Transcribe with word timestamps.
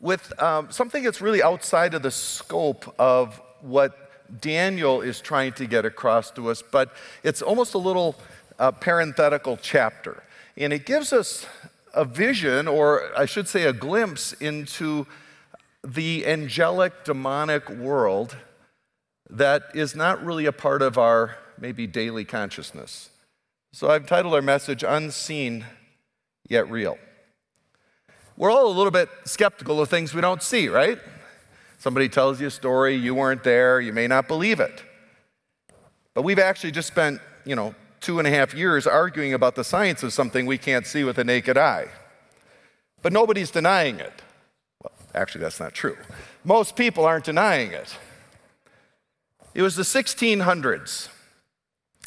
with 0.00 0.32
um, 0.42 0.70
something 0.70 1.02
that's 1.02 1.20
really 1.20 1.42
outside 1.42 1.94
of 1.94 2.02
the 2.02 2.10
scope 2.10 2.94
of 2.98 3.40
what 3.60 3.96
Daniel 4.40 5.00
is 5.00 5.20
trying 5.20 5.52
to 5.52 5.66
get 5.66 5.84
across 5.84 6.30
to 6.32 6.50
us, 6.50 6.62
but 6.62 6.92
it's 7.22 7.42
almost 7.42 7.74
a 7.74 7.78
little 7.78 8.16
uh, 8.58 8.72
parenthetical 8.72 9.58
chapter. 9.60 10.22
And 10.56 10.72
it 10.72 10.86
gives 10.86 11.12
us 11.12 11.46
a 11.92 12.04
vision, 12.04 12.68
or 12.68 13.10
I 13.16 13.26
should 13.26 13.48
say, 13.48 13.64
a 13.64 13.72
glimpse 13.72 14.32
into 14.34 15.06
the 15.82 16.26
angelic 16.26 17.04
demonic 17.04 17.68
world 17.68 18.36
that 19.28 19.62
is 19.74 19.94
not 19.94 20.24
really 20.24 20.46
a 20.46 20.52
part 20.52 20.82
of 20.82 20.98
our 20.98 21.36
maybe 21.58 21.86
daily 21.86 22.24
consciousness. 22.24 23.10
So 23.72 23.90
I've 23.90 24.06
titled 24.06 24.34
our 24.34 24.42
message 24.42 24.82
Unseen 24.82 25.64
Yet 26.48 26.70
Real. 26.70 26.98
We're 28.40 28.50
all 28.50 28.68
a 28.68 28.72
little 28.72 28.90
bit 28.90 29.10
skeptical 29.24 29.82
of 29.82 29.90
things 29.90 30.14
we 30.14 30.22
don't 30.22 30.42
see, 30.42 30.68
right? 30.68 30.98
Somebody 31.76 32.08
tells 32.08 32.40
you 32.40 32.46
a 32.46 32.50
story, 32.50 32.94
you 32.94 33.14
weren't 33.14 33.44
there, 33.44 33.82
you 33.82 33.92
may 33.92 34.06
not 34.06 34.28
believe 34.28 34.60
it. 34.60 34.82
But 36.14 36.22
we've 36.22 36.38
actually 36.38 36.70
just 36.70 36.88
spent, 36.88 37.20
you 37.44 37.54
know, 37.54 37.74
two 38.00 38.18
and 38.18 38.26
a 38.26 38.30
half 38.30 38.54
years 38.54 38.86
arguing 38.86 39.34
about 39.34 39.56
the 39.56 39.62
science 39.62 40.02
of 40.02 40.14
something 40.14 40.46
we 40.46 40.56
can't 40.56 40.86
see 40.86 41.04
with 41.04 41.16
the 41.16 41.24
naked 41.24 41.58
eye. 41.58 41.88
But 43.02 43.12
nobody's 43.12 43.50
denying 43.50 44.00
it. 44.00 44.22
Well, 44.82 44.92
actually, 45.14 45.42
that's 45.42 45.60
not 45.60 45.74
true. 45.74 45.98
Most 46.42 46.76
people 46.76 47.04
aren't 47.04 47.26
denying 47.26 47.72
it. 47.72 47.94
It 49.52 49.60
was 49.60 49.76
the 49.76 49.82
1600s. 49.82 51.08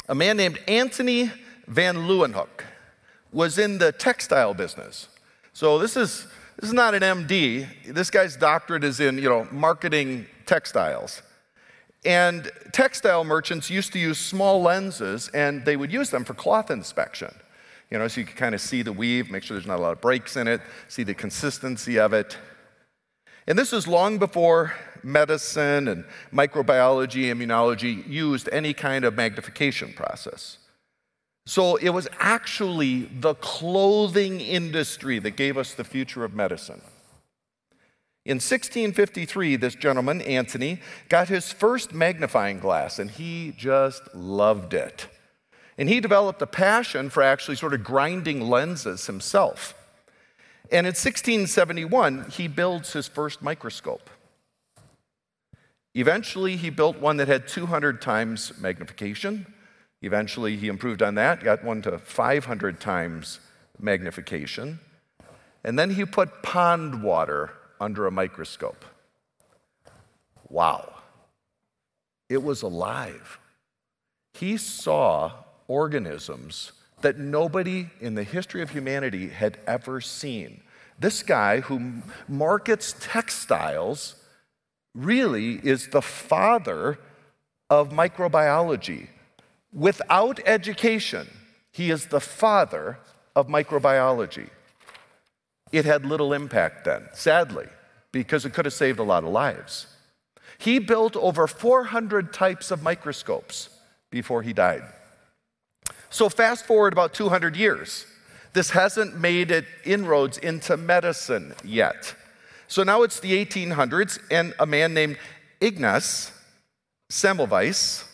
A 0.09 0.15
man 0.15 0.37
named 0.37 0.59
Antony 0.67 1.31
van 1.67 2.07
Leeuwenhoek 2.07 2.63
was 3.31 3.59
in 3.59 3.77
the 3.77 3.91
textile 3.91 4.55
business. 4.55 5.09
So 5.53 5.77
this 5.77 5.95
is, 5.95 6.25
this 6.59 6.69
is 6.69 6.73
not 6.73 6.95
an 6.95 7.03
MD. 7.03 7.67
This 7.85 8.09
guy's 8.09 8.35
doctorate 8.35 8.83
is 8.83 8.99
in, 8.99 9.17
you 9.19 9.29
know, 9.29 9.47
marketing 9.51 10.25
textiles. 10.47 11.21
And 12.05 12.51
textile 12.73 13.23
merchants 13.23 13.69
used 13.69 13.93
to 13.93 13.99
use 13.99 14.17
small 14.17 14.61
lenses 14.61 15.29
and 15.33 15.63
they 15.63 15.77
would 15.77 15.93
use 15.93 16.09
them 16.09 16.25
for 16.25 16.33
cloth 16.33 16.71
inspection. 16.71 17.33
You 17.91 17.99
know, 17.99 18.07
so 18.07 18.21
you 18.21 18.25
could 18.25 18.35
kind 18.35 18.55
of 18.55 18.61
see 18.61 18.81
the 18.81 18.91
weave, 18.91 19.29
make 19.29 19.43
sure 19.43 19.55
there's 19.55 19.67
not 19.67 19.77
a 19.77 19.81
lot 19.81 19.91
of 19.91 20.01
breaks 20.01 20.35
in 20.35 20.47
it, 20.47 20.59
see 20.87 21.03
the 21.03 21.13
consistency 21.13 21.99
of 21.99 22.13
it. 22.13 22.35
And 23.45 23.57
this 23.57 23.71
is 23.73 23.87
long 23.87 24.17
before 24.17 24.73
medicine 25.03 25.87
and 25.87 26.03
microbiology, 26.33 27.25
immunology 27.25 28.07
used 28.09 28.49
any 28.51 28.73
kind 28.73 29.05
of 29.05 29.13
magnification 29.13 29.93
process. 29.93 30.57
So 31.45 31.75
it 31.75 31.89
was 31.89 32.07
actually 32.19 33.03
the 33.03 33.35
clothing 33.35 34.39
industry 34.39 35.19
that 35.19 35.31
gave 35.31 35.57
us 35.57 35.73
the 35.73 35.83
future 35.83 36.23
of 36.23 36.33
medicine. 36.33 36.81
In 38.25 38.35
1653, 38.35 39.57
this 39.57 39.75
gentleman, 39.75 40.21
Antony, 40.21 40.79
got 41.09 41.27
his 41.27 41.51
first 41.51 41.93
magnifying 41.93 42.59
glass 42.59 42.97
and 42.97 43.11
he 43.11 43.53
just 43.57 44.01
loved 44.15 44.73
it. 44.73 45.07
And 45.77 45.89
he 45.89 45.99
developed 45.99 46.41
a 46.41 46.47
passion 46.47 47.09
for 47.09 47.21
actually 47.21 47.57
sort 47.57 47.73
of 47.73 47.83
grinding 47.83 48.41
lenses 48.41 49.07
himself. 49.07 49.73
And 50.71 50.87
in 50.87 50.91
1671, 50.91 52.29
he 52.31 52.47
builds 52.47 52.93
his 52.93 53.07
first 53.07 53.41
microscope. 53.41 54.09
Eventually, 55.93 56.55
he 56.55 56.69
built 56.69 56.99
one 56.99 57.17
that 57.17 57.27
had 57.27 57.47
200 57.47 58.01
times 58.01 58.57
magnification. 58.59 59.52
Eventually, 60.03 60.57
he 60.57 60.67
improved 60.67 61.01
on 61.01 61.15
that, 61.15 61.43
got 61.43 61.63
one 61.63 61.81
to 61.83 61.97
500 61.97 62.79
times 62.79 63.39
magnification. 63.79 64.79
And 65.63 65.79
then 65.79 65.91
he 65.91 66.03
put 66.03 66.43
pond 66.43 67.01
water 67.01 67.51
under 67.79 68.05
a 68.05 68.11
microscope. 68.11 68.83
Wow. 70.49 70.93
It 72.29 72.43
was 72.43 72.61
alive. 72.61 73.39
He 74.33 74.57
saw 74.57 75.31
organisms 75.69 76.73
that 76.99 77.17
nobody 77.17 77.87
in 78.01 78.15
the 78.15 78.23
history 78.23 78.61
of 78.61 78.71
humanity 78.71 79.29
had 79.29 79.57
ever 79.65 80.01
seen. 80.01 80.63
This 80.99 81.23
guy 81.23 81.61
who 81.61 82.01
markets 82.27 82.93
textiles 82.99 84.15
really 84.93 85.55
is 85.63 85.87
the 85.87 86.01
father 86.01 86.99
of 87.69 87.89
microbiology. 87.89 89.07
Without 89.73 90.39
education, 90.45 91.27
he 91.71 91.89
is 91.89 92.07
the 92.07 92.19
father 92.19 92.99
of 93.35 93.47
microbiology. 93.47 94.49
It 95.71 95.85
had 95.85 96.05
little 96.05 96.33
impact 96.33 96.85
then, 96.85 97.07
sadly, 97.13 97.67
because 98.11 98.45
it 98.45 98.53
could 98.53 98.65
have 98.65 98.73
saved 98.73 98.99
a 98.99 99.03
lot 99.03 99.23
of 99.23 99.29
lives. 99.31 99.87
He 100.59 100.77
built 100.77 101.15
over 101.15 101.47
400 101.47 102.31
types 102.31 102.69
of 102.69 102.83
microscopes 102.83 103.69
before 104.11 104.43
he 104.43 104.53
died. 104.53 104.83
So, 106.11 106.29
fast 106.29 106.65
forward 106.65 106.93
about 106.93 107.15
200 107.15 107.55
years. 107.55 108.05
This 108.53 108.69
hasn't 108.69 109.19
made 109.19 109.49
it 109.49 109.65
inroads 109.83 110.37
into 110.37 110.77
medicine 110.77 111.55
yet. 111.63 112.15
So 112.67 112.83
now 112.83 113.03
it's 113.03 113.19
the 113.19 113.45
1800s, 113.45 114.19
and 114.31 114.53
a 114.59 114.65
man 114.65 114.93
named 114.93 115.17
Ignaz 115.59 116.31
Semmelweis 117.11 118.05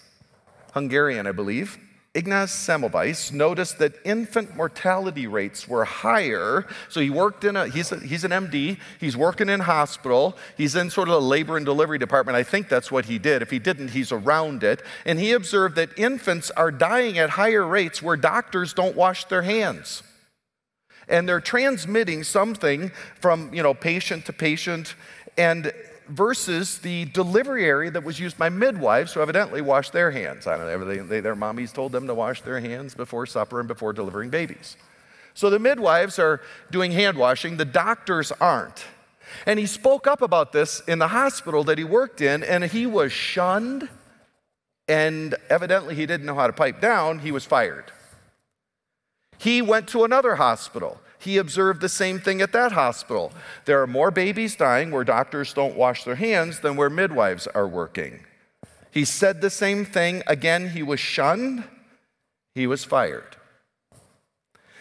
Hungarian, 0.73 1.27
I 1.27 1.31
believe, 1.31 1.77
Ignaz 2.15 2.49
Semmelweis 2.51 3.31
noticed 3.31 3.77
that 3.77 3.93
infant 4.03 4.55
mortality 4.55 5.27
rates 5.27 5.67
were 5.67 5.85
higher. 5.85 6.65
So 6.89 7.01
he 7.01 7.11
worked 7.11 7.43
in 7.43 7.55
a, 7.55 7.67
he's, 7.67 7.91
a, 7.91 7.99
he's 7.99 8.23
an 8.23 8.31
MD, 8.31 8.79
he's 8.99 9.15
working 9.15 9.47
in 9.47 9.59
hospital, 9.59 10.35
he's 10.57 10.75
in 10.75 10.89
sort 10.89 11.07
of 11.07 11.13
the 11.13 11.21
labor 11.21 11.55
and 11.55 11.65
delivery 11.65 11.99
department. 11.99 12.35
I 12.35 12.41
think 12.41 12.67
that's 12.67 12.91
what 12.91 13.05
he 13.05 13.19
did. 13.19 13.43
If 13.43 13.51
he 13.51 13.59
didn't, 13.59 13.89
he's 13.89 14.11
around 14.11 14.63
it. 14.63 14.81
And 15.05 15.19
he 15.19 15.33
observed 15.33 15.75
that 15.75 15.97
infants 15.99 16.49
are 16.51 16.71
dying 16.71 17.19
at 17.19 17.31
higher 17.31 17.65
rates 17.65 18.01
where 18.01 18.17
doctors 18.17 18.73
don't 18.73 18.95
wash 18.95 19.25
their 19.25 19.43
hands. 19.43 20.01
And 21.07 21.29
they're 21.29 21.39
transmitting 21.39 22.23
something 22.23 22.91
from, 23.19 23.53
you 23.53 23.61
know, 23.61 23.75
patient 23.75 24.25
to 24.25 24.33
patient. 24.33 24.95
And 25.37 25.71
versus 26.09 26.79
the 26.79 27.05
delivery 27.05 27.65
area 27.65 27.91
that 27.91 28.03
was 28.03 28.19
used 28.19 28.37
by 28.37 28.49
midwives 28.49 29.13
who 29.13 29.21
evidently 29.21 29.61
washed 29.61 29.93
their 29.93 30.11
hands. 30.11 30.47
I 30.47 30.57
don't 30.57 30.67
know, 30.67 30.85
they, 30.85 30.97
they, 30.97 31.19
their 31.19 31.35
mommies 31.35 31.71
told 31.71 31.91
them 31.91 32.07
to 32.07 32.13
wash 32.13 32.41
their 32.41 32.59
hands 32.59 32.95
before 32.95 33.25
supper 33.25 33.59
and 33.59 33.67
before 33.67 33.93
delivering 33.93 34.29
babies. 34.29 34.75
So 35.35 35.49
the 35.49 35.59
midwives 35.59 36.19
are 36.19 36.41
doing 36.71 36.91
hand 36.91 37.17
washing, 37.17 37.57
the 37.57 37.65
doctors 37.65 38.31
aren't. 38.41 38.83
And 39.45 39.59
he 39.59 39.67
spoke 39.67 40.07
up 40.07 40.21
about 40.23 40.51
this 40.51 40.81
in 40.87 40.97
the 40.97 41.09
hospital 41.09 41.63
that 41.65 41.77
he 41.77 41.83
worked 41.83 42.19
in, 42.19 42.43
and 42.43 42.63
he 42.63 42.87
was 42.87 43.11
shunned, 43.11 43.87
and 44.87 45.35
evidently 45.49 45.93
he 45.93 46.07
didn't 46.07 46.25
know 46.25 46.35
how 46.35 46.47
to 46.47 46.53
pipe 46.53 46.81
down, 46.81 47.19
he 47.19 47.31
was 47.31 47.45
fired. 47.45 47.91
He 49.37 49.61
went 49.61 49.87
to 49.89 50.03
another 50.03 50.35
hospital 50.35 50.99
he 51.19 51.37
observed 51.37 51.81
the 51.81 51.89
same 51.89 52.19
thing 52.19 52.41
at 52.41 52.53
that 52.53 52.71
hospital. 52.71 53.33
There 53.65 53.81
are 53.81 53.87
more 53.87 54.09
babies 54.09 54.55
dying 54.55 54.89
where 54.89 55.03
doctors 55.03 55.53
don't 55.53 55.75
wash 55.75 56.05
their 56.05 56.15
hands 56.15 56.61
than 56.61 56.77
where 56.77 56.89
midwives 56.89 57.45
are 57.47 57.67
working. 57.67 58.21
He 58.91 59.05
said 59.05 59.41
the 59.41 59.49
same 59.49 59.85
thing. 59.85 60.23
Again, 60.27 60.69
he 60.69 60.81
was 60.81 60.99
shunned, 60.99 61.65
he 62.55 62.65
was 62.65 62.85
fired. 62.85 63.35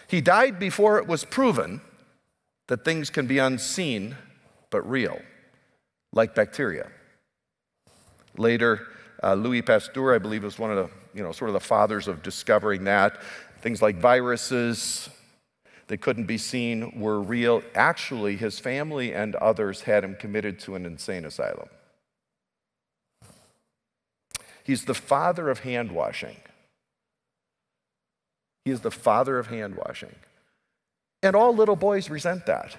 He 0.07 0.21
died 0.21 0.57
before 0.57 0.97
it 0.97 1.07
was 1.07 1.25
proven 1.25 1.81
that 2.67 2.85
things 2.85 3.09
can 3.09 3.27
be 3.27 3.37
unseen 3.37 4.15
but 4.71 4.89
real, 4.89 5.19
like 6.13 6.33
bacteria. 6.33 6.89
Later, 8.37 8.87
uh, 9.21 9.33
Louis 9.33 9.61
Pasteur, 9.61 10.15
I 10.15 10.19
believe, 10.19 10.43
was 10.43 10.57
one 10.57 10.71
of 10.71 10.77
the, 10.77 10.89
you 11.13 11.21
know, 11.21 11.31
sort 11.31 11.49
of 11.49 11.53
the 11.53 11.59
fathers 11.59 12.07
of 12.07 12.23
discovering 12.23 12.85
that. 12.85 13.21
Things 13.61 13.81
like 13.81 13.97
viruses, 13.97 15.09
that 15.89 16.01
couldn't 16.01 16.25
be 16.25 16.37
seen 16.37 16.97
were 16.99 17.19
real. 17.19 17.61
Actually, 17.75 18.37
his 18.37 18.57
family 18.59 19.13
and 19.13 19.35
others 19.35 19.81
had 19.81 20.03
him 20.03 20.15
committed 20.15 20.59
to 20.61 20.75
an 20.75 20.85
insane 20.85 21.25
asylum. 21.25 21.67
He's 24.63 24.85
the 24.85 24.93
father 24.93 25.49
of 25.49 25.59
hand 25.59 25.91
washing. 25.91 26.37
He 28.65 28.71
is 28.71 28.81
the 28.81 28.91
father 28.91 29.39
of 29.39 29.47
hand 29.47 29.75
washing. 29.75 30.15
And 31.23 31.35
all 31.35 31.55
little 31.55 31.75
boys 31.75 32.09
resent 32.09 32.45
that. 32.45 32.77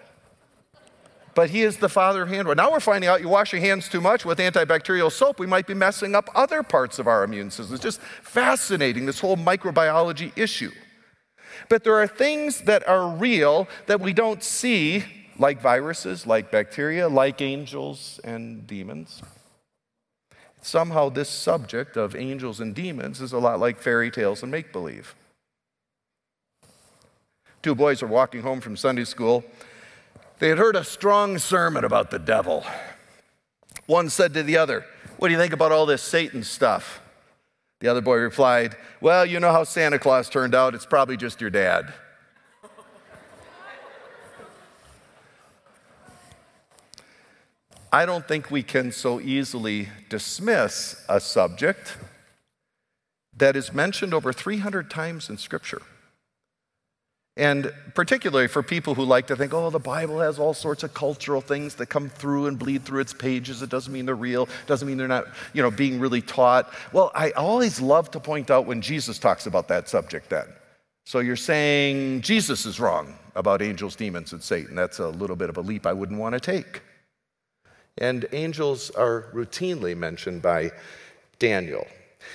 but 1.34 1.50
he 1.50 1.62
is 1.62 1.78
the 1.78 1.88
father 1.88 2.22
of 2.22 2.28
hand 2.28 2.46
washing. 2.46 2.56
Now 2.58 2.72
we're 2.72 2.80
finding 2.80 3.08
out 3.08 3.20
you 3.20 3.28
wash 3.28 3.52
your 3.52 3.60
hands 3.60 3.88
too 3.88 4.00
much 4.00 4.24
with 4.24 4.38
antibacterial 4.38 5.10
soap, 5.10 5.38
we 5.38 5.46
might 5.46 5.66
be 5.66 5.74
messing 5.74 6.14
up 6.14 6.28
other 6.34 6.62
parts 6.62 6.98
of 6.98 7.06
our 7.06 7.24
immune 7.24 7.50
system. 7.50 7.74
It's 7.74 7.82
just 7.82 8.00
fascinating, 8.00 9.06
this 9.06 9.20
whole 9.20 9.36
microbiology 9.36 10.36
issue. 10.36 10.72
But 11.68 11.84
there 11.84 11.94
are 11.94 12.06
things 12.06 12.62
that 12.62 12.86
are 12.88 13.08
real 13.08 13.68
that 13.86 14.00
we 14.00 14.12
don't 14.12 14.42
see, 14.42 15.04
like 15.38 15.60
viruses, 15.60 16.26
like 16.26 16.50
bacteria, 16.50 17.08
like 17.08 17.40
angels 17.40 18.20
and 18.24 18.66
demons. 18.66 19.22
Somehow, 20.62 21.08
this 21.08 21.30
subject 21.30 21.96
of 21.96 22.14
angels 22.14 22.60
and 22.60 22.74
demons 22.74 23.20
is 23.20 23.32
a 23.32 23.38
lot 23.38 23.60
like 23.60 23.78
fairy 23.78 24.10
tales 24.10 24.42
and 24.42 24.52
make 24.52 24.72
believe. 24.72 25.14
Two 27.62 27.74
boys 27.74 28.02
were 28.02 28.08
walking 28.08 28.42
home 28.42 28.60
from 28.60 28.76
Sunday 28.76 29.04
school. 29.04 29.44
They 30.38 30.48
had 30.48 30.58
heard 30.58 30.76
a 30.76 30.84
strong 30.84 31.38
sermon 31.38 31.84
about 31.84 32.10
the 32.10 32.18
devil. 32.18 32.64
One 33.86 34.08
said 34.08 34.32
to 34.34 34.42
the 34.42 34.56
other, 34.56 34.84
What 35.18 35.28
do 35.28 35.32
you 35.34 35.40
think 35.40 35.52
about 35.52 35.72
all 35.72 35.84
this 35.84 36.02
Satan 36.02 36.42
stuff? 36.42 37.00
The 37.80 37.88
other 37.88 38.02
boy 38.02 38.16
replied, 38.16 38.76
Well, 39.00 39.24
you 39.26 39.40
know 39.40 39.52
how 39.52 39.64
Santa 39.64 39.98
Claus 39.98 40.28
turned 40.28 40.54
out. 40.54 40.74
It's 40.74 40.86
probably 40.86 41.16
just 41.16 41.40
your 41.40 41.50
dad. 41.50 41.92
I 47.92 48.06
don't 48.06 48.28
think 48.28 48.50
we 48.50 48.62
can 48.62 48.92
so 48.92 49.20
easily 49.20 49.88
dismiss 50.08 51.04
a 51.08 51.18
subject 51.18 51.96
that 53.36 53.56
is 53.56 53.72
mentioned 53.72 54.14
over 54.14 54.32
300 54.32 54.88
times 54.88 55.28
in 55.28 55.38
Scripture. 55.38 55.82
And 57.40 57.72
particularly 57.94 58.48
for 58.48 58.62
people 58.62 58.94
who 58.94 59.02
like 59.02 59.26
to 59.28 59.34
think, 59.34 59.54
oh, 59.54 59.70
the 59.70 59.78
Bible 59.78 60.20
has 60.20 60.38
all 60.38 60.52
sorts 60.52 60.82
of 60.82 60.92
cultural 60.92 61.40
things 61.40 61.75
that 61.76 61.87
come 61.87 62.10
through 62.10 62.48
and 62.48 62.58
bleed 62.58 62.84
through 62.84 63.00
its 63.00 63.14
pages. 63.14 63.62
It 63.62 63.70
doesn't 63.70 63.90
mean 63.90 64.04
they're 64.04 64.14
real, 64.14 64.42
it 64.42 64.66
doesn't 64.66 64.87
mean 64.87 64.98
they're 64.98 65.08
not, 65.08 65.25
you 65.54 65.62
know, 65.62 65.70
being 65.70 65.98
really 65.98 66.20
taught. 66.20 66.70
Well, 66.92 67.10
I 67.14 67.31
always 67.31 67.81
love 67.81 68.10
to 68.10 68.20
point 68.20 68.50
out 68.50 68.66
when 68.66 68.82
Jesus 68.82 69.19
talks 69.19 69.46
about 69.46 69.69
that 69.69 69.88
subject 69.88 70.28
then. 70.28 70.48
So 71.06 71.20
you're 71.20 71.34
saying 71.34 72.20
Jesus 72.20 72.66
is 72.66 72.78
wrong 72.78 73.14
about 73.34 73.62
angels, 73.62 73.96
demons, 73.96 74.34
and 74.34 74.42
Satan. 74.42 74.76
That's 74.76 74.98
a 74.98 75.08
little 75.08 75.34
bit 75.34 75.48
of 75.48 75.56
a 75.56 75.62
leap 75.62 75.87
I 75.87 75.94
wouldn't 75.94 76.20
want 76.20 76.34
to 76.34 76.40
take. 76.40 76.82
And 77.96 78.26
angels 78.32 78.90
are 78.90 79.31
routinely 79.32 79.96
mentioned 79.96 80.42
by 80.42 80.72
Daniel. 81.38 81.87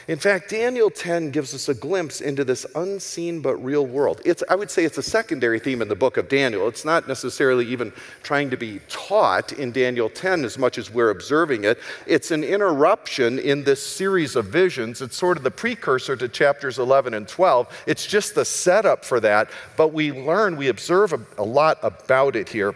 In 0.07 0.19
fact, 0.19 0.49
Daniel 0.49 0.91
10 0.91 1.31
gives 1.31 1.55
us 1.55 1.67
a 1.67 1.73
glimpse 1.73 2.21
into 2.21 2.43
this 2.43 2.63
unseen 2.75 3.41
but 3.41 3.55
real 3.57 3.87
world. 3.87 4.21
It's, 4.23 4.43
I 4.49 4.55
would 4.55 4.69
say 4.69 4.85
it's 4.85 4.99
a 4.99 5.03
secondary 5.03 5.59
theme 5.59 5.81
in 5.81 5.87
the 5.87 5.95
book 5.95 6.17
of 6.17 6.29
Daniel. 6.29 6.67
It's 6.67 6.85
not 6.85 7.07
necessarily 7.07 7.65
even 7.65 7.91
trying 8.21 8.51
to 8.51 8.57
be 8.57 8.81
taught 8.87 9.53
in 9.53 9.71
Daniel 9.71 10.07
10 10.07 10.45
as 10.45 10.59
much 10.59 10.77
as 10.77 10.91
we're 10.91 11.09
observing 11.09 11.63
it. 11.63 11.79
It's 12.05 12.29
an 12.29 12.43
interruption 12.43 13.39
in 13.39 13.63
this 13.63 13.83
series 13.83 14.35
of 14.35 14.45
visions. 14.45 15.01
It's 15.01 15.17
sort 15.17 15.37
of 15.37 15.43
the 15.43 15.49
precursor 15.49 16.15
to 16.17 16.29
chapters 16.29 16.77
11 16.77 17.15
and 17.15 17.27
12. 17.27 17.83
It's 17.87 18.05
just 18.05 18.35
the 18.35 18.45
setup 18.45 19.03
for 19.03 19.19
that, 19.21 19.49
but 19.75 19.91
we 19.91 20.11
learn, 20.11 20.55
we 20.55 20.67
observe 20.67 21.13
a, 21.13 21.21
a 21.39 21.43
lot 21.43 21.79
about 21.81 22.35
it 22.35 22.47
here. 22.49 22.75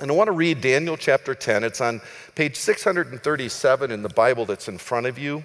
And 0.00 0.08
I 0.08 0.14
want 0.14 0.28
to 0.28 0.32
read 0.32 0.60
Daniel 0.60 0.96
chapter 0.96 1.34
10. 1.34 1.64
It's 1.64 1.80
on 1.80 2.00
page 2.36 2.56
637 2.56 3.90
in 3.90 4.02
the 4.02 4.08
Bible 4.08 4.46
that's 4.46 4.68
in 4.68 4.78
front 4.78 5.06
of 5.06 5.18
you. 5.18 5.42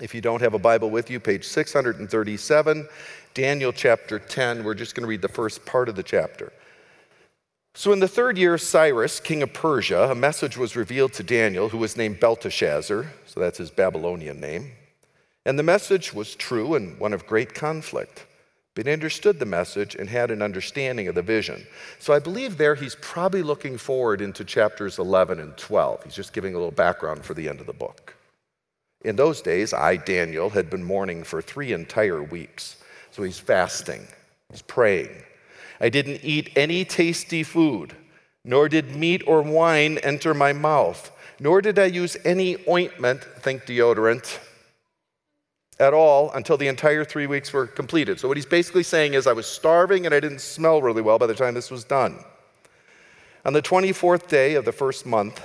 If 0.00 0.14
you 0.14 0.20
don't 0.20 0.42
have 0.42 0.54
a 0.54 0.58
Bible 0.58 0.90
with 0.90 1.08
you, 1.08 1.20
page 1.20 1.44
637, 1.46 2.88
Daniel 3.32 3.72
chapter 3.72 4.18
10. 4.18 4.64
We're 4.64 4.74
just 4.74 4.94
going 4.94 5.02
to 5.02 5.08
read 5.08 5.22
the 5.22 5.28
first 5.28 5.64
part 5.64 5.88
of 5.88 5.94
the 5.94 6.02
chapter. 6.02 6.52
So, 7.74 7.92
in 7.92 8.00
the 8.00 8.08
third 8.08 8.36
year 8.36 8.58
Cyrus, 8.58 9.20
king 9.20 9.42
of 9.42 9.52
Persia, 9.52 10.10
a 10.10 10.14
message 10.14 10.56
was 10.56 10.74
revealed 10.74 11.12
to 11.14 11.22
Daniel, 11.22 11.68
who 11.68 11.78
was 11.78 11.96
named 11.96 12.18
Belteshazzar. 12.18 13.06
So, 13.26 13.40
that's 13.40 13.58
his 13.58 13.70
Babylonian 13.70 14.40
name. 14.40 14.72
And 15.46 15.58
the 15.58 15.62
message 15.62 16.12
was 16.12 16.34
true 16.34 16.74
and 16.74 16.98
one 16.98 17.12
of 17.12 17.26
great 17.26 17.54
conflict. 17.54 18.26
But 18.74 18.86
he 18.86 18.92
understood 18.92 19.38
the 19.38 19.46
message 19.46 19.94
and 19.94 20.08
had 20.08 20.32
an 20.32 20.42
understanding 20.42 21.06
of 21.06 21.14
the 21.14 21.22
vision. 21.22 21.64
So 22.00 22.12
I 22.12 22.18
believe 22.18 22.56
there 22.56 22.74
he's 22.74 22.96
probably 22.96 23.42
looking 23.42 23.78
forward 23.78 24.20
into 24.20 24.44
chapters 24.44 24.98
11 24.98 25.38
and 25.38 25.56
12. 25.56 26.02
He's 26.02 26.14
just 26.14 26.32
giving 26.32 26.54
a 26.54 26.58
little 26.58 26.72
background 26.72 27.24
for 27.24 27.34
the 27.34 27.48
end 27.48 27.60
of 27.60 27.66
the 27.66 27.72
book. 27.72 28.16
In 29.04 29.16
those 29.16 29.42
days, 29.42 29.74
I, 29.74 29.96
Daniel, 29.96 30.50
had 30.50 30.70
been 30.70 30.82
mourning 30.82 31.24
for 31.24 31.42
three 31.42 31.72
entire 31.72 32.22
weeks. 32.22 32.76
So 33.10 33.22
he's 33.22 33.38
fasting, 33.38 34.06
he's 34.50 34.62
praying. 34.62 35.10
I 35.80 35.88
didn't 35.90 36.20
eat 36.24 36.50
any 36.56 36.84
tasty 36.84 37.42
food, 37.42 37.94
nor 38.44 38.68
did 38.68 38.96
meat 38.96 39.22
or 39.26 39.42
wine 39.42 39.98
enter 39.98 40.32
my 40.32 40.52
mouth, 40.52 41.12
nor 41.38 41.60
did 41.60 41.78
I 41.78 41.86
use 41.86 42.16
any 42.24 42.56
ointment, 42.68 43.22
think 43.40 43.66
deodorant, 43.66 44.38
at 45.78 45.92
all 45.92 46.30
until 46.32 46.56
the 46.56 46.68
entire 46.68 47.04
three 47.04 47.26
weeks 47.26 47.52
were 47.52 47.66
completed. 47.66 48.18
So 48.20 48.28
what 48.28 48.36
he's 48.36 48.46
basically 48.46 48.84
saying 48.84 49.14
is, 49.14 49.26
I 49.26 49.32
was 49.32 49.46
starving 49.46 50.06
and 50.06 50.14
I 50.14 50.20
didn't 50.20 50.40
smell 50.40 50.80
really 50.80 51.02
well 51.02 51.18
by 51.18 51.26
the 51.26 51.34
time 51.34 51.54
this 51.54 51.70
was 51.70 51.84
done. 51.84 52.18
On 53.44 53.52
the 53.52 53.62
24th 53.62 54.28
day 54.28 54.54
of 54.54 54.64
the 54.64 54.72
first 54.72 55.04
month, 55.04 55.42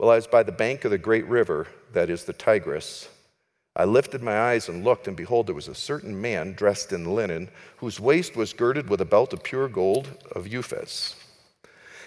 while 0.00 0.08
I 0.08 0.14
was 0.14 0.26
by 0.26 0.42
the 0.42 0.50
bank 0.50 0.86
of 0.86 0.92
the 0.92 0.96
great 0.96 1.26
river, 1.26 1.66
that 1.92 2.08
is 2.08 2.24
the 2.24 2.32
Tigris, 2.32 3.10
I 3.76 3.84
lifted 3.84 4.22
my 4.22 4.34
eyes 4.34 4.66
and 4.70 4.82
looked, 4.82 5.06
and 5.06 5.14
behold, 5.14 5.46
there 5.46 5.54
was 5.54 5.68
a 5.68 5.74
certain 5.74 6.18
man 6.18 6.54
dressed 6.54 6.94
in 6.94 7.14
linen, 7.14 7.50
whose 7.76 8.00
waist 8.00 8.34
was 8.34 8.54
girded 8.54 8.88
with 8.88 9.02
a 9.02 9.04
belt 9.04 9.34
of 9.34 9.42
pure 9.42 9.68
gold 9.68 10.08
of 10.32 10.46
Uphaz. 10.46 11.16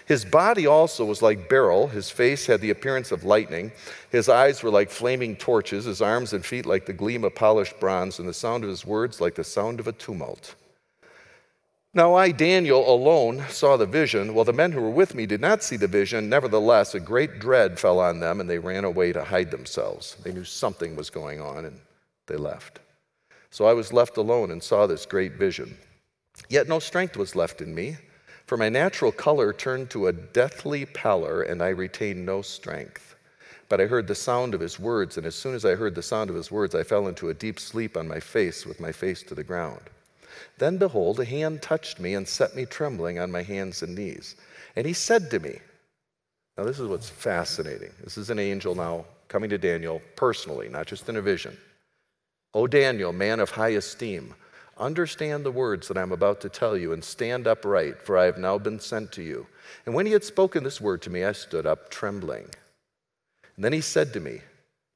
His 0.06 0.24
body 0.24 0.66
also 0.66 1.04
was 1.04 1.22
like 1.22 1.48
beryl. 1.48 1.86
His 1.86 2.10
face 2.10 2.46
had 2.46 2.60
the 2.60 2.70
appearance 2.70 3.12
of 3.12 3.22
lightning. 3.22 3.70
His 4.10 4.28
eyes 4.28 4.64
were 4.64 4.70
like 4.70 4.90
flaming 4.90 5.36
torches. 5.36 5.84
His 5.84 6.02
arms 6.02 6.32
and 6.32 6.44
feet 6.44 6.66
like 6.66 6.86
the 6.86 6.92
gleam 6.92 7.22
of 7.22 7.36
polished 7.36 7.78
bronze, 7.78 8.18
and 8.18 8.28
the 8.28 8.34
sound 8.34 8.64
of 8.64 8.70
his 8.70 8.84
words 8.84 9.20
like 9.20 9.36
the 9.36 9.44
sound 9.44 9.78
of 9.78 9.86
a 9.86 9.92
tumult. 9.92 10.56
Now 11.96 12.14
I, 12.14 12.32
Daniel, 12.32 12.92
alone 12.92 13.44
saw 13.50 13.76
the 13.76 13.86
vision, 13.86 14.34
while 14.34 14.44
the 14.44 14.52
men 14.52 14.72
who 14.72 14.80
were 14.80 14.90
with 14.90 15.14
me 15.14 15.26
did 15.26 15.40
not 15.40 15.62
see 15.62 15.76
the 15.76 15.86
vision. 15.86 16.28
Nevertheless, 16.28 16.92
a 16.96 16.98
great 16.98 17.38
dread 17.38 17.78
fell 17.78 18.00
on 18.00 18.18
them, 18.18 18.40
and 18.40 18.50
they 18.50 18.58
ran 18.58 18.84
away 18.84 19.12
to 19.12 19.22
hide 19.22 19.52
themselves. 19.52 20.16
They 20.24 20.32
knew 20.32 20.42
something 20.42 20.96
was 20.96 21.08
going 21.08 21.40
on, 21.40 21.66
and 21.66 21.78
they 22.26 22.34
left. 22.34 22.80
So 23.50 23.66
I 23.66 23.74
was 23.74 23.92
left 23.92 24.16
alone 24.16 24.50
and 24.50 24.60
saw 24.60 24.88
this 24.88 25.06
great 25.06 25.34
vision. 25.34 25.78
Yet 26.48 26.66
no 26.66 26.80
strength 26.80 27.16
was 27.16 27.36
left 27.36 27.60
in 27.60 27.72
me, 27.72 27.96
for 28.46 28.56
my 28.56 28.68
natural 28.68 29.12
color 29.12 29.52
turned 29.52 29.88
to 29.90 30.08
a 30.08 30.12
deathly 30.12 30.86
pallor, 30.86 31.42
and 31.42 31.62
I 31.62 31.68
retained 31.68 32.26
no 32.26 32.42
strength. 32.42 33.14
But 33.68 33.80
I 33.80 33.86
heard 33.86 34.08
the 34.08 34.16
sound 34.16 34.52
of 34.52 34.60
his 34.60 34.80
words, 34.80 35.16
and 35.16 35.24
as 35.24 35.36
soon 35.36 35.54
as 35.54 35.64
I 35.64 35.76
heard 35.76 35.94
the 35.94 36.02
sound 36.02 36.28
of 36.28 36.34
his 36.34 36.50
words, 36.50 36.74
I 36.74 36.82
fell 36.82 37.06
into 37.06 37.28
a 37.28 37.34
deep 37.34 37.60
sleep 37.60 37.96
on 37.96 38.08
my 38.08 38.18
face, 38.18 38.66
with 38.66 38.80
my 38.80 38.90
face 38.90 39.22
to 39.22 39.36
the 39.36 39.44
ground. 39.44 39.90
Then 40.58 40.78
behold, 40.78 41.20
a 41.20 41.24
hand 41.24 41.62
touched 41.62 42.00
me 42.00 42.14
and 42.14 42.26
set 42.26 42.54
me 42.54 42.66
trembling 42.66 43.18
on 43.18 43.30
my 43.30 43.42
hands 43.42 43.82
and 43.82 43.94
knees. 43.94 44.36
And 44.76 44.86
he 44.86 44.92
said 44.92 45.30
to 45.30 45.40
me, 45.40 45.58
Now, 46.56 46.64
this 46.64 46.80
is 46.80 46.88
what's 46.88 47.08
fascinating. 47.08 47.92
This 48.02 48.18
is 48.18 48.30
an 48.30 48.38
angel 48.38 48.74
now 48.74 49.04
coming 49.28 49.50
to 49.50 49.58
Daniel 49.58 50.00
personally, 50.16 50.68
not 50.68 50.86
just 50.86 51.08
in 51.08 51.16
a 51.16 51.22
vision. 51.22 51.56
O 52.54 52.66
Daniel, 52.66 53.12
man 53.12 53.40
of 53.40 53.50
high 53.50 53.70
esteem, 53.70 54.34
understand 54.78 55.44
the 55.44 55.50
words 55.50 55.88
that 55.88 55.98
I'm 55.98 56.12
about 56.12 56.40
to 56.42 56.48
tell 56.48 56.76
you 56.76 56.92
and 56.92 57.02
stand 57.02 57.46
upright, 57.46 58.00
for 58.00 58.16
I 58.16 58.24
have 58.24 58.38
now 58.38 58.58
been 58.58 58.80
sent 58.80 59.12
to 59.12 59.22
you. 59.22 59.46
And 59.86 59.94
when 59.94 60.06
he 60.06 60.12
had 60.12 60.24
spoken 60.24 60.62
this 60.62 60.80
word 60.80 61.02
to 61.02 61.10
me, 61.10 61.24
I 61.24 61.32
stood 61.32 61.66
up 61.66 61.90
trembling. 61.90 62.48
And 63.56 63.64
then 63.64 63.72
he 63.72 63.80
said 63.80 64.12
to 64.12 64.20
me, 64.20 64.40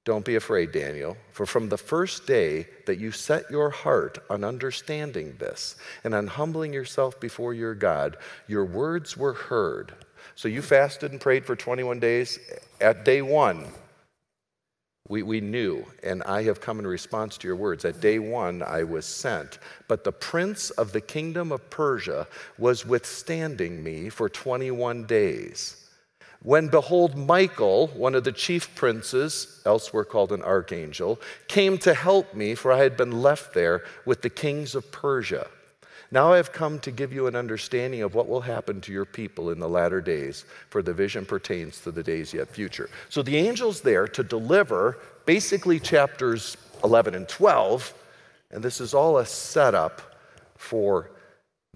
don't 0.09 0.25
be 0.25 0.37
afraid, 0.37 0.73
Daniel, 0.73 1.19
for 1.33 1.45
from 1.45 1.69
the 1.69 1.77
first 1.77 2.27
day 2.27 2.67
that 2.87 2.99
you 2.99 3.13
set 3.13 3.51
your 3.51 3.69
heart 3.69 4.19
on 4.31 4.43
understanding 4.43 5.37
this 5.39 5.77
and 6.03 6.15
on 6.15 6.27
humbling 6.27 6.73
yourself 6.73 7.21
before 7.21 7.53
your 7.53 7.75
God, 7.75 8.17
your 8.47 8.65
words 8.65 9.19
were 9.19 9.35
heard. 9.35 9.93
So 10.35 10.49
you 10.49 10.63
fasted 10.63 11.13
and 11.13 11.21
prayed 11.21 11.45
for 11.45 11.55
21 11.55 12.01
days. 12.01 12.39
At 12.81 13.05
day 13.05 13.21
one, 13.21 13.67
we, 15.09 15.23
we 15.23 15.43
knew, 15.43 15.85
and 16.03 16.23
I 16.23 16.43
have 16.45 16.63
come 16.63 16.79
in 16.79 16.87
response 16.87 17.37
to 17.39 17.47
your 17.47 17.57
words. 17.57 17.85
At 17.85 18.01
day 18.01 18.19
one, 18.19 18.63
I 18.63 18.85
was 18.85 19.05
sent. 19.05 19.59
But 19.89 20.05
the 20.05 20.13
prince 20.13 20.71
of 20.71 20.93
the 20.93 21.03
kingdom 21.03 21.53
of 21.53 21.69
Persia 21.69 22.27
was 22.57 22.87
withstanding 22.87 23.85
me 23.85 24.09
for 24.09 24.31
21 24.31 25.05
days. 25.05 25.78
When 26.43 26.69
behold, 26.69 27.17
Michael, 27.17 27.89
one 27.89 28.15
of 28.15 28.23
the 28.23 28.33
chief 28.33 28.75
princes, 28.77 29.61
elsewhere 29.67 30.05
called 30.05 30.31
an 30.33 30.43
archangel, 30.43 31.21
came 31.49 31.79
to 31.79 31.95
help 31.95 32.33
me, 32.33 32.55
for 32.55 32.71
I 32.71 32.79
had 32.79 32.97
been 32.97 33.23
left 33.23 33.55
there 33.55 33.83
with 34.05 34.23
the 34.23 34.31
kings 34.31 34.75
of 34.75 34.93
Persia. 34.93 35.49
Now 36.11 36.33
I 36.33 36.37
have 36.37 36.53
come 36.53 36.79
to 36.81 36.91
give 36.91 37.13
you 37.13 37.27
an 37.27 37.37
understanding 37.37 38.03
of 38.03 38.15
what 38.15 38.29
will 38.29 38.41
happen 38.41 38.81
to 38.83 38.93
your 38.93 39.05
people 39.05 39.51
in 39.51 39.59
the 39.59 39.69
latter 39.69 40.01
days, 40.01 40.45
for 40.71 40.81
the 40.81 40.95
vision 40.95 41.27
pertains 41.27 41.81
to 41.81 41.91
the 41.91 42.03
days 42.03 42.33
yet 42.33 42.49
future. 42.49 42.89
So 43.09 43.21
the 43.23 43.47
angel's 43.47 43.81
there 43.81 44.09
to 44.09 44.23
deliver 44.23 44.99
basically 45.27 45.81
chapters 45.81 46.57
11 46.83 47.15
and 47.15 47.29
12, 47.29 47.93
and 48.53 48.63
this 48.63 48.81
is 48.81 48.95
all 48.95 49.19
a 49.19 49.27
setup 49.27 50.01
for 50.57 51.11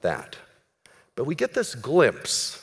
that. 0.01 0.37
But 1.15 1.25
we 1.25 1.35
get 1.35 1.53
this 1.53 1.75
glimpse 1.75 2.62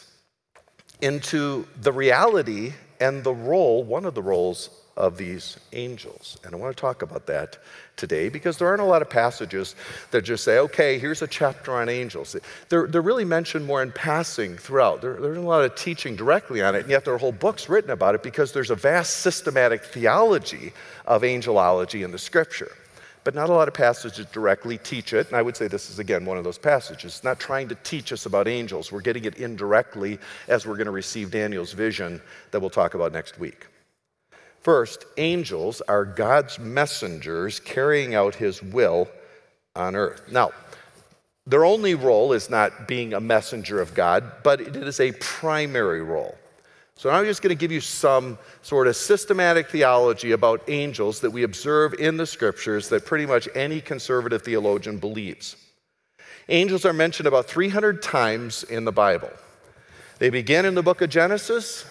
into 1.01 1.67
the 1.81 1.91
reality 1.91 2.73
and 2.99 3.23
the 3.23 3.33
role, 3.33 3.83
one 3.83 4.05
of 4.05 4.13
the 4.13 4.21
roles 4.21 4.69
of 4.99 5.17
these 5.17 5.57
angels. 5.71 6.37
And 6.43 6.53
I 6.53 6.57
want 6.57 6.75
to 6.75 6.79
talk 6.79 7.01
about 7.01 7.25
that 7.27 7.57
today 7.95 8.27
because 8.27 8.57
there 8.57 8.67
aren't 8.67 8.81
a 8.81 8.85
lot 8.85 9.01
of 9.01 9.09
passages 9.09 9.75
that 10.11 10.23
just 10.23 10.43
say, 10.43 10.59
okay, 10.59 10.99
here's 10.99 11.21
a 11.21 11.27
chapter 11.27 11.73
on 11.73 11.87
angels. 11.87 12.35
They're, 12.67 12.85
they're 12.85 13.01
really 13.01 13.23
mentioned 13.23 13.65
more 13.65 13.81
in 13.81 13.93
passing 13.93 14.57
throughout. 14.57 15.01
There, 15.01 15.13
there's 15.13 15.37
a 15.37 15.41
lot 15.41 15.63
of 15.63 15.73
teaching 15.75 16.17
directly 16.17 16.61
on 16.61 16.75
it, 16.75 16.81
and 16.81 16.89
yet 16.89 17.05
there 17.05 17.13
are 17.13 17.17
whole 17.17 17.31
books 17.31 17.69
written 17.69 17.91
about 17.91 18.13
it 18.13 18.23
because 18.23 18.51
there's 18.51 18.71
a 18.71 18.75
vast 18.75 19.17
systematic 19.21 19.85
theology 19.85 20.73
of 21.05 21.21
angelology 21.21 22.03
in 22.03 22.11
the 22.11 22.19
scripture. 22.19 22.71
But 23.29 23.35
not 23.35 23.51
a 23.51 23.53
lot 23.53 23.67
of 23.67 23.75
passages 23.75 24.25
directly 24.25 24.79
teach 24.79 25.13
it, 25.13 25.27
and 25.27 25.35
I 25.35 25.43
would 25.43 25.55
say 25.55 25.67
this 25.67 25.91
is 25.91 25.99
again 25.99 26.25
one 26.25 26.39
of 26.39 26.43
those 26.43 26.57
passages. 26.57 27.13
It's 27.13 27.23
not 27.23 27.39
trying 27.39 27.67
to 27.67 27.75
teach 27.75 28.11
us 28.11 28.25
about 28.25 28.47
angels. 28.47 28.91
We're 28.91 29.01
getting 29.01 29.25
it 29.25 29.37
indirectly 29.37 30.17
as 30.47 30.65
we're 30.65 30.77
going 30.77 30.85
to 30.85 30.91
receive 30.91 31.29
Daniel's 31.29 31.73
vision 31.73 32.23
that 32.49 32.59
we'll 32.59 32.71
talk 32.71 32.95
about 32.95 33.11
next 33.11 33.37
week. 33.37 33.67
First, 34.61 35.05
angels 35.17 35.79
are 35.81 36.05
God's 36.05 36.57
messengers 36.57 37.59
carrying 37.59 38.15
out 38.15 38.33
his 38.33 38.63
will 38.63 39.07
on 39.75 39.95
earth. 39.95 40.23
Now, 40.31 40.49
their 41.45 41.65
only 41.65 41.93
role 41.93 42.33
is 42.33 42.49
not 42.49 42.87
being 42.87 43.13
a 43.13 43.21
messenger 43.21 43.79
of 43.79 43.93
God, 43.93 44.23
but 44.41 44.59
it 44.59 44.75
is 44.75 44.99
a 44.99 45.11
primary 45.11 46.01
role. 46.01 46.35
So 46.99 47.09
I'm 47.09 47.23
just 47.23 47.41
going 47.41 47.55
to 47.55 47.57
give 47.57 47.71
you 47.71 47.79
some 47.79 48.37
sort 48.61 48.87
of 48.87 48.93
systematic 48.93 49.69
theology 49.69 50.33
about 50.33 50.61
angels 50.67 51.21
that 51.21 51.29
we 51.29 51.43
observe 51.43 51.93
in 51.93 52.17
the 52.17 52.25
scriptures 52.25 52.89
that 52.89 53.05
pretty 53.05 53.25
much 53.25 53.47
any 53.55 53.79
conservative 53.79 54.41
theologian 54.41 54.97
believes. 54.97 55.55
Angels 56.49 56.83
are 56.83 56.91
mentioned 56.91 57.25
about 57.25 57.45
300 57.45 58.01
times 58.01 58.63
in 58.63 58.83
the 58.83 58.91
Bible. 58.91 59.29
They 60.17 60.29
begin 60.29 60.65
in 60.65 60.75
the 60.75 60.83
book 60.83 60.99
of 60.99 61.09
Genesis, 61.09 61.85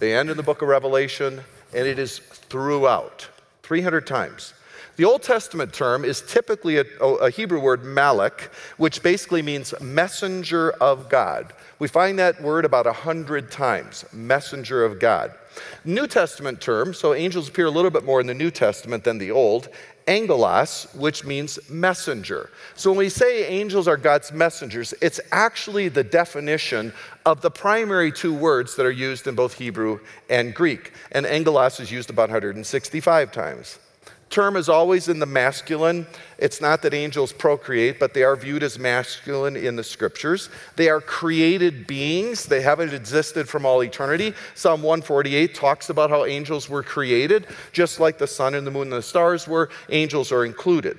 they 0.00 0.14
end 0.14 0.28
in 0.28 0.36
the 0.36 0.42
book 0.42 0.60
of 0.60 0.68
Revelation, 0.68 1.40
and 1.74 1.86
it 1.86 1.98
is 1.98 2.18
throughout 2.18 3.30
300 3.62 4.06
times. 4.06 4.52
The 4.96 5.06
Old 5.06 5.22
Testament 5.22 5.72
term 5.72 6.04
is 6.04 6.20
typically 6.20 6.76
a, 6.76 6.84
a, 7.02 7.30
Hebrew 7.30 7.60
word 7.60 7.84
malak, 7.84 8.50
which 8.76 9.02
basically 9.02 9.40
means 9.40 9.72
messenger 9.80 10.72
of 10.72 11.08
God. 11.08 11.54
We 11.78 11.88
find 11.88 12.18
that 12.18 12.40
word 12.40 12.64
about 12.64 12.86
a 12.86 12.92
hundred 12.92 13.50
times, 13.50 14.04
messenger 14.12 14.84
of 14.84 14.98
God. 14.98 15.34
New 15.84 16.06
Testament 16.06 16.60
term, 16.60 16.94
so 16.94 17.12
angels 17.12 17.48
appear 17.48 17.66
a 17.66 17.70
little 17.70 17.90
bit 17.90 18.04
more 18.04 18.20
in 18.20 18.26
the 18.26 18.34
New 18.34 18.50
Testament 18.50 19.04
than 19.04 19.18
the 19.18 19.30
Old, 19.30 19.68
angelos, 20.06 20.86
which 20.94 21.24
means 21.24 21.58
messenger. 21.68 22.50
So 22.76 22.90
when 22.90 22.98
we 22.98 23.08
say 23.08 23.46
angels 23.46 23.88
are 23.88 23.96
God's 23.96 24.32
messengers, 24.32 24.94
it's 25.02 25.20
actually 25.32 25.88
the 25.88 26.04
definition 26.04 26.92
of 27.26 27.40
the 27.42 27.50
primary 27.50 28.12
two 28.12 28.34
words 28.34 28.76
that 28.76 28.86
are 28.86 28.90
used 28.90 29.26
in 29.26 29.34
both 29.34 29.54
Hebrew 29.54 30.00
and 30.30 30.54
Greek. 30.54 30.92
And 31.12 31.26
angelos 31.26 31.80
is 31.80 31.90
used 31.90 32.08
about 32.08 32.28
165 32.30 33.32
times 33.32 33.78
term 34.36 34.54
is 34.54 34.68
always 34.68 35.08
in 35.08 35.18
the 35.18 35.24
masculine. 35.24 36.06
It's 36.36 36.60
not 36.60 36.82
that 36.82 36.92
angels 36.92 37.32
procreate, 37.32 37.98
but 37.98 38.12
they 38.12 38.22
are 38.22 38.36
viewed 38.36 38.62
as 38.62 38.78
masculine 38.78 39.56
in 39.56 39.76
the 39.76 39.82
scriptures. 39.82 40.50
They 40.76 40.90
are 40.90 41.00
created 41.00 41.86
beings, 41.86 42.44
they 42.44 42.60
haven't 42.60 42.92
existed 42.92 43.48
from 43.48 43.64
all 43.64 43.82
eternity. 43.82 44.34
Psalm 44.54 44.82
148 44.82 45.54
talks 45.54 45.88
about 45.88 46.10
how 46.10 46.26
angels 46.26 46.68
were 46.68 46.82
created, 46.82 47.46
just 47.72 47.98
like 47.98 48.18
the 48.18 48.26
sun 48.26 48.54
and 48.54 48.66
the 48.66 48.70
moon 48.70 48.92
and 48.92 48.92
the 48.92 49.02
stars 49.02 49.48
were, 49.48 49.70
angels 49.88 50.30
are 50.30 50.44
included. 50.44 50.98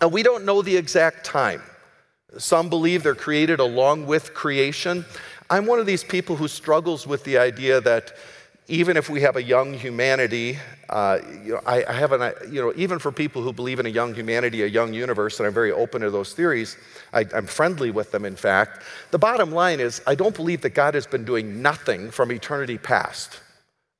And 0.00 0.12
we 0.12 0.22
don't 0.22 0.44
know 0.44 0.62
the 0.62 0.76
exact 0.76 1.24
time. 1.26 1.62
Some 2.38 2.68
believe 2.68 3.02
they're 3.02 3.16
created 3.16 3.58
along 3.58 4.06
with 4.06 4.34
creation. 4.34 5.04
I'm 5.50 5.66
one 5.66 5.80
of 5.80 5.86
these 5.86 6.04
people 6.04 6.36
who 6.36 6.46
struggles 6.46 7.08
with 7.08 7.24
the 7.24 7.38
idea 7.38 7.80
that 7.80 8.12
even 8.68 8.96
if 8.96 9.10
we 9.10 9.20
have 9.20 9.36
a 9.36 9.42
young 9.42 9.74
humanity, 9.74 10.58
uh, 10.88 11.18
you 11.44 11.54
know, 11.54 11.60
I, 11.66 11.84
I 11.84 11.92
have 11.92 12.12
an, 12.12 12.32
you 12.50 12.60
know, 12.62 12.72
even 12.76 12.98
for 12.98 13.10
people 13.10 13.42
who 13.42 13.52
believe 13.52 13.80
in 13.80 13.86
a 13.86 13.90
young 13.90 14.14
humanity, 14.14 14.62
a 14.62 14.66
young 14.66 14.94
universe, 14.94 15.40
and 15.40 15.46
I'm 15.46 15.52
very 15.52 15.72
open 15.72 16.00
to 16.02 16.10
those 16.10 16.32
theories, 16.32 16.76
I, 17.12 17.26
I'm 17.34 17.46
friendly 17.46 17.90
with 17.90 18.12
them, 18.12 18.24
in 18.24 18.36
fact. 18.36 18.82
The 19.10 19.18
bottom 19.18 19.50
line 19.50 19.80
is, 19.80 20.00
I 20.06 20.14
don't 20.14 20.34
believe 20.34 20.60
that 20.62 20.70
God 20.70 20.94
has 20.94 21.06
been 21.06 21.24
doing 21.24 21.60
nothing 21.60 22.10
from 22.10 22.30
eternity 22.30 22.78
past 22.78 23.40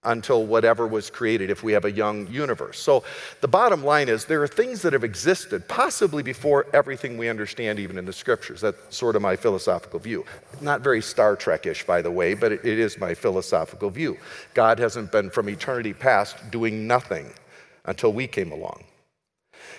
until 0.04 0.44
whatever 0.44 0.86
was 0.86 1.10
created 1.10 1.48
if 1.50 1.62
we 1.62 1.72
have 1.72 1.84
a 1.84 1.92
young 1.92 2.26
universe. 2.26 2.78
So 2.78 3.04
the 3.40 3.48
bottom 3.48 3.84
line 3.84 4.08
is 4.08 4.24
there 4.24 4.42
are 4.42 4.48
things 4.48 4.82
that 4.82 4.92
have 4.92 5.04
existed 5.04 5.68
possibly 5.68 6.22
before 6.22 6.66
everything 6.72 7.16
we 7.16 7.28
understand 7.28 7.78
even 7.78 7.98
in 7.98 8.04
the 8.04 8.12
scriptures. 8.12 8.60
That's 8.60 8.96
sort 8.96 9.14
of 9.14 9.22
my 9.22 9.36
philosophical 9.36 10.00
view. 10.00 10.24
Not 10.60 10.80
very 10.80 11.02
Star 11.02 11.36
Trek-ish 11.36 11.86
by 11.86 12.02
the 12.02 12.10
way, 12.10 12.34
but 12.34 12.52
it 12.52 12.64
is 12.64 12.98
my 12.98 13.14
philosophical 13.14 13.90
view. 13.90 14.18
God 14.54 14.78
hasn't 14.78 15.12
been 15.12 15.30
from 15.30 15.48
eternity 15.48 15.92
past 15.92 16.50
doing 16.50 16.86
nothing 16.86 17.32
until 17.84 18.12
we 18.12 18.26
came 18.26 18.50
along. 18.50 18.84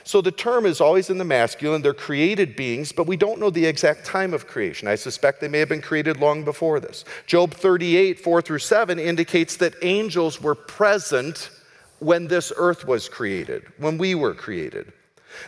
So 0.04 0.22
the 0.22 0.32
term 0.32 0.66
is 0.66 0.82
always 0.82 1.10
in 1.10 1.18
the 1.18 1.24
masculine. 1.24 1.82
They're 1.82 1.94
created 1.94 2.56
beings, 2.56 2.92
but 2.92 3.08
we 3.08 3.18
don't 3.18 3.40
know 3.40 3.50
the 3.50 3.66
exact 3.66 4.06
time 4.06 4.34
of 4.34 4.48
creation. 4.48 4.88
I 4.88 4.96
suspect 4.96 5.42
they 5.42 5.48
may 5.48 5.60
have 5.60 5.70
been 5.70 5.82
created 5.82 6.18
long 6.18 6.44
before 6.44 6.80
this. 6.80 7.06
Job 7.26 7.54
38, 7.54 8.20
4 8.20 8.42
through 8.42 8.60
7 8.60 9.00
indicates 9.00 9.58
that 9.58 9.76
angels 9.82 10.42
were 10.42 10.56
present 10.56 11.50
when 12.00 12.28
this 12.28 12.52
earth 12.58 12.86
was 12.86 13.08
created, 13.08 13.64
when 13.78 13.98
we 13.98 14.16
were 14.16 14.34
created. 14.34 14.92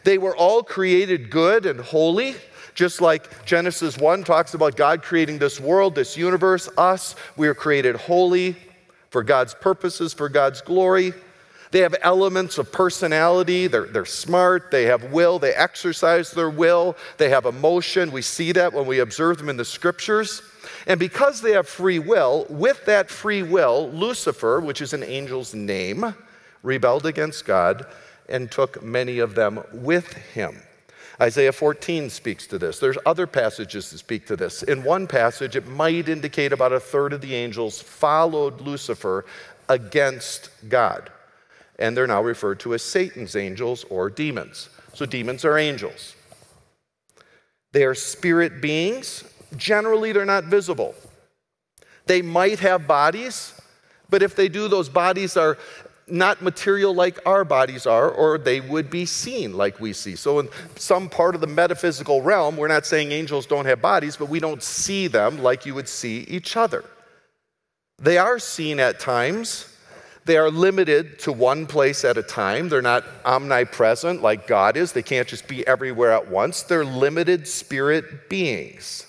They 0.03 0.17
were 0.17 0.35
all 0.35 0.63
created 0.63 1.29
good 1.29 1.65
and 1.65 1.79
holy, 1.79 2.35
just 2.73 3.01
like 3.01 3.45
Genesis 3.45 3.97
1 3.97 4.23
talks 4.23 4.53
about 4.53 4.75
God 4.75 5.01
creating 5.01 5.37
this 5.37 5.59
world, 5.59 5.95
this 5.95 6.17
universe, 6.17 6.69
us. 6.77 7.15
We 7.37 7.47
are 7.47 7.53
created 7.53 7.95
holy 7.95 8.55
for 9.09 9.23
God's 9.23 9.53
purposes, 9.53 10.13
for 10.13 10.27
God's 10.27 10.61
glory. 10.61 11.13
They 11.75 11.81
have 11.81 11.95
elements 12.03 12.57
of 12.57 12.71
personality. 12.71 13.67
They're, 13.67 13.83
they're 13.83 14.05
smart. 14.05 14.71
They 14.71 14.85
have 14.85 15.11
will. 15.11 15.39
They 15.39 15.51
exercise 15.51 16.31
their 16.31 16.49
will. 16.49 16.95
They 17.17 17.27
have 17.27 17.45
emotion. 17.45 18.13
We 18.13 18.21
see 18.21 18.53
that 18.53 18.71
when 18.71 18.85
we 18.85 18.99
observe 18.99 19.39
them 19.39 19.49
in 19.49 19.57
the 19.57 19.65
scriptures. 19.65 20.41
And 20.87 20.97
because 20.97 21.41
they 21.41 21.51
have 21.51 21.67
free 21.67 21.99
will, 21.99 22.47
with 22.49 22.85
that 22.85 23.09
free 23.09 23.43
will, 23.43 23.89
Lucifer, 23.91 24.61
which 24.61 24.79
is 24.81 24.93
an 24.93 25.03
angel's 25.03 25.53
name, 25.53 26.15
rebelled 26.63 27.05
against 27.05 27.43
God 27.43 27.85
and 28.29 28.49
took 28.49 28.81
many 28.81 29.19
of 29.19 29.35
them 29.35 29.61
with 29.73 30.13
him. 30.13 30.61
Isaiah 31.19 31.51
14 31.51 32.09
speaks 32.09 32.47
to 32.47 32.57
this. 32.57 32.79
There's 32.79 32.97
other 33.05 33.27
passages 33.27 33.91
that 33.91 33.97
speak 33.97 34.25
to 34.27 34.37
this. 34.37 34.63
In 34.63 34.81
one 34.81 35.07
passage, 35.07 35.57
it 35.57 35.67
might 35.67 36.07
indicate 36.07 36.53
about 36.53 36.71
a 36.71 36.79
third 36.79 37.11
of 37.11 37.19
the 37.19 37.35
angels 37.35 37.81
followed 37.81 38.61
Lucifer 38.61 39.25
against 39.67 40.51
God 40.69 41.11
and 41.79 41.95
they're 41.95 42.07
now 42.07 42.21
referred 42.21 42.59
to 42.61 42.73
as 42.73 42.81
Satan's 42.81 43.35
angels 43.35 43.85
or 43.89 44.09
demons. 44.09 44.69
So, 44.93 45.05
demons 45.05 45.43
are 45.43 45.57
angels. 45.57 46.15
They 47.73 47.83
are 47.83 47.95
spirit 47.95 48.61
beings. 48.61 49.25
Generally, 49.57 50.13
they're 50.13 50.25
not 50.25 50.45
visible. 50.45 50.95
They 52.05 52.21
might 52.21 52.59
have 52.59 52.87
bodies, 52.87 53.53
but 54.09 54.21
if 54.21 54.35
they 54.35 54.47
do, 54.47 54.67
those 54.67 54.87
bodies 54.87 55.35
are 55.35 55.57
not 56.07 56.41
material 56.41 56.93
like 56.93 57.19
our 57.25 57.43
bodies 57.43 57.85
are, 57.87 58.09
or 58.09 58.37
they 58.37 58.61
would 58.61 58.89
be 58.89 59.05
seen 59.05 59.57
like 59.57 59.79
we 59.79 59.91
see. 59.91 60.15
So, 60.15 60.39
in 60.39 60.49
some 60.75 61.09
part 61.09 61.35
of 61.35 61.41
the 61.41 61.47
metaphysical 61.47 62.21
realm, 62.21 62.55
we're 62.55 62.67
not 62.67 62.85
saying 62.85 63.11
angels 63.11 63.45
don't 63.45 63.65
have 63.65 63.81
bodies, 63.81 64.15
but 64.15 64.29
we 64.29 64.39
don't 64.39 64.63
see 64.63 65.07
them 65.07 65.39
like 65.39 65.65
you 65.65 65.73
would 65.73 65.89
see 65.89 66.19
each 66.29 66.55
other. 66.55 66.85
They 67.97 68.17
are 68.17 68.39
seen 68.39 68.79
at 68.79 68.99
times 68.99 69.74
they 70.25 70.37
are 70.37 70.49
limited 70.49 71.19
to 71.19 71.31
one 71.31 71.67
place 71.67 72.03
at 72.03 72.17
a 72.17 72.23
time. 72.23 72.67
They're 72.67 72.81
not 72.81 73.05
omnipresent 73.23 74.23
like 74.23 74.47
God 74.47 74.75
is. 74.75 74.91
They 74.91 75.03
can't 75.03 75.27
just 75.27 75.47
be 75.47 75.65
everywhere 75.67 76.11
at 76.11 76.29
once. 76.29 76.63
They're 76.63 76.83
limited 76.83 77.47
spirit 77.47 78.27
beings. 78.27 79.05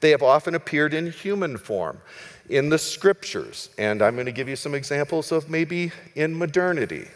They 0.00 0.10
have 0.10 0.22
often 0.22 0.56
appeared 0.56 0.94
in 0.94 1.12
human 1.12 1.56
form 1.56 2.00
in 2.48 2.68
the 2.68 2.78
scriptures. 2.78 3.70
And 3.78 4.02
I'm 4.02 4.14
going 4.14 4.26
to 4.26 4.32
give 4.32 4.48
you 4.48 4.56
some 4.56 4.74
examples 4.74 5.30
of 5.30 5.48
maybe 5.48 5.92
in 6.16 6.36
modernity. 6.36 7.06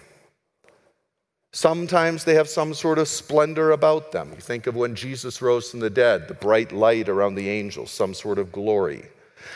Sometimes 1.52 2.22
they 2.22 2.34
have 2.34 2.48
some 2.48 2.74
sort 2.74 2.98
of 2.98 3.08
splendor 3.08 3.72
about 3.72 4.12
them. 4.12 4.30
You 4.34 4.40
think 4.40 4.68
of 4.68 4.76
when 4.76 4.94
Jesus 4.94 5.42
rose 5.42 5.70
from 5.70 5.80
the 5.80 5.90
dead, 5.90 6.28
the 6.28 6.34
bright 6.34 6.70
light 6.70 7.08
around 7.08 7.34
the 7.34 7.48
angels, 7.48 7.90
some 7.90 8.14
sort 8.14 8.38
of 8.38 8.52
glory. 8.52 9.06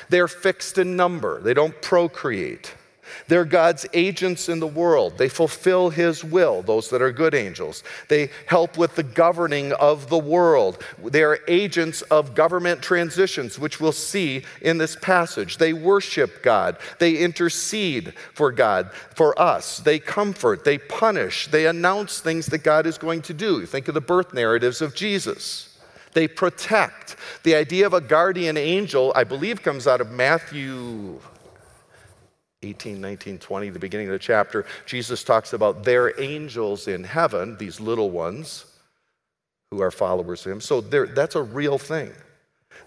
They're 0.09 0.27
fixed 0.27 0.79
in 0.79 0.97
number, 0.97 1.41
they 1.41 1.55
don't 1.55 1.81
procreate. 1.83 2.75
They're 3.29 3.45
God's 3.45 3.87
agents 3.93 4.49
in 4.49 4.61
the 4.61 4.67
world. 4.67 5.19
They 5.19 5.29
fulfill 5.29 5.91
His 5.91 6.25
will, 6.25 6.63
those 6.63 6.91
that 6.91 7.03
are 7.03 7.13
good 7.13 7.35
angels. 7.35 7.83
They 8.09 8.31
help 8.47 8.77
with 8.77 8.97
the 8.97 9.03
governing 9.03 9.73
of 9.73 10.09
the 10.09 10.19
world. 10.19 10.83
They 11.03 11.23
are 11.23 11.41
agents 11.49 12.03
of 12.03 12.35
government 12.35 12.83
transitions, 12.83 13.59
which 13.59 13.81
we'll 13.81 13.93
see 13.93 14.45
in 14.61 14.79
this 14.79 14.97
passage. 14.97 15.59
They 15.59 15.73
worship 15.73 16.43
God. 16.43 16.77
They 16.99 17.17
intercede 17.17 18.15
for 18.35 18.53
God, 18.53 18.93
for 19.15 19.41
us. 19.41 19.79
They 19.79 19.99
comfort. 19.99 20.65
They 20.65 20.79
punish. 20.79 21.49
They 21.49 21.67
announce 21.67 22.21
things 22.21 22.47
that 22.47 22.65
God 22.65 22.87
is 22.87 22.99
going 22.99 23.23
to 23.23 23.35
do. 23.35 23.67
Think 23.67 23.89
of 23.89 23.95
the 23.95 24.01
birth 24.01 24.35
narratives 24.35 24.81
of 24.81 24.95
Jesus. 24.95 25.67
They 26.13 26.27
protect. 26.27 27.17
The 27.45 27.55
idea 27.55 27.87
of 27.87 27.95
a 27.95 28.01
guardian 28.01 28.57
angel, 28.57 29.13
I 29.15 29.25
believe, 29.25 29.63
comes 29.63 29.87
out 29.87 30.01
of 30.01 30.11
Matthew 30.11 31.21
18, 32.63 33.01
19, 33.01 33.39
20, 33.39 33.71
the 33.71 33.79
beginning 33.79 34.09
of 34.09 34.13
the 34.13 34.19
chapter. 34.19 34.67
Jesus 34.85 35.25
talks 35.25 35.55
about 35.55 35.83
their 35.83 36.21
angels 36.21 36.89
in 36.89 37.05
heaven, 37.05 37.57
these 37.57 37.81
little 37.81 38.11
ones 38.11 38.67
who 39.71 39.81
are 39.81 39.91
followers 39.91 40.45
of 40.45 40.53
him. 40.53 40.61
So 40.61 40.81
that's 40.81 41.37
a 41.37 41.43
real 41.43 41.79
thing. 41.79 42.13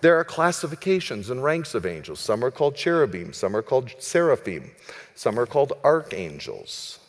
There 0.02 0.18
are 0.20 0.24
classifications 0.24 1.30
and 1.30 1.44
ranks 1.44 1.74
of 1.74 1.86
angels. 1.86 2.20
Some 2.20 2.44
are 2.44 2.52
called 2.52 2.76
cherubim, 2.76 3.34
some 3.34 3.56
are 3.56 3.62
called 3.62 3.90
seraphim, 4.00 4.70
some 5.16 5.40
are 5.40 5.46
called 5.46 5.74
archangels. 5.84 7.00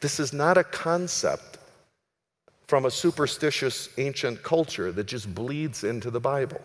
This 0.00 0.20
is 0.20 0.32
not 0.32 0.58
a 0.58 0.64
concept 0.64 1.58
from 2.66 2.84
a 2.84 2.90
superstitious 2.90 3.88
ancient 3.96 4.42
culture 4.42 4.92
that 4.92 5.06
just 5.06 5.34
bleeds 5.34 5.84
into 5.84 6.10
the 6.10 6.20
Bible. 6.20 6.60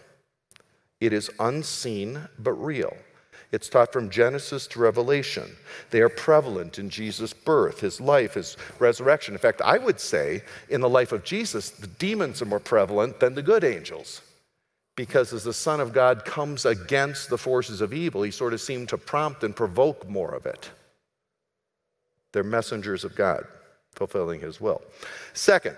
It 1.00 1.13
is 1.13 1.29
unseen 1.39 2.20
but 2.39 2.53
real. 2.53 2.98
It's 3.51 3.70
taught 3.70 3.91
from 3.91 4.10
Genesis 4.10 4.68
to 4.68 4.79
Revelation. 4.79 5.56
They 5.89 6.01
are 6.01 6.10
prevalent 6.10 6.77
in 6.77 6.89
Jesus' 6.89 7.34
birth, 7.34 7.79
his 7.79 8.00
life, 8.00 8.36
his 8.36 8.58
resurrection. 8.77 9.34
In 9.34 9.39
fact, 9.39 9.62
I 9.63 9.77
would 9.77 10.00
say 10.00 10.44
in 10.70 10.82
the 10.82 10.89
life 10.89 11.12
of 11.12 11.24
Jesus, 11.24 11.72
the 11.72 11.88
demons 11.88 12.41
are 12.41 12.46
more 12.46 12.60
prevalent 12.60 13.20
than 13.20 13.34
the 13.34 13.41
good 13.41 13.63
angels 13.63 14.22
because 15.00 15.32
as 15.32 15.46
the 15.46 15.53
Son 15.53 15.79
of 15.79 15.94
God 15.94 16.25
comes 16.25 16.65
against 16.65 17.29
the 17.29 17.38
forces 17.38 17.79
of 17.79 17.94
evil, 17.94 18.22
he 18.22 18.32
sort 18.32 18.53
of 18.53 18.60
seemed 18.60 18.89
to 18.89 18.98
prompt 18.98 19.46
and 19.46 19.56
provoke 19.56 20.10
more 20.10 20.36
of 20.36 20.46
it. 20.46 20.70
They're 22.34 22.44
messengers 22.44 23.06
of 23.06 23.15
God, 23.15 23.46
fulfilling 23.96 24.41
his 24.41 24.60
will. 24.60 24.82
Second, 25.32 25.77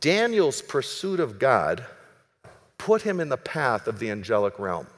Daniel's 0.00 0.60
pursuit 0.60 1.20
of 1.20 1.38
God 1.38 1.86
put 2.78 3.00
him 3.00 3.20
in 3.20 3.28
the 3.28 3.36
path 3.36 3.86
of 3.86 4.00
the 4.00 4.10
angelic 4.10 4.58
realm. 4.58 4.88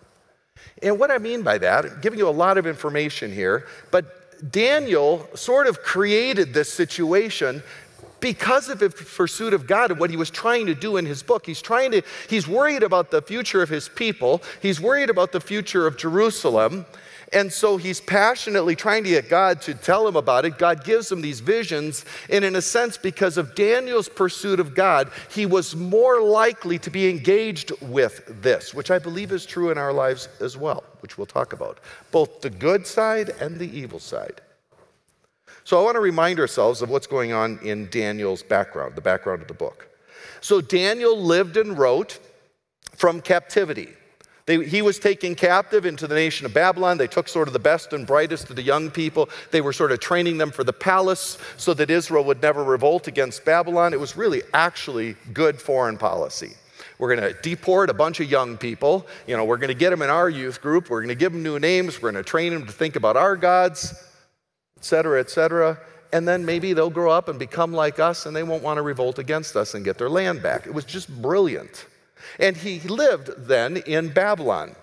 And 0.83 0.99
what 0.99 1.11
I 1.11 1.19
mean 1.19 1.43
by 1.43 1.59
that, 1.59 1.85
I'm 1.85 2.01
giving 2.01 2.19
you 2.19 2.29
a 2.29 2.31
lot 2.31 2.59
of 2.59 2.67
information 2.67 3.33
here, 3.33 3.67
but 3.91 4.51
Daniel 4.51 5.29
sort 5.35 5.67
of 5.67 5.83
created 5.83 6.53
this 6.53 6.73
situation 6.73 7.63
because 8.19 8.69
of 8.69 8.81
his 8.81 8.95
pursuit 8.95 9.53
of 9.53 9.67
God 9.67 9.91
and 9.91 10.01
what 10.01 10.11
he 10.11 10.17
was 10.17 10.31
trying 10.31 10.67
to 10.67 10.75
do 10.75 10.97
in 10.97 11.07
his 11.07 11.23
book. 11.23 11.45
He's 11.47 11.61
trying 11.61 11.91
to, 11.93 12.03
he's 12.29 12.47
worried 12.49 12.83
about 12.83 13.11
the 13.11 13.21
future 13.21 13.63
of 13.63 13.69
his 13.69 13.89
people, 13.89 14.43
he's 14.61 14.81
worried 14.81 15.11
about 15.11 15.33
the 15.33 15.41
future 15.41 15.87
of 15.87 15.97
Jerusalem. 15.97 16.87
And 17.33 17.51
so 17.51 17.79
he's 17.79 18.01
passionately 18.01 18.77
trying 18.77 19.05
to 19.05 19.11
get 19.11 19.31
God 19.31 19.63
to 19.63 19.75
tell 19.75 20.07
him 20.07 20.17
about 20.17 20.45
it. 20.45 20.59
God 20.59 20.85
gives 20.85 21.11
him 21.11 21.23
these 21.23 21.41
visions. 21.41 22.05
And 22.29 22.45
in 22.45 22.57
a 22.57 22.63
sense, 22.63 22.99
because 22.99 23.39
of 23.39 23.55
Daniel's 23.55 24.09
pursuit 24.09 24.61
of 24.61 24.75
God, 24.75 25.11
he 25.31 25.47
was 25.47 25.75
more 25.75 26.21
likely 26.21 26.79
to 26.81 26.91
be 26.91 27.09
engaged 27.09 27.73
with 27.81 28.43
this, 28.43 28.75
which 28.75 28.91
I 28.91 28.99
believe 28.99 29.33
is 29.33 29.47
true 29.47 29.71
in 29.71 29.79
our 29.79 29.93
lives 29.93 30.29
as 30.41 30.57
well, 30.57 30.85
which 31.01 31.17
we'll 31.17 31.27
talk 31.27 31.53
about 31.55 31.81
both 32.11 32.43
the 32.43 32.51
good 32.51 32.87
side 32.87 33.31
and 33.41 33.59
the 33.59 33.79
evil 33.79 33.99
side. 33.99 34.43
So 35.65 35.81
I 35.81 35.85
want 35.85 35.95
to 35.95 36.01
remind 36.01 36.39
ourselves 36.39 36.83
of 36.83 36.91
what's 36.91 37.07
going 37.07 37.33
on 37.33 37.59
in 37.63 37.89
Daniel's 37.89 38.43
background, 38.43 38.95
the 38.95 39.01
background 39.01 39.43
of 39.43 39.49
the 39.49 39.55
book. 39.55 39.89
So 40.41 40.61
Daniel 40.61 41.17
lived 41.17 41.57
and 41.57 41.79
wrote 41.79 42.19
from 42.97 43.21
captivity. 43.21 43.89
They, 44.47 44.65
he 44.65 44.83
was 44.83 44.99
taken 44.99 45.35
captive 45.35 45.87
into 45.87 46.07
the 46.07 46.15
nation 46.15 46.47
of 46.47 46.53
Babylon. 46.53 46.99
They 46.99 47.07
took 47.07 47.29
sort 47.29 47.49
of 47.49 47.53
the 47.53 47.61
best 47.61 47.93
and 47.93 48.07
brightest 48.07 48.51
of 48.51 48.57
the 48.57 48.63
young 48.63 48.91
people. 48.91 49.29
They 49.53 49.61
were 49.61 49.73
sort 49.73 49.93
of 49.93 50.01
training 50.01 50.39
them 50.39 50.51
for 50.51 50.65
the 50.65 50.73
palace 50.73 51.39
so 51.57 51.75
that 51.75 51.91
Israel 51.91 52.25
would 52.25 52.43
never 52.43 52.65
revolt 52.65 53.07
against 53.07 53.45
Babylon. 53.45 53.93
It 53.93 54.01
was 54.01 54.17
really 54.17 54.43
actually 54.53 55.17
good 55.33 55.61
foreign 55.61 55.97
policy. 55.97 56.55
We're 56.99 57.15
going 57.17 57.33
to 57.33 57.41
deport 57.41 57.89
a 57.91 57.95
bunch 57.95 58.21
of 58.21 58.31
young 58.31 58.57
people. 58.57 59.07
You 59.27 59.37
know, 59.37 59.45
we're 59.45 59.57
going 59.59 59.69
to 59.69 59.75
get 59.75 59.91
them 59.91 60.03
in 60.03 60.11
our 60.11 60.29
youth 60.29 60.61
group. 60.61 60.91
We're 60.91 61.01
going 61.01 61.09
to 61.09 61.15
give 61.15 61.33
them 61.33 61.43
new 61.43 61.59
names. 61.59 62.03
We're 62.03 62.13
going 62.13 62.23
to 62.23 62.29
train 62.29 62.53
them 62.53 62.67
to 62.67 62.73
think 62.73 62.97
about 62.97 63.17
our 63.17 63.37
gods 63.37 63.95
et 64.83 64.87
cetera, 64.87 65.21
et 65.21 65.31
cetera. 65.31 65.79
And 66.13 66.27
then 66.27 66.45
maybe 66.45 66.73
they'll 66.73 66.91
grow 66.91 67.13
up 67.13 67.29
and 67.29 67.39
become 67.39 67.73
like 67.73 68.01
us 68.01 68.27
and 68.27 68.35
they 68.35 68.43
won't 68.43 68.65
want 68.65 68.79
to 68.79 68.83
revolt 68.83 69.21
against 69.21 69.55
us 69.55 69.75
and 69.75 69.85
get 69.85 69.97
their 69.97 70.11
land 70.11 70.43
back. 70.43 70.67
It 70.67 70.75
was 70.75 70.85
just 70.85 71.09
brilliant. 71.23 71.87
And 72.39 72.57
he 72.57 72.81
lived 72.81 73.31
then 73.37 73.79
in 73.79 74.13
Babylon. 74.13 74.77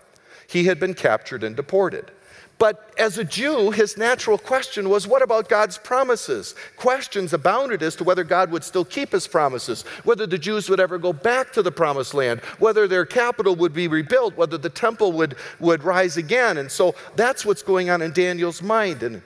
He 0.48 0.66
had 0.66 0.80
been 0.80 0.94
captured 0.94 1.44
and 1.44 1.56
deported. 1.56 2.12
But 2.60 2.94
as 2.98 3.18
a 3.18 3.24
Jew, 3.24 3.72
his 3.72 3.98
natural 3.98 4.38
question 4.38 4.90
was 4.90 5.08
what 5.08 5.22
about 5.22 5.48
God's 5.48 5.78
promises? 5.78 6.56
Questions 6.76 7.32
abounded 7.32 7.82
as 7.82 7.96
to 7.96 8.04
whether 8.04 8.26
God 8.26 8.52
would 8.52 8.66
still 8.66 8.84
keep 8.84 9.14
his 9.14 9.28
promises, 9.28 9.84
whether 10.04 10.28
the 10.28 10.38
Jews 10.38 10.70
would 10.70 10.82
ever 10.82 10.98
go 10.98 11.14
back 11.14 11.54
to 11.54 11.62
the 11.62 11.72
promised 11.72 12.14
land, 12.14 12.42
whether 12.60 12.86
their 12.86 13.06
capital 13.06 13.56
would 13.56 13.74
be 13.74 13.88
rebuilt, 13.88 14.36
whether 14.36 14.58
the 14.58 14.70
temple 14.70 15.14
would, 15.14 15.38
would 15.62 15.84
rise 15.84 16.18
again. 16.18 16.58
And 16.58 16.70
so 16.70 16.96
that's 17.16 17.46
what's 17.46 17.64
going 17.64 17.90
on 17.90 18.02
in 18.02 18.12
Daniel's 18.12 18.62
mind. 18.62 19.04
And 19.04 19.22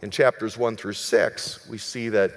in 0.00 0.10
chapters 0.12 0.56
1 0.56 0.76
through 0.76 0.92
6, 0.92 1.68
we 1.68 1.76
see 1.76 2.08
that 2.10 2.30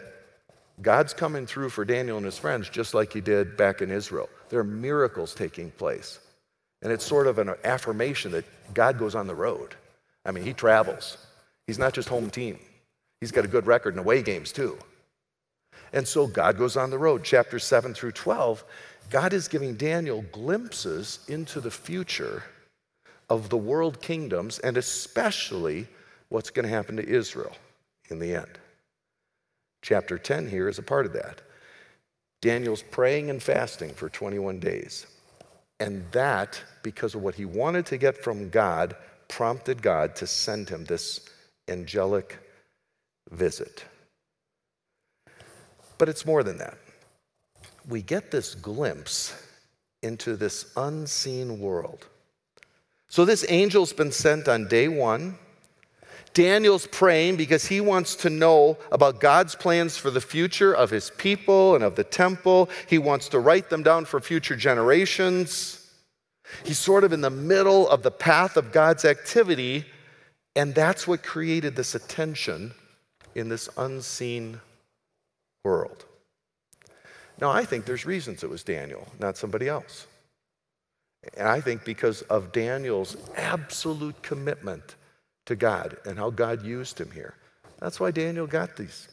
God's 0.82 1.14
coming 1.14 1.46
through 1.46 1.70
for 1.70 1.86
Daniel 1.86 2.18
and 2.18 2.26
his 2.26 2.40
friends 2.40 2.70
just 2.70 2.96
like 2.96 3.14
he 3.14 3.22
did 3.22 3.56
back 3.56 3.84
in 3.84 3.92
Israel. 3.92 4.30
There 4.54 4.60
are 4.60 4.64
miracles 4.64 5.34
taking 5.34 5.72
place. 5.72 6.20
And 6.84 6.92
it's 6.92 7.04
sort 7.04 7.26
of 7.26 7.40
an 7.40 7.56
affirmation 7.64 8.32
that 8.34 8.46
God 8.76 9.00
goes 9.00 9.16
on 9.16 9.26
the 9.26 9.34
road. 9.34 9.74
I 10.26 10.32
mean, 10.32 10.44
he 10.44 10.54
travels. 10.54 11.18
He's 11.66 11.80
not 11.80 11.92
just 11.92 12.08
home 12.08 12.30
team, 12.30 12.60
he's 13.20 13.32
got 13.32 13.46
a 13.46 13.48
good 13.48 13.66
record 13.66 13.96
in 13.96 14.00
away 14.00 14.22
games, 14.22 14.52
too. 14.52 14.78
And 15.92 16.08
so 16.08 16.28
God 16.28 16.60
goes 16.60 16.78
on 16.78 16.92
the 16.92 17.00
road. 17.00 17.24
Chapter 17.24 17.58
7 17.58 17.96
through 17.96 18.12
12, 18.12 18.64
God 19.10 19.34
is 19.34 19.48
giving 19.48 19.74
Daniel 19.74 20.24
glimpses 20.32 21.26
into 21.28 21.60
the 21.60 21.72
future 21.72 22.44
of 23.32 23.50
the 23.50 23.58
world 23.58 24.04
kingdoms 24.04 24.60
and 24.60 24.78
especially 24.78 25.88
what's 26.30 26.52
going 26.52 26.70
to 26.70 26.76
happen 26.76 26.98
to 26.98 27.10
Israel 27.10 27.56
in 28.12 28.20
the 28.20 28.36
end. 28.36 28.60
Chapter 29.82 30.20
10 30.20 30.48
here 30.48 30.70
is 30.70 30.78
a 30.78 30.84
part 30.84 31.08
of 31.08 31.14
that. 31.14 31.42
Daniel's 32.44 32.84
praying 32.84 33.30
and 33.30 33.42
fasting 33.42 33.94
for 33.94 34.10
21 34.10 34.60
days. 34.60 35.08
And 35.80 36.04
that, 36.12 36.62
because 36.84 37.16
of 37.16 37.22
what 37.22 37.36
he 37.36 37.46
wanted 37.46 37.86
to 37.86 37.98
get 37.98 38.22
from 38.22 38.50
God, 38.50 38.98
prompted 39.30 39.82
God 39.82 40.18
to 40.18 40.28
send 40.28 40.68
him 40.68 40.84
this 40.84 41.22
angelic 41.70 42.38
visit. 43.32 43.86
But 45.98 46.10
it's 46.10 46.26
more 46.26 46.44
than 46.44 46.58
that. 46.58 46.78
We 47.88 48.02
get 48.02 48.30
this 48.30 48.56
glimpse 48.56 49.34
into 50.02 50.36
this 50.36 50.70
unseen 50.76 51.62
world. 51.62 52.06
So, 53.08 53.24
this 53.24 53.46
angel's 53.46 53.94
been 53.94 54.12
sent 54.12 54.50
on 54.50 54.68
day 54.68 54.90
one. 54.90 55.38
Daniel's 56.34 56.88
praying 56.88 57.36
because 57.36 57.66
he 57.66 57.80
wants 57.80 58.16
to 58.16 58.30
know 58.30 58.78
about 58.92 59.20
God's 59.20 59.56
plans 59.56 59.98
for 59.98 60.10
the 60.10 60.22
future 60.22 60.74
of 60.74 60.90
his 60.90 61.12
people 61.12 61.76
and 61.76 61.84
of 61.84 61.96
the 61.96 62.04
temple. 62.04 62.70
He 62.88 62.98
wants 62.98 63.30
to 63.30 63.40
write 63.40 63.70
them 63.70 63.84
down 63.84 64.06
for 64.06 64.20
future 64.20 64.56
generations. 64.56 65.80
He's 66.66 66.80
sort 66.80 67.04
of 67.04 67.14
in 67.14 67.22
the 67.22 67.30
middle 67.30 67.88
of 67.88 68.04
the 68.04 68.12
path 68.12 68.58
of 68.58 68.72
God's 68.72 69.06
activity, 69.06 69.86
and 70.56 70.74
that's 70.74 71.08
what 71.08 71.24
created 71.24 71.76
this 71.76 71.96
attention 71.96 72.74
in 73.36 73.50
this 73.50 73.70
unseen 73.78 74.60
world. 75.64 76.06
Now, 77.40 77.52
I 77.52 77.66
think 77.66 77.86
there's 77.86 78.06
reasons 78.06 78.44
it 78.44 78.50
was 78.50 78.64
Daniel, 78.64 79.08
not 79.20 79.38
somebody 79.38 79.68
else. 79.68 80.08
And 81.36 81.48
I 81.48 81.62
think 81.62 81.86
because 81.86 82.22
of 82.24 82.52
Daniel's 82.52 83.18
absolute 83.36 84.22
commitment 84.22 84.96
to 85.46 85.56
God 85.56 85.98
and 86.06 86.18
how 86.18 86.30
God 86.30 86.64
used 86.64 87.00
him 87.00 87.12
here. 87.12 87.36
That's 87.80 88.00
why 88.00 88.12
Daniel 88.12 88.48
got 88.48 88.78
these. 88.78 89.10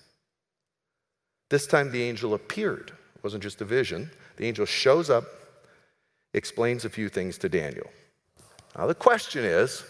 This 1.48 1.66
time 1.66 1.90
the 1.90 2.02
angel 2.02 2.34
appeared. 2.34 2.92
It 3.16 3.24
wasn't 3.24 3.42
just 3.42 3.60
a 3.60 3.64
vision. 3.64 4.10
The 4.36 4.46
angel 4.46 4.66
shows 4.66 5.10
up, 5.10 5.24
explains 6.32 6.84
a 6.84 6.90
few 6.90 7.08
things 7.08 7.36
to 7.38 7.48
Daniel. 7.48 7.90
Now 8.76 8.86
the 8.86 8.94
question 8.94 9.44
is, 9.44 9.84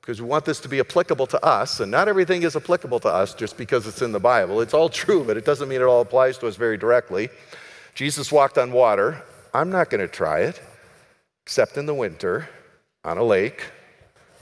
because 0.00 0.22
we 0.22 0.28
want 0.28 0.44
this 0.44 0.60
to 0.60 0.68
be 0.68 0.80
applicable 0.80 1.26
to 1.26 1.44
us, 1.44 1.80
and 1.80 1.90
not 1.90 2.08
everything 2.08 2.42
is 2.42 2.56
applicable 2.56 3.00
to 3.00 3.08
us 3.08 3.34
just 3.34 3.58
because 3.58 3.86
it's 3.86 4.00
in 4.00 4.12
the 4.12 4.20
Bible. 4.20 4.60
It's 4.60 4.72
all 4.72 4.88
true, 4.88 5.22
but 5.22 5.36
it 5.36 5.44
doesn't 5.44 5.68
mean 5.68 5.80
it 5.80 5.84
all 5.84 6.00
applies 6.00 6.38
to 6.38 6.46
us 6.46 6.56
very 6.56 6.78
directly. 6.78 7.28
Jesus 7.94 8.32
walked 8.32 8.56
on 8.56 8.72
water. 8.72 9.22
I'm 9.52 9.70
not 9.70 9.90
going 9.90 10.00
to 10.00 10.08
try 10.08 10.40
it, 10.40 10.60
except 11.44 11.76
in 11.76 11.86
the 11.86 11.94
winter 11.94 12.48
on 13.04 13.18
a 13.18 13.22
lake 13.22 13.64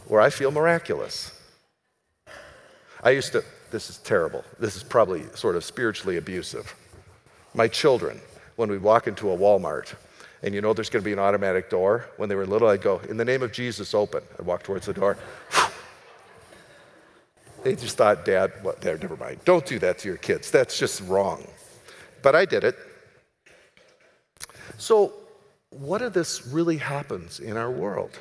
where 0.07 0.21
I 0.21 0.31
feel 0.31 0.51
miraculous. 0.51 1.36
I 3.07 3.11
used 3.11 3.31
to, 3.33 3.45
this 3.71 3.89
is 3.89 3.99
terrible. 3.99 4.43
This 4.59 4.75
is 4.75 4.83
probably 4.83 5.23
sort 5.37 5.55
of 5.55 5.63
spiritually 5.63 6.17
abusive. 6.17 6.75
My 7.55 7.69
children, 7.69 8.21
when 8.57 8.69
we 8.69 8.79
walk 8.79 9.07
into 9.07 9.31
a 9.31 9.37
Walmart, 9.37 9.95
and 10.43 10.53
you 10.53 10.61
know 10.61 10.73
there's 10.73 10.91
going 10.91 11.05
to 11.05 11.07
be 11.09 11.13
an 11.13 11.21
automatic 11.21 11.71
door, 11.71 12.07
when 12.17 12.29
they 12.29 12.35
were 12.35 12.45
little, 12.45 12.67
I'd 12.67 12.83
go, 12.83 13.01
In 13.09 13.17
the 13.17 13.25
name 13.25 13.45
of 13.45 13.53
Jesus, 13.53 13.95
open. 13.95 14.25
I'd 14.37 14.45
walk 14.45 14.65
towards 14.65 14.87
the 14.87 14.93
door. 14.93 15.17
they 17.63 17.77
just 17.77 17.97
thought, 17.97 18.25
Dad, 18.25 18.51
what, 18.63 18.81
Dad, 18.81 19.01
never 19.01 19.17
mind. 19.17 19.39
Don't 19.45 19.65
do 19.65 19.79
that 19.79 20.01
to 20.01 20.09
your 20.09 20.17
kids. 20.17 20.51
That's 20.51 20.77
just 20.77 21.01
wrong. 21.03 21.47
But 22.23 22.35
I 22.35 22.45
did 22.45 22.65
it. 22.65 22.77
So 24.79 25.13
what 25.71 26.03
if 26.03 26.13
this 26.13 26.45
really 26.49 26.79
happens 26.79 27.39
in 27.39 27.57
our 27.57 27.71
world? 27.71 28.19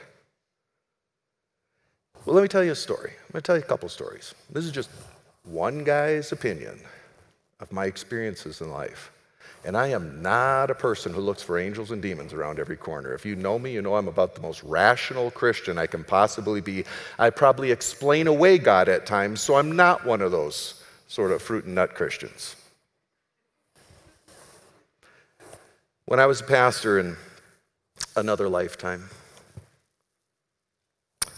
Well, 2.25 2.33
let 2.33 2.41
me 2.41 2.47
tell 2.47 2.63
you 2.63 2.71
a 2.71 2.75
story. 2.75 3.11
I'm 3.11 3.33
going 3.33 3.41
to 3.43 3.45
tell 3.45 3.55
you 3.55 3.61
a 3.61 3.67
couple 3.67 3.87
stories. 3.87 4.33
This 4.49 4.65
is 4.65 4.71
just 4.71 4.89
one 5.43 5.83
guy's 5.83 6.31
opinion 6.31 6.79
of 7.59 7.71
my 7.71 7.85
experiences 7.85 8.61
in 8.61 8.71
life. 8.71 9.11
And 9.63 9.77
I 9.77 9.87
am 9.87 10.23
not 10.23 10.71
a 10.71 10.75
person 10.75 11.13
who 11.13 11.21
looks 11.21 11.43
for 11.43 11.59
angels 11.59 11.91
and 11.91 12.01
demons 12.01 12.33
around 12.33 12.59
every 12.59 12.77
corner. 12.77 13.13
If 13.13 13.25
you 13.25 13.35
know 13.35 13.59
me, 13.59 13.73
you 13.73 13.81
know 13.81 13.95
I'm 13.95 14.07
about 14.07 14.33
the 14.33 14.41
most 14.41 14.63
rational 14.63 15.29
Christian 15.29 15.77
I 15.77 15.85
can 15.85 16.03
possibly 16.03 16.61
be. 16.61 16.83
I 17.19 17.29
probably 17.29 17.71
explain 17.71 18.25
away 18.25 18.57
God 18.57 18.89
at 18.89 19.05
times, 19.05 19.41
so 19.41 19.55
I'm 19.55 19.75
not 19.75 20.05
one 20.05 20.21
of 20.21 20.31
those 20.31 20.83
sort 21.07 21.31
of 21.31 21.43
fruit 21.43 21.65
and 21.65 21.75
nut 21.75 21.93
Christians. 21.93 22.55
When 26.05 26.19
I 26.19 26.25
was 26.25 26.41
a 26.41 26.45
pastor 26.45 26.99
in 26.99 27.17
another 28.15 28.49
lifetime, 28.49 29.09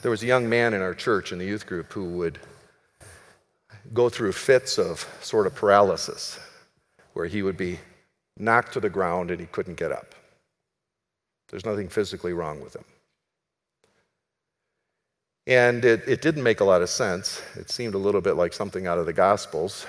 there 0.08 0.12
was 0.12 0.24
a 0.24 0.26
young 0.26 0.48
man 0.48 0.74
in 0.74 0.82
our 0.82 0.94
church 0.94 1.34
in 1.34 1.38
the 1.38 1.44
youth 1.44 1.68
group 1.68 1.92
who 1.92 2.06
would 2.06 2.40
go 3.94 4.08
through 4.08 4.32
fits 4.32 4.80
of 4.80 5.06
sort 5.20 5.46
of 5.46 5.54
paralysis, 5.54 6.40
where 7.12 7.26
he 7.26 7.44
would 7.44 7.58
be 7.58 7.78
knocked 8.38 8.72
to 8.72 8.80
the 8.80 8.90
ground 8.90 9.32
and 9.32 9.42
he 9.42 9.48
couldn't 9.48 9.76
get 9.76 9.92
up. 9.92 10.16
There's 11.50 11.66
nothing 11.66 11.90
physically 11.90 12.32
wrong 12.32 12.62
with 12.62 12.74
him. 12.74 12.86
And 15.46 15.84
it, 15.84 16.08
it 16.08 16.22
didn't 16.22 16.44
make 16.44 16.62
a 16.62 16.64
lot 16.64 16.82
of 16.82 16.90
sense. 16.90 17.42
It 17.58 17.70
seemed 17.70 17.94
a 17.94 17.98
little 17.98 18.22
bit 18.22 18.38
like 18.38 18.54
something 18.54 18.88
out 18.88 19.00
of 19.00 19.08
the 19.08 19.12
Gospels. 19.12 19.86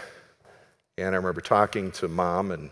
And 0.96 1.14
I 1.14 1.16
remember 1.16 1.42
talking 1.42 1.92
to 1.92 2.08
mom 2.08 2.50
and 2.50 2.70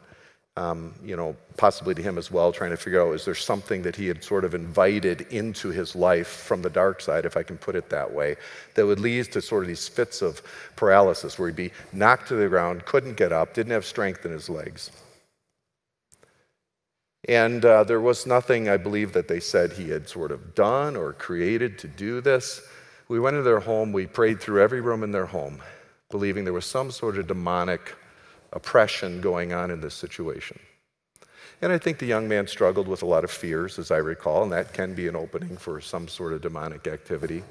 um, 0.57 0.95
you 1.05 1.17
know, 1.17 1.37
possibly 1.59 1.95
to 1.95 2.03
him 2.03 2.17
as 2.17 2.31
well, 2.31 2.51
trying 2.51 2.71
to 2.71 2.77
figure 2.77 3.03
out 3.03 3.15
is 3.15 3.25
there 3.25 3.35
something 3.35 3.83
that 3.83 3.95
he 3.95 4.07
had 4.07 4.25
sort 4.25 4.45
of 4.45 4.55
invited 4.55 5.23
into 5.31 5.69
his 5.69 5.95
life 5.95 6.29
from 6.29 6.63
the 6.63 6.71
dark 6.71 7.01
side, 7.01 7.27
if 7.27 7.37
I 7.37 7.43
can 7.43 7.59
put 7.59 7.77
it 7.77 7.91
that 7.91 8.11
way, 8.11 8.37
that 8.75 8.87
would 8.87 9.01
lead 9.01 9.31
to 9.33 9.43
sort 9.43 9.65
of 9.65 9.69
these 9.69 9.87
fits 9.87 10.23
of 10.23 10.43
paralysis 10.75 11.39
where 11.39 11.49
he'd 11.49 11.57
be 11.57 11.73
knocked 11.93 12.29
to 12.29 12.37
the 12.37 12.49
ground, 12.49 12.87
couldn't 12.87 13.17
get 13.17 13.33
up, 13.33 13.53
didn't 13.53 13.73
have 13.73 13.85
strength 13.85 14.25
in 14.25 14.33
his 14.33 14.49
legs. 14.49 14.91
And 17.29 17.65
uh, 17.65 17.85
there 17.85 18.01
was 18.01 18.25
nothing, 18.25 18.69
I 18.69 18.77
believe, 18.77 19.13
that 19.13 19.29
they 19.29 19.41
said 19.41 19.73
he 19.73 19.91
had 19.91 20.09
sort 20.09 20.31
of 20.31 20.55
done 20.55 20.97
or 20.97 21.13
created 21.13 21.79
to 21.81 21.89
do 21.89 22.21
this. 22.21 22.63
We 23.09 23.21
went 23.21 23.37
into 23.37 23.45
their 23.45 23.61
home, 23.61 23.93
we 23.93 24.07
prayed 24.07 24.41
through 24.41 24.63
every 24.63 24.81
room 24.81 25.03
in 25.03 25.11
their 25.11 25.27
home, 25.27 25.61
believing 26.11 26.45
there 26.45 26.53
was 26.53 26.67
some 26.67 26.91
sort 26.91 27.19
of 27.19 27.27
demonic 27.27 27.95
oppression 28.57 29.21
going 29.21 29.53
on 29.53 29.71
in 29.71 29.81
this 29.81 29.95
situation. 29.95 30.59
And 31.63 31.73
I 31.73 31.79
think 31.79 31.99
the 31.99 32.07
young 32.07 32.27
man 32.27 32.47
struggled 32.47 32.89
with 32.89 33.03
a 33.03 33.07
lot 33.07 33.23
of 33.23 33.31
fears, 33.31 33.79
as 33.79 33.91
I 33.91 33.99
recall, 33.99 34.43
and 34.43 34.53
that 34.53 34.73
can 34.73 34.95
be 34.95 35.07
an 35.09 35.17
opening 35.17 35.57
for 35.57 35.81
some 35.81 36.09
sort 36.09 36.33
of 36.33 36.43
demonic 36.43 36.87
activity. 36.87 37.43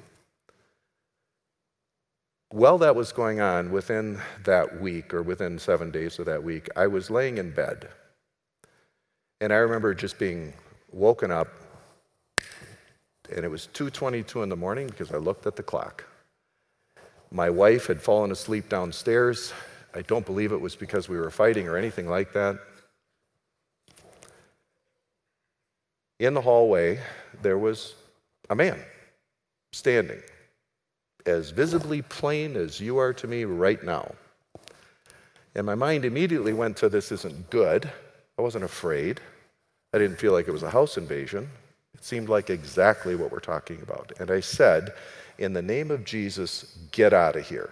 While 2.49 2.77
that 2.79 2.95
was 2.95 3.11
going 3.11 3.39
on, 3.39 3.71
within 3.71 4.19
that 4.43 4.81
week 4.81 5.13
or 5.13 5.21
within 5.21 5.57
seven 5.59 5.91
days 5.91 6.19
of 6.19 6.25
that 6.25 6.43
week, 6.43 6.69
I 6.75 6.87
was 6.87 7.09
laying 7.09 7.37
in 7.37 7.51
bed. 7.51 7.89
And 9.41 9.51
I 9.51 9.57
remember 9.57 9.93
just 9.93 10.17
being 10.17 10.53
woken 10.91 11.31
up, 11.31 11.49
and 13.29 13.43
it 13.43 13.49
was 13.49 13.67
2:22 13.73 14.43
in 14.43 14.49
the 14.49 14.55
morning 14.55 14.87
because 14.87 15.11
I 15.11 15.17
looked 15.17 15.45
at 15.45 15.55
the 15.55 15.63
clock. 15.63 16.05
My 17.31 17.49
wife 17.49 17.87
had 17.87 18.01
fallen 18.01 18.31
asleep 18.31 18.69
downstairs. 18.69 19.51
I 19.95 20.01
don't 20.01 20.25
believe 20.25 20.51
it 20.51 20.59
was 20.59 20.75
because 20.75 21.07
we 21.07 21.17
were 21.17 21.31
fighting 21.31 21.69
or 21.69 21.77
anything 21.77 22.09
like 22.09 22.33
that. 22.33 22.59
In 26.19 26.33
the 26.33 26.41
hallway, 26.41 26.99
there 27.41 27.57
was 27.57 27.95
a 28.49 28.55
man 28.55 28.79
standing, 29.71 30.21
as 31.25 31.49
visibly 31.49 32.01
plain 32.01 32.57
as 32.57 32.79
you 32.79 32.97
are 32.97 33.13
to 33.13 33.27
me 33.27 33.45
right 33.45 33.81
now. 33.83 34.13
And 35.55 35.65
my 35.65 35.75
mind 35.75 36.03
immediately 36.03 36.51
went 36.51 36.75
to 36.77 36.89
this 36.89 37.11
isn't 37.13 37.49
good. 37.49 37.89
I 38.37 38.41
wasn't 38.41 38.65
afraid. 38.65 39.21
I 39.93 39.97
didn't 39.97 40.17
feel 40.17 40.33
like 40.33 40.49
it 40.49 40.51
was 40.51 40.63
a 40.63 40.69
house 40.69 40.97
invasion. 40.97 41.49
It 41.93 42.03
seemed 42.03 42.27
like 42.27 42.49
exactly 42.49 43.15
what 43.15 43.31
we're 43.31 43.39
talking 43.39 43.81
about. 43.81 44.11
And 44.19 44.29
I 44.29 44.41
said, 44.41 44.93
In 45.37 45.53
the 45.53 45.61
name 45.61 45.89
of 45.89 46.03
Jesus, 46.03 46.77
get 46.91 47.13
out 47.13 47.37
of 47.37 47.47
here. 47.47 47.71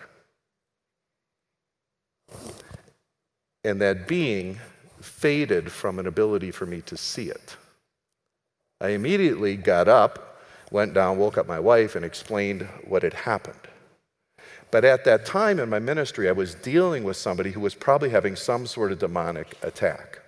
And 3.63 3.82
that 3.82 4.08
being 4.08 4.60
faded 5.02 5.72
from 5.72 6.00
an 6.00 6.08
ability 6.08 6.52
for 6.52 6.65
me 6.65 6.82
to 6.82 6.98
see 6.98 7.30
it. 7.30 7.58
I 8.82 8.89
immediately 8.89 9.56
got 9.56 9.88
up, 9.88 10.41
went 10.72 10.93
down, 10.93 11.17
woke 11.17 11.38
up 11.38 11.48
my 11.48 11.60
wife, 11.60 11.96
and 11.96 12.04
explained 12.04 12.67
what 12.88 13.04
had 13.04 13.13
happened. 13.13 13.60
But 14.72 14.84
at 14.84 15.06
that 15.06 15.26
time 15.26 15.60
in 15.60 15.69
my 15.69 15.80
ministry, 15.80 16.28
I 16.28 16.32
was 16.32 16.56
dealing 16.56 17.04
with 17.04 17.15
somebody 17.15 17.52
who 17.52 17.60
was 17.60 17.76
probably 17.76 18.10
having 18.10 18.36
some 18.36 18.65
sort 18.65 18.91
of 18.91 19.00
demonic 19.00 19.56
attack. 19.62 20.19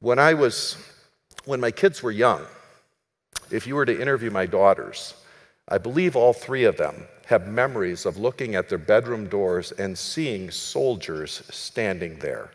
When 0.00 0.18
I 0.18 0.34
was, 0.34 0.76
when 1.46 1.60
my 1.60 1.70
kids 1.70 2.02
were 2.02 2.12
young, 2.12 2.44
if 3.50 3.66
you 3.66 3.74
were 3.74 3.86
to 3.86 4.00
interview 4.00 4.30
my 4.30 4.46
daughters, 4.46 5.14
I 5.68 5.78
believe 5.78 6.14
all 6.14 6.32
three 6.32 6.64
of 6.64 6.76
them 6.76 7.08
have 7.26 7.48
memories 7.48 8.06
of 8.06 8.18
looking 8.18 8.54
at 8.54 8.68
their 8.68 8.78
bedroom 8.78 9.28
doors 9.28 9.72
and 9.72 9.96
seeing 9.96 10.50
soldiers 10.50 11.42
standing 11.50 12.18
there, 12.18 12.50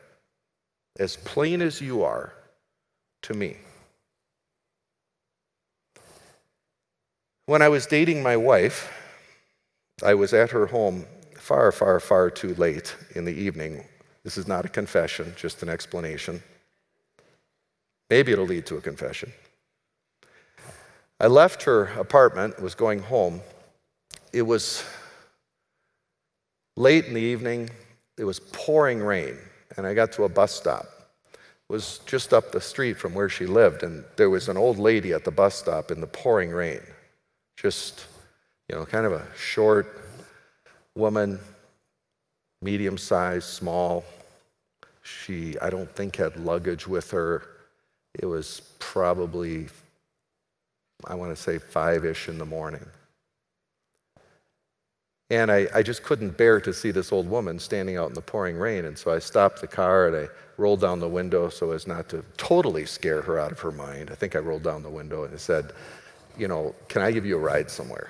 as 0.99 1.15
plain 1.17 1.61
as 1.61 1.81
you 1.81 2.03
are 2.03 2.33
to 3.23 3.33
me. 3.33 3.57
When 7.45 7.61
I 7.61 7.69
was 7.69 7.87
dating 7.87 8.21
my 8.21 8.37
wife, 8.37 8.93
I 10.03 10.13
was 10.13 10.33
at 10.33 10.51
her 10.51 10.67
home 10.67 11.05
far, 11.35 11.71
far, 11.71 11.99
far 11.99 12.29
too 12.29 12.53
late 12.55 12.95
in 13.15 13.25
the 13.25 13.33
evening. 13.33 13.83
This 14.23 14.37
is 14.37 14.47
not 14.47 14.65
a 14.65 14.69
confession, 14.69 15.33
just 15.35 15.63
an 15.63 15.69
explanation. 15.69 16.43
Maybe 18.09 18.31
it'll 18.31 18.45
lead 18.45 18.67
to 18.67 18.77
a 18.77 18.81
confession. 18.81 19.33
I 21.19 21.27
left 21.27 21.63
her 21.63 21.85
apartment, 21.99 22.61
was 22.61 22.75
going 22.75 22.99
home, 22.99 23.41
it 24.33 24.41
was 24.41 24.83
late 26.75 27.05
in 27.05 27.13
the 27.13 27.21
evening, 27.21 27.69
it 28.17 28.23
was 28.23 28.39
pouring 28.39 28.99
rain, 28.99 29.37
and 29.77 29.85
I 29.85 29.93
got 29.93 30.11
to 30.13 30.23
a 30.23 30.29
bus 30.29 30.53
stop. 30.53 30.85
It 31.33 31.73
was 31.73 31.99
just 32.05 32.33
up 32.33 32.51
the 32.51 32.61
street 32.61 32.97
from 32.97 33.13
where 33.13 33.29
she 33.29 33.45
lived, 33.45 33.83
and 33.83 34.03
there 34.15 34.29
was 34.29 34.49
an 34.49 34.57
old 34.57 34.77
lady 34.77 35.13
at 35.13 35.23
the 35.23 35.31
bus 35.31 35.55
stop 35.55 35.91
in 35.91 36.01
the 36.01 36.07
pouring 36.07 36.51
rain. 36.51 36.81
Just, 37.57 38.05
you 38.67 38.75
know, 38.75 38.85
kind 38.85 39.05
of 39.05 39.13
a 39.13 39.25
short 39.37 40.01
woman, 40.95 41.39
medium 42.61 42.97
sized, 42.97 43.47
small. 43.47 44.03
She, 45.01 45.57
I 45.59 45.69
don't 45.69 45.89
think, 45.95 46.15
had 46.15 46.37
luggage 46.37 46.87
with 46.87 47.11
her. 47.11 47.43
It 48.15 48.25
was 48.25 48.61
probably, 48.79 49.67
I 51.05 51.15
want 51.15 51.35
to 51.35 51.41
say, 51.41 51.57
five 51.57 52.05
ish 52.05 52.29
in 52.29 52.37
the 52.37 52.45
morning. 52.45 52.85
And 55.31 55.51
I, 55.51 55.67
I 55.73 55.83
just 55.83 56.03
couldn't 56.03 56.37
bear 56.37 56.59
to 56.61 56.73
see 56.73 56.89
this 56.89 57.11
old 57.11 57.29
woman 57.29 57.59
standing 57.59 57.97
out 57.97 58.09
in 58.09 58.15
the 58.15 58.21
pouring 58.21 58.57
rain. 58.57 58.85
And 58.85 58.97
so 58.97 59.13
I 59.13 59.19
stopped 59.19 59.61
the 59.61 59.67
car 59.67 60.07
and 60.07 60.27
I 60.27 60.29
rolled 60.57 60.81
down 60.81 60.99
the 60.99 61.07
window 61.07 61.49
so 61.49 61.71
as 61.71 61.85
not 61.85 62.09
to 62.09 62.25
totally 62.37 62.85
scare 62.85 63.21
her 63.21 63.39
out 63.39 63.51
of 63.51 63.59
her 63.59 63.71
mind. 63.71 64.09
I 64.11 64.15
think 64.15 64.35
I 64.35 64.39
rolled 64.39 64.63
down 64.63 64.81
the 64.81 64.89
window 64.89 65.23
and 65.23 65.33
I 65.33 65.37
said, 65.37 65.71
You 66.37 66.47
know, 66.47 66.73
can 66.87 67.03
I 67.03 67.11
give 67.11 67.25
you 67.25 67.35
a 67.35 67.39
ride 67.39 67.69
somewhere? 67.69 68.09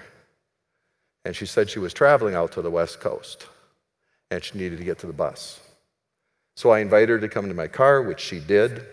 And 1.25 1.35
she 1.35 1.45
said 1.45 1.69
she 1.69 1.79
was 1.79 1.93
traveling 1.93 2.35
out 2.35 2.53
to 2.53 2.61
the 2.61 2.71
West 2.71 3.01
Coast 3.01 3.47
and 4.31 4.41
she 4.41 4.57
needed 4.57 4.77
to 4.77 4.85
get 4.85 4.99
to 4.99 5.07
the 5.07 5.13
bus. 5.13 5.59
So 6.55 6.69
I 6.69 6.79
invited 6.79 7.09
her 7.09 7.19
to 7.19 7.29
come 7.29 7.47
to 7.49 7.53
my 7.53 7.67
car, 7.67 8.01
which 8.01 8.19
she 8.21 8.39
did. 8.39 8.85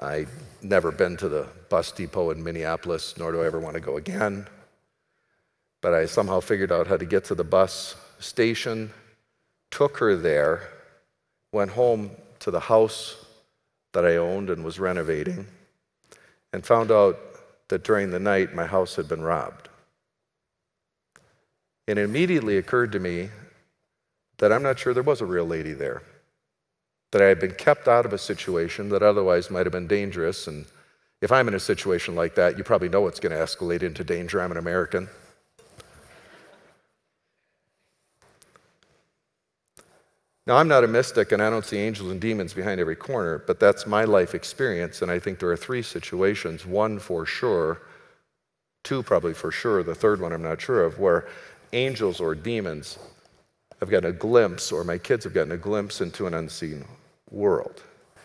I'd 0.00 0.28
never 0.62 0.90
been 0.90 1.16
to 1.18 1.28
the 1.28 1.46
bus 1.68 1.92
depot 1.92 2.30
in 2.30 2.42
Minneapolis, 2.42 3.16
nor 3.16 3.30
do 3.30 3.42
I 3.42 3.46
ever 3.46 3.60
want 3.60 3.74
to 3.74 3.80
go 3.80 3.96
again 3.96 4.46
but 5.80 5.94
I 5.94 6.06
somehow 6.06 6.40
figured 6.40 6.72
out 6.72 6.86
how 6.86 6.96
to 6.96 7.04
get 7.04 7.24
to 7.26 7.34
the 7.34 7.44
bus 7.44 7.96
station, 8.18 8.92
took 9.70 9.98
her 9.98 10.16
there, 10.16 10.68
went 11.52 11.70
home 11.70 12.10
to 12.40 12.50
the 12.50 12.60
house 12.60 13.16
that 13.92 14.04
I 14.04 14.16
owned 14.16 14.50
and 14.50 14.64
was 14.64 14.78
renovating, 14.78 15.46
and 16.52 16.64
found 16.64 16.90
out 16.90 17.18
that 17.68 17.84
during 17.84 18.10
the 18.10 18.20
night 18.20 18.54
my 18.54 18.66
house 18.66 18.96
had 18.96 19.08
been 19.08 19.22
robbed. 19.22 19.68
And 21.88 21.98
it 21.98 22.02
immediately 22.02 22.56
occurred 22.56 22.92
to 22.92 23.00
me 23.00 23.30
that 24.38 24.52
I'm 24.52 24.62
not 24.62 24.78
sure 24.78 24.94
there 24.94 25.02
was 25.02 25.20
a 25.20 25.26
real 25.26 25.46
lady 25.46 25.72
there, 25.72 26.02
that 27.10 27.22
I 27.22 27.26
had 27.26 27.40
been 27.40 27.54
kept 27.54 27.88
out 27.88 28.06
of 28.06 28.12
a 28.12 28.18
situation 28.18 28.88
that 28.90 29.02
otherwise 29.02 29.50
might 29.50 29.66
have 29.66 29.72
been 29.72 29.86
dangerous. 29.86 30.46
And 30.46 30.66
if 31.20 31.32
I'm 31.32 31.48
in 31.48 31.54
a 31.54 31.60
situation 31.60 32.14
like 32.14 32.36
that, 32.36 32.56
you 32.56 32.64
probably 32.64 32.88
know 32.88 33.06
it's 33.06 33.20
going 33.20 33.36
to 33.36 33.42
escalate 33.42 33.82
into 33.82 34.04
danger. 34.04 34.40
I'm 34.40 34.52
an 34.52 34.56
American. 34.56 35.08
Now, 40.50 40.56
I'm 40.56 40.66
not 40.66 40.82
a 40.82 40.88
mystic 40.88 41.30
and 41.30 41.40
I 41.40 41.48
don't 41.48 41.64
see 41.64 41.76
angels 41.76 42.10
and 42.10 42.20
demons 42.20 42.52
behind 42.54 42.80
every 42.80 42.96
corner, 42.96 43.38
but 43.46 43.60
that's 43.60 43.86
my 43.86 44.02
life 44.02 44.34
experience. 44.34 45.00
And 45.00 45.08
I 45.08 45.20
think 45.20 45.38
there 45.38 45.48
are 45.48 45.56
three 45.56 45.80
situations 45.80 46.66
one 46.66 46.98
for 46.98 47.24
sure, 47.24 47.82
two 48.82 49.04
probably 49.04 49.32
for 49.32 49.52
sure, 49.52 49.84
the 49.84 49.94
third 49.94 50.20
one 50.20 50.32
I'm 50.32 50.42
not 50.42 50.60
sure 50.60 50.82
of, 50.82 50.98
where 50.98 51.28
angels 51.72 52.18
or 52.18 52.34
demons 52.34 52.98
have 53.78 53.90
gotten 53.90 54.10
a 54.10 54.12
glimpse, 54.12 54.72
or 54.72 54.82
my 54.82 54.98
kids 54.98 55.22
have 55.22 55.34
gotten 55.34 55.52
a 55.52 55.56
glimpse 55.56 56.00
into 56.00 56.26
an 56.26 56.34
unseen 56.34 56.84
world. 57.30 57.84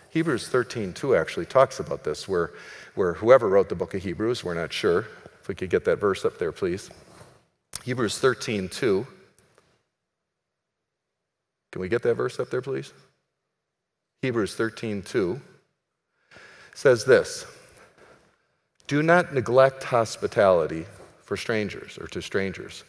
Hebrews 0.10 0.50
13:2 0.50 1.16
actually 1.16 1.46
talks 1.46 1.80
about 1.80 2.04
this, 2.04 2.28
where, 2.28 2.54
where 2.96 3.14
whoever 3.14 3.50
wrote 3.50 3.70
the 3.70 3.76
book 3.76 3.94
of 3.94 4.02
Hebrews, 4.02 4.44
we're 4.44 4.56
not 4.56 4.74
sure. 4.74 5.06
If 5.42 5.48
we 5.48 5.54
could 5.54 5.70
get 5.70 5.86
that 5.86 5.98
verse 5.98 6.26
up 6.26 6.40
there, 6.40 6.52
please. 6.52 6.90
Hebrews 7.84 8.20
13:2 8.20 9.06
can 11.76 11.82
we 11.82 11.90
get 11.90 12.04
that 12.04 12.16
verse 12.16 12.40
up 12.40 12.50
there, 12.50 12.62
please? 12.62 12.94
Hebrews 14.22 14.56
13, 14.56 15.02
2 15.02 15.42
says 16.74 17.04
this 17.04 17.46
Do 18.88 19.04
not 19.04 19.34
neglect 19.34 19.84
hospitality 19.84 20.86
for 21.26 21.36
strangers 21.36 21.98
or 21.98 22.08
to 22.08 22.22
strangers, 22.22 22.86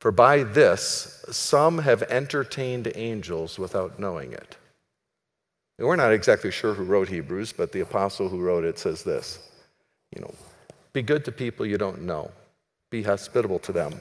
for 0.00 0.10
by 0.10 0.44
this 0.44 1.26
some 1.30 1.76
have 1.76 2.04
entertained 2.04 2.90
angels 2.94 3.58
without 3.58 3.98
knowing 3.98 4.32
it. 4.32 4.56
And 5.78 5.86
we're 5.86 5.96
not 5.96 6.14
exactly 6.14 6.50
sure 6.50 6.72
who 6.72 6.84
wrote 6.84 7.10
Hebrews, 7.10 7.52
but 7.52 7.70
the 7.70 7.80
apostle 7.80 8.30
who 8.30 8.40
wrote 8.40 8.64
it 8.64 8.78
says 8.78 9.02
this 9.02 9.50
You 10.16 10.22
know, 10.22 10.34
be 10.94 11.02
good 11.02 11.26
to 11.26 11.32
people 11.32 11.66
you 11.66 11.76
don't 11.76 12.00
know, 12.00 12.30
be 12.90 13.02
hospitable 13.02 13.58
to 13.58 13.72
them, 13.72 13.92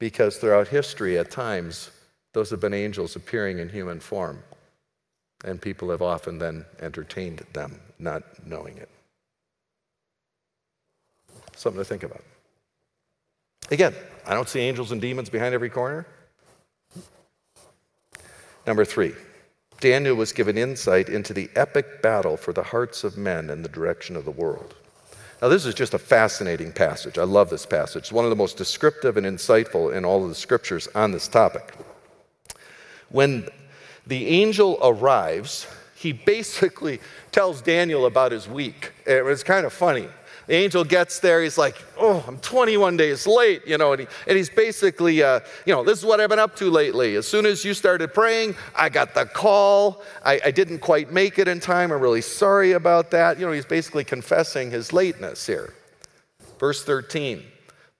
because 0.00 0.38
throughout 0.38 0.66
history, 0.66 1.16
at 1.18 1.30
times, 1.30 1.92
those 2.34 2.50
have 2.50 2.60
been 2.60 2.74
angels 2.74 3.16
appearing 3.16 3.58
in 3.58 3.70
human 3.70 4.00
form. 4.00 4.42
And 5.44 5.60
people 5.60 5.90
have 5.90 6.02
often 6.02 6.38
then 6.38 6.64
entertained 6.80 7.44
them, 7.52 7.80
not 7.98 8.22
knowing 8.46 8.76
it. 8.76 8.90
Something 11.56 11.80
to 11.80 11.84
think 11.84 12.02
about. 12.02 12.22
Again, 13.70 13.94
I 14.26 14.34
don't 14.34 14.48
see 14.48 14.60
angels 14.60 14.92
and 14.92 15.00
demons 15.00 15.30
behind 15.30 15.54
every 15.54 15.70
corner. 15.70 16.06
Number 18.66 18.84
three, 18.84 19.14
Daniel 19.80 20.16
was 20.16 20.32
given 20.32 20.58
insight 20.58 21.08
into 21.08 21.32
the 21.32 21.50
epic 21.54 22.02
battle 22.02 22.36
for 22.36 22.52
the 22.52 22.62
hearts 22.62 23.04
of 23.04 23.16
men 23.16 23.50
and 23.50 23.64
the 23.64 23.68
direction 23.68 24.16
of 24.16 24.24
the 24.24 24.30
world. 24.30 24.74
Now, 25.42 25.48
this 25.48 25.66
is 25.66 25.74
just 25.74 25.94
a 25.94 25.98
fascinating 25.98 26.72
passage. 26.72 27.18
I 27.18 27.24
love 27.24 27.50
this 27.50 27.66
passage. 27.66 28.04
It's 28.04 28.12
one 28.12 28.24
of 28.24 28.30
the 28.30 28.36
most 28.36 28.56
descriptive 28.56 29.16
and 29.18 29.26
insightful 29.26 29.94
in 29.94 30.04
all 30.04 30.22
of 30.22 30.30
the 30.30 30.34
scriptures 30.34 30.88
on 30.94 31.12
this 31.12 31.28
topic. 31.28 31.74
When 33.14 33.46
the 34.08 34.26
angel 34.26 34.76
arrives, 34.82 35.68
he 35.94 36.10
basically 36.10 36.98
tells 37.30 37.62
Daniel 37.62 38.06
about 38.06 38.32
his 38.32 38.48
week. 38.48 38.90
It 39.06 39.24
was 39.24 39.44
kind 39.44 39.64
of 39.64 39.72
funny. 39.72 40.08
The 40.48 40.54
angel 40.54 40.82
gets 40.82 41.20
there, 41.20 41.40
he's 41.40 41.56
like, 41.56 41.76
Oh, 41.96 42.24
I'm 42.26 42.38
21 42.38 42.96
days 42.96 43.24
late, 43.24 43.68
you 43.68 43.78
know, 43.78 43.92
and, 43.92 44.00
he, 44.00 44.08
and 44.26 44.36
he's 44.36 44.50
basically, 44.50 45.22
uh, 45.22 45.38
you 45.64 45.72
know, 45.72 45.84
this 45.84 46.00
is 46.00 46.04
what 46.04 46.18
I've 46.18 46.28
been 46.28 46.40
up 46.40 46.56
to 46.56 46.68
lately. 46.68 47.14
As 47.14 47.28
soon 47.28 47.46
as 47.46 47.64
you 47.64 47.72
started 47.72 48.12
praying, 48.12 48.56
I 48.74 48.88
got 48.88 49.14
the 49.14 49.26
call. 49.26 50.02
I, 50.24 50.40
I 50.46 50.50
didn't 50.50 50.80
quite 50.80 51.12
make 51.12 51.38
it 51.38 51.46
in 51.46 51.60
time. 51.60 51.92
I'm 51.92 52.00
really 52.00 52.20
sorry 52.20 52.72
about 52.72 53.12
that. 53.12 53.38
You 53.38 53.46
know, 53.46 53.52
he's 53.52 53.64
basically 53.64 54.02
confessing 54.02 54.72
his 54.72 54.92
lateness 54.92 55.46
here. 55.46 55.72
Verse 56.58 56.82
13 56.84 57.44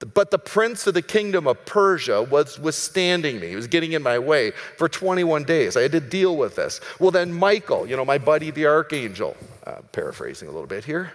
but 0.00 0.30
the 0.30 0.38
prince 0.38 0.86
of 0.86 0.94
the 0.94 1.02
kingdom 1.02 1.46
of 1.46 1.64
Persia 1.66 2.22
was 2.22 2.58
withstanding 2.58 3.40
me. 3.40 3.48
He 3.48 3.56
was 3.56 3.68
getting 3.68 3.92
in 3.92 4.02
my 4.02 4.18
way 4.18 4.50
for 4.76 4.88
21 4.88 5.44
days. 5.44 5.76
I 5.76 5.82
had 5.82 5.92
to 5.92 6.00
deal 6.00 6.36
with 6.36 6.56
this. 6.56 6.80
Well, 6.98 7.10
then 7.10 7.32
Michael, 7.32 7.86
you 7.86 7.96
know, 7.96 8.04
my 8.04 8.18
buddy 8.18 8.50
the 8.50 8.66
archangel, 8.66 9.36
uh, 9.66 9.80
paraphrasing 9.92 10.48
a 10.48 10.50
little 10.50 10.66
bit 10.66 10.84
here, 10.84 11.12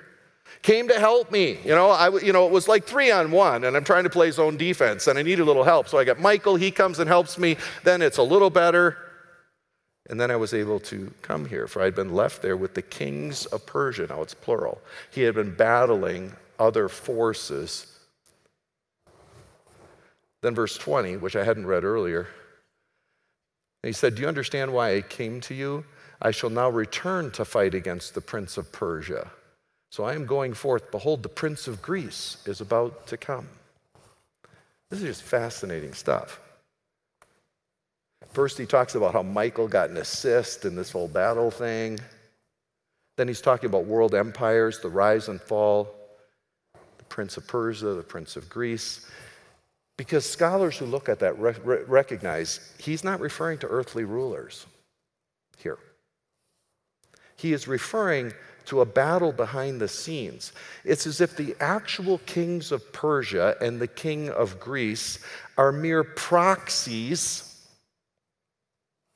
came 0.61 0.87
to 0.87 0.99
help 0.99 1.31
me. 1.31 1.59
You 1.63 1.75
know, 1.75 1.89
I, 1.89 2.17
you 2.19 2.31
know, 2.33 2.47
it 2.47 2.51
was 2.51 2.67
like 2.67 2.85
three 2.85 3.11
on 3.11 3.31
one, 3.31 3.65
and 3.65 3.75
I'm 3.75 3.83
trying 3.83 4.05
to 4.05 4.09
play 4.09 4.31
zone 4.31 4.57
defense, 4.57 5.07
and 5.07 5.19
I 5.19 5.23
need 5.23 5.39
a 5.39 5.45
little 5.45 5.63
help. 5.63 5.89
So 5.89 5.97
I 5.97 6.05
got 6.05 6.19
Michael, 6.19 6.55
he 6.55 6.71
comes 6.71 6.99
and 6.99 7.07
helps 7.07 7.37
me. 7.37 7.57
Then 7.83 8.01
it's 8.01 8.17
a 8.17 8.23
little 8.23 8.49
better. 8.49 8.97
And 10.09 10.19
then 10.19 10.31
I 10.31 10.37
was 10.37 10.55
able 10.55 10.79
to 10.81 11.13
come 11.21 11.45
here, 11.45 11.67
for 11.67 11.83
I'd 11.83 11.93
been 11.93 12.13
left 12.13 12.41
there 12.41 12.57
with 12.57 12.73
the 12.73 12.81
kings 12.81 13.45
of 13.47 13.65
Persia. 13.65 14.07
Now 14.07 14.23
it's 14.23 14.33
plural. 14.33 14.81
He 15.11 15.21
had 15.21 15.35
been 15.35 15.53
battling 15.53 16.33
other 16.57 16.89
forces 16.89 17.98
then, 20.41 20.55
verse 20.55 20.77
20, 20.77 21.17
which 21.17 21.35
I 21.35 21.43
hadn't 21.43 21.67
read 21.67 21.83
earlier, 21.83 22.27
he 23.83 23.91
said, 23.91 24.15
Do 24.15 24.21
you 24.21 24.27
understand 24.27 24.73
why 24.73 24.95
I 24.95 25.01
came 25.01 25.41
to 25.41 25.53
you? 25.53 25.85
I 26.21 26.31
shall 26.31 26.49
now 26.49 26.69
return 26.69 27.31
to 27.31 27.45
fight 27.45 27.73
against 27.73 28.13
the 28.13 28.21
prince 28.21 28.57
of 28.57 28.71
Persia. 28.71 29.31
So 29.91 30.03
I 30.03 30.13
am 30.13 30.25
going 30.25 30.53
forth. 30.53 30.91
Behold, 30.91 31.23
the 31.23 31.29
prince 31.29 31.67
of 31.67 31.81
Greece 31.81 32.37
is 32.45 32.61
about 32.61 33.07
to 33.07 33.17
come. 33.17 33.47
This 34.89 34.99
is 35.01 35.05
just 35.05 35.23
fascinating 35.23 35.93
stuff. 35.93 36.39
First, 38.31 38.57
he 38.57 38.65
talks 38.65 38.95
about 38.95 39.13
how 39.13 39.23
Michael 39.23 39.67
got 39.67 39.89
an 39.89 39.97
assist 39.97 40.65
in 40.65 40.75
this 40.75 40.91
whole 40.91 41.07
battle 41.07 41.49
thing. 41.49 41.99
Then 43.17 43.27
he's 43.27 43.41
talking 43.41 43.69
about 43.69 43.85
world 43.85 44.13
empires, 44.13 44.79
the 44.79 44.89
rise 44.89 45.27
and 45.27 45.41
fall, 45.41 45.93
the 46.97 47.03
prince 47.05 47.37
of 47.37 47.47
Persia, 47.47 47.87
the 47.87 48.03
prince 48.03 48.35
of 48.35 48.49
Greece. 48.49 49.09
Because 49.99 50.25
scholars 50.25 50.77
who 50.77 50.85
look 50.85 51.09
at 51.09 51.19
that 51.19 51.37
re- 51.37 51.83
recognize 51.85 52.61
he's 52.77 53.03
not 53.03 53.19
referring 53.19 53.57
to 53.57 53.67
earthly 53.67 54.05
rulers 54.05 54.65
here. 55.57 55.77
He 57.35 57.51
is 57.51 57.67
referring 57.67 58.31
to 58.67 58.79
a 58.79 58.85
battle 58.85 59.33
behind 59.33 59.81
the 59.81 59.89
scenes. 59.89 60.53
It's 60.85 61.05
as 61.05 61.19
if 61.19 61.35
the 61.35 61.53
actual 61.59 62.19
kings 62.19 62.71
of 62.71 62.93
Persia 62.93 63.57
and 63.59 63.81
the 63.81 63.89
king 63.89 64.29
of 64.29 64.57
Greece 64.57 65.19
are 65.57 65.73
mere 65.73 66.05
proxies, 66.05 67.67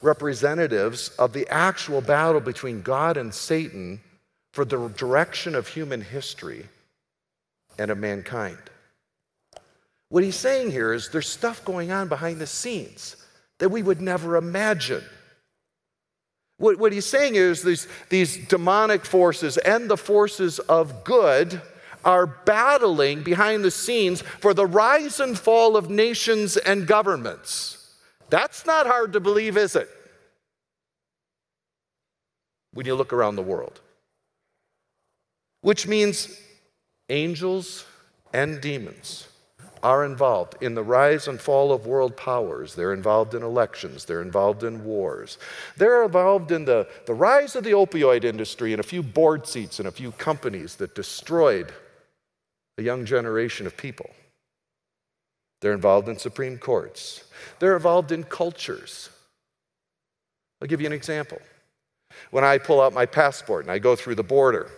representatives 0.02 1.16
of 1.18 1.32
the 1.32 1.48
actual 1.48 2.02
battle 2.02 2.42
between 2.42 2.82
God 2.82 3.16
and 3.16 3.34
Satan 3.34 4.02
for 4.52 4.66
the 4.66 4.90
direction 4.90 5.56
of 5.56 5.70
human 5.70 6.02
history 6.02 6.68
and 7.80 7.90
of 7.90 7.98
mankind. 7.98 8.58
What 10.14 10.24
he's 10.24 10.36
saying 10.36 10.70
here 10.70 10.94
is 10.94 11.10
there's 11.10 11.28
stuff 11.28 11.66
going 11.66 11.92
on 11.92 12.08
behind 12.08 12.38
the 12.38 12.46
scenes 12.46 13.16
that 13.58 13.70
we 13.70 13.82
would 13.82 14.00
never 14.00 14.36
imagine. 14.36 15.04
What, 16.60 16.78
what 16.78 16.94
he's 16.94 17.08
saying 17.08 17.34
is 17.34 17.64
these, 17.64 17.88
these 18.10 18.38
demonic 18.46 19.06
forces 19.06 19.58
and 19.58 19.90
the 19.90 19.98
forces 19.98 20.60
of 20.60 21.04
good 21.04 21.60
are 22.06 22.28
battling 22.28 23.24
behind 23.24 23.64
the 23.64 23.72
scenes 23.72 24.22
for 24.22 24.54
the 24.54 24.68
rise 24.68 25.20
and 25.20 25.36
fall 25.36 25.76
of 25.76 25.90
nations 25.90 26.58
and 26.58 26.86
governments. 26.86 27.96
That's 28.30 28.68
not 28.68 28.86
hard 28.86 29.14
to 29.14 29.20
believe, 29.20 29.58
is 29.58 29.76
it? 29.76 29.90
When 32.72 32.86
you 32.86 32.94
look 32.94 33.14
around 33.14 33.36
the 33.36 33.42
world. 33.42 33.82
Which 35.62 35.88
means 35.88 36.40
angels 37.10 37.88
and 38.32 38.62
demons 38.62 39.28
are 39.84 40.06
involved 40.06 40.56
in 40.62 40.76
the 40.76 40.84
rise 40.84 41.28
and 41.28 41.40
fall 41.40 41.74
of 41.74 41.86
world 41.86 42.16
powers. 42.16 42.74
They're 42.74 42.94
involved 42.94 43.36
in 43.36 43.44
elections. 43.44 44.06
They're 44.06 44.22
involved 44.22 44.64
in 44.64 44.86
wars. 44.86 45.38
They're 45.76 46.04
involved 46.06 46.52
in 46.54 46.64
the, 46.64 46.88
the 47.06 47.14
rise 47.14 47.58
of 47.58 47.66
the 47.66 47.72
opioid 47.72 48.24
industry 48.24 48.72
and 48.72 48.80
a 48.80 48.84
few 48.84 49.04
board 49.04 49.46
seats 49.46 49.80
and 49.80 49.88
a 49.88 49.92
few 49.92 50.12
companies 50.14 50.78
that 50.78 50.96
destroyed 50.96 51.74
a 52.78 52.82
young 52.82 53.06
generation 53.06 53.68
of 53.68 53.76
people. 53.76 54.10
They're 55.62 55.74
involved 55.74 56.08
in 56.08 56.18
Supreme 56.18 56.58
Courts. 56.58 57.26
They're 57.60 57.76
involved 57.76 58.12
in 58.12 58.24
cultures. 58.24 59.10
I'll 60.62 60.68
give 60.68 60.80
you 60.80 60.88
an 60.88 60.94
example. 60.94 61.40
When 62.32 62.46
I 62.46 62.58
pull 62.58 62.82
out 62.82 62.94
my 62.94 63.06
passport 63.06 63.66
and 63.66 63.72
I 63.72 63.80
go 63.80 63.96
through 63.96 64.16
the 64.16 64.24
border, 64.24 64.70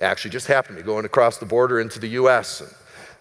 actually 0.00 0.30
just 0.30 0.46
happened 0.46 0.78
to 0.78 0.82
me 0.82 0.86
going 0.86 1.04
across 1.04 1.38
the 1.38 1.46
border 1.46 1.80
into 1.80 1.98
the 1.98 2.08
US. 2.08 2.60
And 2.60 2.70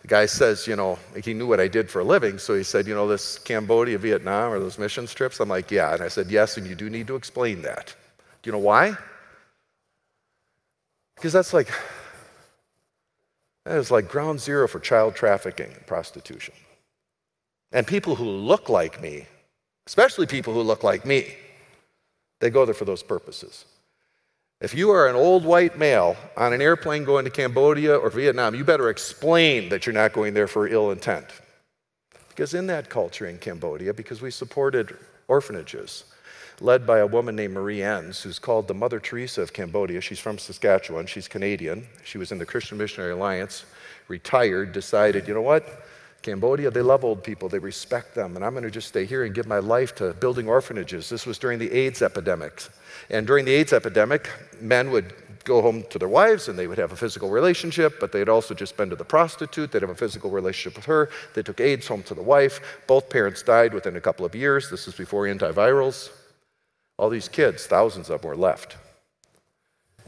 the 0.07 0.15
guy 0.15 0.25
says, 0.25 0.65
you 0.67 0.77
know, 0.77 0.97
he 1.21 1.33
knew 1.33 1.45
what 1.45 1.59
I 1.59 1.67
did 1.67 1.91
for 1.91 1.99
a 1.99 2.03
living, 2.03 2.37
so 2.37 2.55
he 2.55 2.63
said, 2.63 2.87
you 2.87 2.95
know, 2.95 3.09
this 3.09 3.37
Cambodia, 3.39 3.97
Vietnam, 3.97 4.53
or 4.53 4.59
those 4.59 4.79
mission 4.79 5.05
trips? 5.05 5.41
I'm 5.41 5.49
like, 5.49 5.69
yeah. 5.69 5.93
And 5.93 6.01
I 6.01 6.07
said, 6.07 6.31
yes, 6.31 6.55
and 6.55 6.65
you 6.65 6.75
do 6.75 6.89
need 6.89 7.07
to 7.07 7.17
explain 7.17 7.61
that. 7.63 7.93
Do 8.41 8.47
you 8.47 8.53
know 8.53 8.59
why? 8.59 8.95
Because 11.15 11.33
that's 11.33 11.53
like, 11.53 11.67
that 13.65 13.77
is 13.77 13.91
like 13.91 14.07
ground 14.07 14.39
zero 14.39 14.65
for 14.65 14.79
child 14.79 15.13
trafficking 15.13 15.73
and 15.73 15.85
prostitution. 15.85 16.53
And 17.73 17.85
people 17.85 18.15
who 18.15 18.29
look 18.29 18.69
like 18.69 19.01
me, 19.01 19.25
especially 19.87 20.25
people 20.25 20.53
who 20.53 20.61
look 20.61 20.85
like 20.85 21.05
me, 21.05 21.35
they 22.39 22.49
go 22.49 22.63
there 22.63 22.73
for 22.73 22.85
those 22.85 23.03
purposes. 23.03 23.65
If 24.59 24.73
you 24.73 24.89
are 24.89 25.07
an 25.07 25.15
old 25.15 25.45
white 25.45 25.77
male 25.77 26.17
on 26.35 26.51
an 26.51 26.63
airplane 26.63 27.03
going 27.03 27.25
to 27.25 27.31
Cambodia 27.31 27.95
or 27.95 28.09
Vietnam, 28.09 28.55
you 28.55 28.63
better 28.63 28.89
explain 28.89 29.69
that 29.69 29.85
you're 29.85 29.93
not 29.93 30.13
going 30.13 30.33
there 30.33 30.47
for 30.47 30.67
ill 30.67 30.89
intent. 30.89 31.27
Because 32.29 32.55
in 32.55 32.65
that 32.65 32.89
culture 32.89 33.27
in 33.27 33.37
Cambodia, 33.37 33.93
because 33.93 34.19
we 34.19 34.31
supported 34.31 34.97
orphanages, 35.27 36.05
led 36.59 36.87
by 36.87 36.97
a 36.97 37.05
woman 37.05 37.35
named 37.35 37.53
Marie 37.53 37.83
Ens, 37.83 38.23
who's 38.23 38.39
called 38.39 38.67
the 38.67 38.73
Mother 38.73 38.99
Teresa 38.99 39.43
of 39.43 39.53
Cambodia. 39.53 40.01
She's 40.01 40.19
from 40.19 40.39
Saskatchewan, 40.39 41.05
she's 41.05 41.27
Canadian. 41.27 41.85
She 42.03 42.17
was 42.17 42.31
in 42.31 42.39
the 42.39 42.45
Christian 42.45 42.79
Missionary 42.79 43.11
Alliance, 43.11 43.63
retired, 44.07 44.71
decided, 44.71 45.27
you 45.27 45.35
know 45.35 45.41
what? 45.43 45.85
Cambodia, 46.21 46.71
they 46.71 46.81
love 46.81 47.05
old 47.05 47.23
people, 47.23 47.47
they 47.47 47.59
respect 47.59 48.15
them, 48.15 48.35
and 48.35 48.43
I'm 48.43 48.51
going 48.51 48.63
to 48.63 48.71
just 48.71 48.87
stay 48.87 49.05
here 49.05 49.23
and 49.23 49.33
give 49.33 49.47
my 49.47 49.59
life 49.59 49.95
to 49.95 50.13
building 50.13 50.47
orphanages. 50.47 51.09
This 51.09 51.25
was 51.25 51.37
during 51.37 51.59
the 51.59 51.71
AIDS 51.71 52.01
epidemic. 52.01 52.63
And 53.09 53.25
during 53.25 53.45
the 53.45 53.53
AIDS 53.53 53.73
epidemic, 53.73 54.29
men 54.59 54.91
would 54.91 55.13
go 55.47 55.61
home 55.61 55.83
to 55.89 55.97
their 55.97 56.09
wives 56.09 56.49
and 56.49 56.59
they 56.59 56.67
would 56.67 56.77
have 56.77 56.91
a 56.91 56.95
physical 56.95 57.29
relationship, 57.29 57.99
but 57.99 58.11
they'd 58.11 58.29
also 58.29 58.53
just 58.53 58.75
been 58.75 58.89
to 58.89 58.95
the 58.95 59.05
prostitute. 59.05 59.71
They'd 59.71 59.81
have 59.81 59.89
a 59.89 59.95
physical 59.95 60.29
relationship 60.29 60.75
with 60.75 60.85
her. 60.85 61.09
They 61.33 61.41
took 61.41 61.61
AIDS 61.61 61.87
home 61.87 62.03
to 62.03 62.13
the 62.13 62.21
wife. 62.21 62.59
Both 62.85 63.09
parents 63.09 63.41
died 63.41 63.73
within 63.73 63.95
a 63.95 64.01
couple 64.01 64.25
of 64.25 64.35
years. 64.35 64.69
This 64.69 64.87
is 64.87 64.95
before 64.95 65.23
antivirals. 65.23 66.09
All 66.97 67.09
these 67.09 67.29
kids, 67.29 67.65
thousands 67.65 68.09
of 68.09 68.21
them 68.21 68.29
were 68.29 68.35
left. 68.35 68.75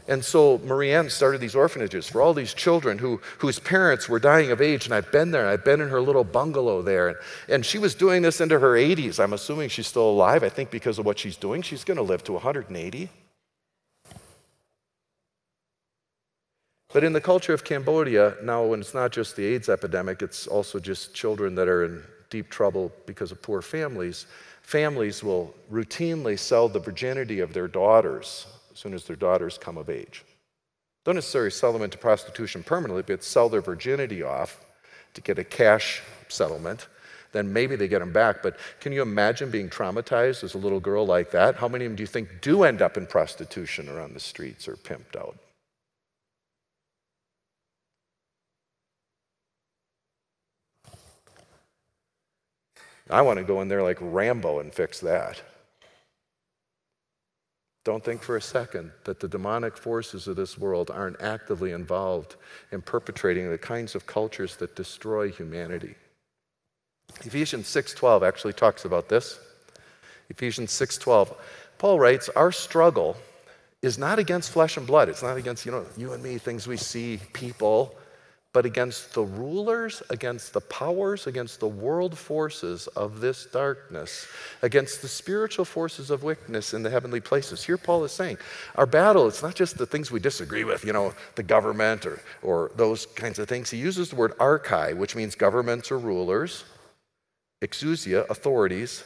And 0.09 0.25
so 0.25 0.59
Marie 0.65 0.91
Ens 0.91 1.13
started 1.13 1.39
these 1.39 1.53
orphanages 1.53 2.09
for 2.09 2.19
all 2.19 2.33
these 2.33 2.55
children 2.55 2.97
who, 2.97 3.21
whose 3.37 3.59
parents 3.59 4.09
were 4.09 4.17
dying 4.17 4.49
of 4.49 4.59
AIDS. 4.59 4.85
And 4.85 4.93
I've 4.95 5.11
been 5.11 5.29
there, 5.29 5.41
and 5.41 5.51
I've 5.51 5.63
been 5.63 5.81
in 5.81 5.89
her 5.89 6.01
little 6.01 6.23
bungalow 6.23 6.81
there. 6.81 7.09
And, 7.09 7.17
and 7.47 7.65
she 7.65 7.77
was 7.77 7.93
doing 7.93 8.23
this 8.23 8.41
into 8.41 8.57
her 8.57 8.73
80s. 8.73 9.19
I'm 9.23 9.33
assuming 9.33 9.69
she's 9.69 9.85
still 9.85 10.09
alive. 10.09 10.43
I 10.43 10.49
think 10.49 10.71
because 10.71 10.97
of 10.97 11.05
what 11.05 11.19
she's 11.19 11.37
doing, 11.37 11.61
she's 11.61 11.83
going 11.83 11.97
to 11.97 12.03
live 12.03 12.23
to 12.23 12.33
180. 12.33 13.09
But 16.91 17.03
in 17.03 17.13
the 17.13 17.21
culture 17.21 17.53
of 17.53 17.63
Cambodia, 17.63 18.33
now 18.41 18.65
when 18.65 18.79
it's 18.79 18.95
not 18.95 19.11
just 19.11 19.35
the 19.35 19.45
AIDS 19.45 19.69
epidemic, 19.69 20.23
it's 20.23 20.47
also 20.47 20.79
just 20.79 21.13
children 21.13 21.53
that 21.53 21.67
are 21.67 21.85
in 21.85 22.03
deep 22.31 22.49
trouble 22.49 22.91
because 23.05 23.31
of 23.31 23.43
poor 23.43 23.61
families. 23.61 24.25
Families 24.63 25.23
will 25.23 25.53
routinely 25.71 26.37
sell 26.39 26.67
the 26.67 26.79
virginity 26.79 27.41
of 27.41 27.53
their 27.53 27.67
daughters 27.67 28.47
as 28.79 28.81
soon 28.81 28.93
as 28.93 29.03
their 29.03 29.17
daughters 29.17 29.57
come 29.57 29.77
of 29.77 29.89
age. 29.89 30.23
Don't 31.03 31.15
necessarily 31.15 31.51
sell 31.51 31.73
them 31.73 31.81
into 31.81 31.97
prostitution 31.97 32.63
permanently, 32.63 33.03
but 33.03 33.25
sell 33.25 33.49
their 33.49 33.59
virginity 33.59 34.23
off 34.23 34.63
to 35.15 35.19
get 35.19 35.37
a 35.37 35.43
cash 35.43 36.01
settlement. 36.29 36.87
Then 37.33 37.51
maybe 37.51 37.75
they 37.75 37.89
get 37.89 37.99
them 37.99 38.13
back. 38.13 38.41
But 38.41 38.57
can 38.79 38.93
you 38.93 39.01
imagine 39.01 39.51
being 39.51 39.69
traumatized 39.69 40.45
as 40.45 40.53
a 40.53 40.57
little 40.57 40.79
girl 40.79 41.05
like 41.05 41.29
that? 41.31 41.57
How 41.57 41.67
many 41.67 41.83
of 41.83 41.89
them 41.89 41.97
do 41.97 42.03
you 42.03 42.07
think 42.07 42.39
do 42.39 42.63
end 42.63 42.81
up 42.81 42.95
in 42.95 43.05
prostitution 43.05 43.89
or 43.89 43.99
on 43.99 44.13
the 44.13 44.19
streets 44.21 44.65
or 44.65 44.77
pimped 44.77 45.17
out? 45.17 45.37
I 53.09 53.21
want 53.23 53.39
to 53.39 53.43
go 53.43 53.59
in 53.59 53.67
there 53.67 53.83
like 53.83 53.97
Rambo 53.99 54.59
and 54.59 54.73
fix 54.73 55.01
that. 55.01 55.41
Don't 57.89 58.03
think 58.03 58.21
for 58.21 58.37
a 58.37 58.41
second 58.41 58.91
that 59.05 59.19
the 59.19 59.27
demonic 59.27 59.75
forces 59.75 60.27
of 60.27 60.35
this 60.35 60.59
world 60.59 60.91
aren't 60.91 61.19
actively 61.19 61.71
involved 61.71 62.35
in 62.71 62.83
perpetrating 62.83 63.49
the 63.49 63.57
kinds 63.57 63.95
of 63.95 64.05
cultures 64.05 64.57
that 64.57 64.75
destroy 64.75 65.31
humanity. 65.31 65.95
Ephesians 67.21 67.67
6:12 67.67 68.21
actually 68.21 68.53
talks 68.53 68.85
about 68.85 69.09
this. 69.09 69.39
Ephesians 70.29 70.71
6:12. 70.71 71.35
Paul 71.79 71.99
writes, 71.99 72.29
"Our 72.35 72.51
struggle 72.51 73.17
is 73.81 73.97
not 73.97 74.19
against 74.19 74.51
flesh 74.51 74.77
and 74.77 74.85
blood. 74.85 75.09
It's 75.09 75.23
not 75.23 75.37
against, 75.37 75.65
you 75.65 75.71
know, 75.71 75.87
you 75.97 76.13
and 76.13 76.21
me, 76.21 76.37
things 76.37 76.67
we 76.67 76.77
see, 76.77 77.19
people 77.33 77.97
but 78.51 78.65
against 78.65 79.13
the 79.13 79.21
rulers, 79.21 80.01
against 80.09 80.53
the 80.53 80.61
powers, 80.61 81.27
against 81.27 81.59
the 81.59 81.67
world 81.67 82.17
forces 82.17 82.87
of 82.87 83.19
this 83.19 83.45
darkness, 83.45 84.27
against 84.63 85.03
the 85.03 85.07
spiritual 85.07 85.65
forces 85.65 86.09
of 86.09 86.23
wickedness 86.23 86.73
in 86.73 86.81
the 86.81 86.89
heavenly 86.89 87.19
places. 87.19 87.63
Here, 87.63 87.77
Paul 87.77 88.03
is 88.05 88.11
saying, 88.11 88.39
our 88.75 88.87
battle, 88.87 89.27
it's 89.27 89.43
not 89.43 89.53
just 89.53 89.77
the 89.77 89.85
things 89.85 90.11
we 90.11 90.19
disagree 90.19 90.63
with, 90.63 90.83
you 90.83 90.93
know, 90.93 91.13
the 91.35 91.43
government 91.43 92.07
or, 92.07 92.21
or 92.41 92.71
those 92.75 93.05
kinds 93.05 93.37
of 93.37 93.47
things. 93.47 93.69
He 93.69 93.77
uses 93.77 94.09
the 94.09 94.15
word 94.15 94.35
archai, 94.39 94.97
which 94.97 95.15
means 95.15 95.35
governments 95.35 95.91
or 95.91 95.99
rulers, 95.99 96.63
exousia, 97.61 98.27
authorities, 98.29 99.03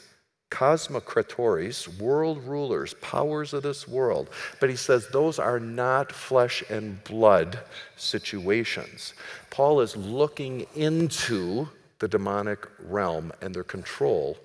cosmocratores, 0.53 1.87
world 1.99 2.43
rulers, 2.43 2.93
powers 3.01 3.53
of 3.53 3.63
this 3.63 3.87
world. 3.87 4.29
But 4.59 4.69
he 4.69 4.75
says 4.75 5.07
those 5.07 5.39
are 5.39 5.59
not 5.59 6.11
flesh 6.11 6.63
and 6.69 7.03
blood 7.03 7.57
situations. 7.95 9.15
Paul 9.49 9.81
is 9.81 9.97
looking 9.97 10.67
into 10.75 11.67
the 11.97 12.07
demonic 12.07 12.67
realm 12.79 13.33
and 13.41 13.55
their 13.55 13.63
control 13.63 14.37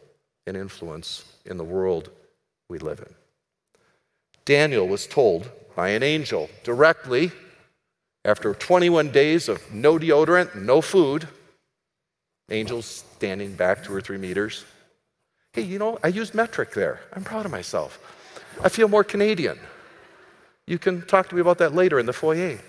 and 0.47 0.57
influence 0.57 1.25
in 1.44 1.59
the 1.59 1.64
world 1.64 2.09
we 2.71 2.79
live 2.79 3.01
in. 3.01 3.14
Daniel 4.47 4.88
was 4.88 5.07
told 5.07 5.51
by 5.77 5.90
an 5.90 6.03
angel 6.03 6.49
directly 6.64 7.33
after 8.25 8.55
21 8.55 9.11
days 9.11 9.47
of 9.51 9.61
no 9.75 9.99
deodorant, 9.99 10.55
no 10.55 10.81
food, 10.81 11.29
angels 12.51 12.87
standing 12.87 13.55
back 13.55 13.85
two 13.85 13.94
or 13.94 14.01
three 14.01 14.16
meters 14.16 14.64
Hey, 15.59 15.64
you 15.64 15.81
know, 15.81 15.99
I 16.05 16.07
used 16.07 16.37
metric 16.37 16.73
there. 16.73 17.01
I'm 17.12 17.25
proud 17.25 17.44
of 17.44 17.51
myself. 17.51 17.99
I 18.62 18.68
feel 18.68 18.87
more 18.87 19.03
Canadian. 19.03 19.59
You 20.68 20.79
can 20.79 21.03
talk 21.03 21.29
to 21.31 21.35
me 21.35 21.40
about 21.40 21.59
that 21.59 21.75
later 21.75 21.99
in 21.99 22.07
the 22.07 22.12
foyer. 22.12 22.61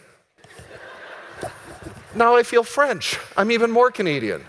Now 2.16 2.36
I 2.36 2.42
feel 2.42 2.64
French. 2.64 3.20
I'm 3.38 3.52
even 3.52 3.70
more 3.70 3.92
Canadian. 3.92 4.44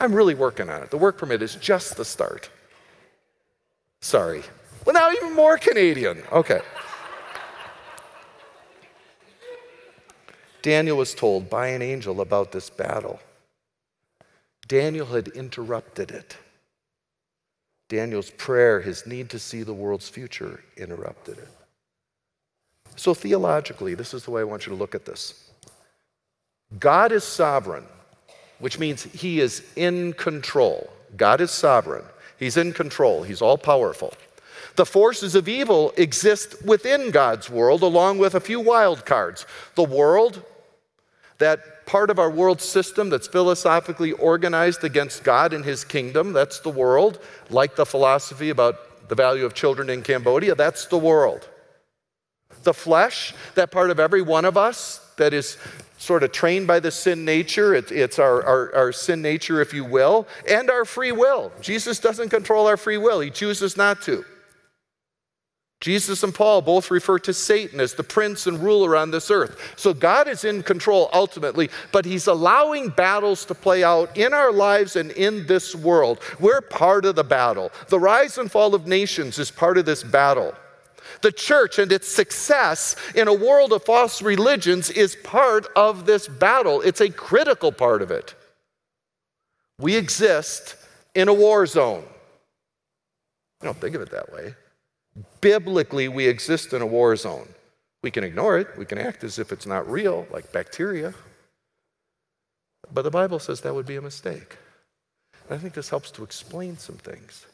I'm 0.00 0.14
really 0.14 0.34
working 0.34 0.70
on 0.70 0.82
it. 0.82 0.90
The 0.90 0.96
work 0.96 1.18
permit 1.18 1.42
is 1.42 1.56
just 1.56 1.98
the 1.98 2.06
start. 2.06 2.48
Sorry. 4.00 4.42
Well, 4.86 4.94
now 4.94 5.10
even 5.10 5.34
more 5.34 5.58
Canadian. 5.58 6.22
Okay. 6.32 6.62
Daniel 10.62 10.96
was 10.96 11.14
told 11.14 11.50
by 11.50 11.66
an 11.66 11.82
angel 11.82 12.22
about 12.22 12.52
this 12.52 12.70
battle. 12.70 13.20
Daniel 14.66 15.04
had 15.04 15.28
interrupted 15.28 16.10
it. 16.10 16.38
Daniel's 17.88 18.30
prayer, 18.30 18.80
his 18.80 19.06
need 19.06 19.30
to 19.30 19.38
see 19.38 19.62
the 19.62 19.74
world's 19.74 20.08
future, 20.08 20.62
interrupted 20.76 21.38
it. 21.38 21.48
So, 22.96 23.14
theologically, 23.14 23.94
this 23.94 24.14
is 24.14 24.24
the 24.24 24.30
way 24.30 24.40
I 24.40 24.44
want 24.44 24.66
you 24.66 24.70
to 24.70 24.78
look 24.78 24.94
at 24.94 25.04
this 25.04 25.50
God 26.78 27.12
is 27.12 27.24
sovereign, 27.24 27.84
which 28.58 28.78
means 28.78 29.04
he 29.04 29.40
is 29.40 29.62
in 29.76 30.12
control. 30.14 30.90
God 31.16 31.40
is 31.40 31.50
sovereign, 31.50 32.04
he's 32.38 32.56
in 32.56 32.72
control, 32.72 33.22
he's 33.22 33.42
all 33.42 33.58
powerful. 33.58 34.12
The 34.74 34.86
forces 34.86 35.34
of 35.34 35.48
evil 35.48 35.94
exist 35.96 36.62
within 36.64 37.10
God's 37.10 37.48
world, 37.48 37.82
along 37.82 38.18
with 38.18 38.34
a 38.34 38.40
few 38.40 38.60
wild 38.60 39.06
cards. 39.06 39.46
The 39.74 39.84
world, 39.84 40.42
that 41.38 41.86
part 41.86 42.10
of 42.10 42.18
our 42.18 42.30
world 42.30 42.60
system 42.60 43.10
that's 43.10 43.28
philosophically 43.28 44.12
organized 44.12 44.84
against 44.84 45.24
God 45.24 45.52
and 45.52 45.64
his 45.64 45.84
kingdom, 45.84 46.32
that's 46.32 46.60
the 46.60 46.70
world. 46.70 47.20
Like 47.50 47.76
the 47.76 47.86
philosophy 47.86 48.50
about 48.50 49.08
the 49.08 49.14
value 49.14 49.44
of 49.44 49.54
children 49.54 49.90
in 49.90 50.02
Cambodia, 50.02 50.54
that's 50.54 50.86
the 50.86 50.98
world. 50.98 51.48
The 52.62 52.74
flesh, 52.74 53.34
that 53.54 53.70
part 53.70 53.90
of 53.90 54.00
every 54.00 54.22
one 54.22 54.44
of 54.44 54.56
us 54.56 55.00
that 55.16 55.32
is 55.32 55.56
sort 55.98 56.22
of 56.22 56.32
trained 56.32 56.66
by 56.66 56.80
the 56.80 56.90
sin 56.90 57.24
nature. 57.24 57.74
It, 57.74 57.90
it's 57.90 58.18
our, 58.18 58.42
our, 58.42 58.74
our, 58.74 58.92
sin 58.92 59.22
nature, 59.22 59.60
if 59.60 59.72
you 59.72 59.84
will, 59.84 60.26
and 60.48 60.70
our 60.70 60.84
free 60.84 61.12
will. 61.12 61.52
Jesus 61.60 61.98
doesn't 61.98 62.28
control 62.28 62.66
our 62.66 62.76
free 62.76 62.98
will, 62.98 63.20
He 63.20 63.30
chooses 63.30 63.76
not 63.76 64.02
to. 64.02 64.24
Jesus 65.80 66.22
and 66.22 66.34
Paul 66.34 66.62
both 66.62 66.90
refer 66.90 67.18
to 67.20 67.34
Satan 67.34 67.80
as 67.80 67.94
the 67.94 68.02
prince 68.02 68.46
and 68.46 68.58
ruler 68.58 68.96
on 68.96 69.10
this 69.10 69.30
earth. 69.30 69.74
So 69.76 69.92
God 69.92 70.26
is 70.26 70.44
in 70.44 70.62
control 70.62 71.10
ultimately, 71.12 71.70
but 71.92 72.06
He's 72.06 72.26
allowing 72.26 72.88
battles 72.88 73.44
to 73.44 73.54
play 73.54 73.84
out 73.84 74.16
in 74.16 74.32
our 74.32 74.50
lives 74.50 74.96
and 74.96 75.10
in 75.12 75.46
this 75.46 75.74
world. 75.74 76.20
We're 76.40 76.62
part 76.62 77.04
of 77.04 77.14
the 77.14 77.24
battle. 77.24 77.70
The 77.88 78.00
rise 78.00 78.38
and 78.38 78.50
fall 78.50 78.74
of 78.74 78.86
nations 78.86 79.38
is 79.38 79.50
part 79.50 79.76
of 79.76 79.84
this 79.84 80.02
battle. 80.02 80.54
The 81.22 81.32
church 81.32 81.78
and 81.78 81.92
its 81.92 82.08
success 82.08 82.96
in 83.14 83.28
a 83.28 83.34
world 83.34 83.72
of 83.72 83.84
false 83.84 84.22
religions 84.22 84.90
is 84.90 85.16
part 85.24 85.66
of 85.76 86.06
this 86.06 86.26
battle. 86.26 86.80
It's 86.80 87.00
a 87.00 87.10
critical 87.10 87.70
part 87.70 88.02
of 88.02 88.10
it. 88.10 88.34
We 89.78 89.94
exist 89.94 90.76
in 91.14 91.28
a 91.28 91.34
war 91.34 91.66
zone. 91.66 92.04
I 93.60 93.66
don't 93.66 93.78
think 93.78 93.94
of 93.94 94.02
it 94.02 94.10
that 94.10 94.32
way. 94.32 94.54
Biblically, 95.46 96.08
we 96.08 96.26
exist 96.26 96.72
in 96.72 96.82
a 96.82 96.86
war 96.86 97.14
zone. 97.14 97.46
We 98.02 98.10
can 98.10 98.24
ignore 98.24 98.58
it, 98.58 98.66
we 98.76 98.84
can 98.84 98.98
act 98.98 99.22
as 99.22 99.38
if 99.38 99.52
it's 99.52 99.64
not 99.64 99.88
real, 99.88 100.26
like 100.32 100.50
bacteria. 100.50 101.14
But 102.92 103.02
the 103.02 103.12
Bible 103.12 103.38
says 103.38 103.60
that 103.60 103.72
would 103.72 103.86
be 103.86 103.94
a 103.94 104.02
mistake. 104.02 104.56
And 105.44 105.56
I 105.56 105.62
think 105.62 105.72
this 105.72 105.88
helps 105.88 106.10
to 106.10 106.24
explain 106.24 106.76
some 106.76 106.96
things. 106.96 107.46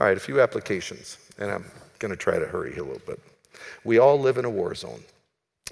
All 0.00 0.08
right, 0.08 0.16
a 0.16 0.20
few 0.20 0.40
applications, 0.40 1.18
and 1.38 1.52
I'm 1.52 1.64
going 2.00 2.10
to 2.10 2.16
try 2.16 2.40
to 2.40 2.46
hurry 2.46 2.76
a 2.76 2.82
little 2.82 3.06
bit. 3.06 3.20
We 3.84 3.98
all 3.98 4.18
live 4.18 4.36
in 4.36 4.44
a 4.44 4.50
war 4.50 4.74
zone. 4.74 5.04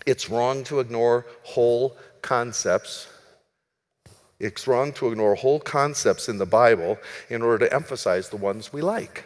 It's 0.07 0.31
wrong 0.31 0.63
to 0.63 0.79
ignore 0.79 1.27
whole 1.43 1.97
concepts. 2.23 3.09
It's 4.39 4.69
wrong 4.69 4.93
to 4.93 5.09
ignore 5.09 5.35
whole 5.35 5.59
concepts 5.59 6.29
in 6.29 6.39
the 6.39 6.47
Bible 6.47 6.99
in 7.31 7.43
order 7.43 7.67
to 7.67 7.75
emphasize 7.75 8.29
the 8.29 8.37
ones 8.37 8.73
we 8.73 8.81
like. 8.81 9.25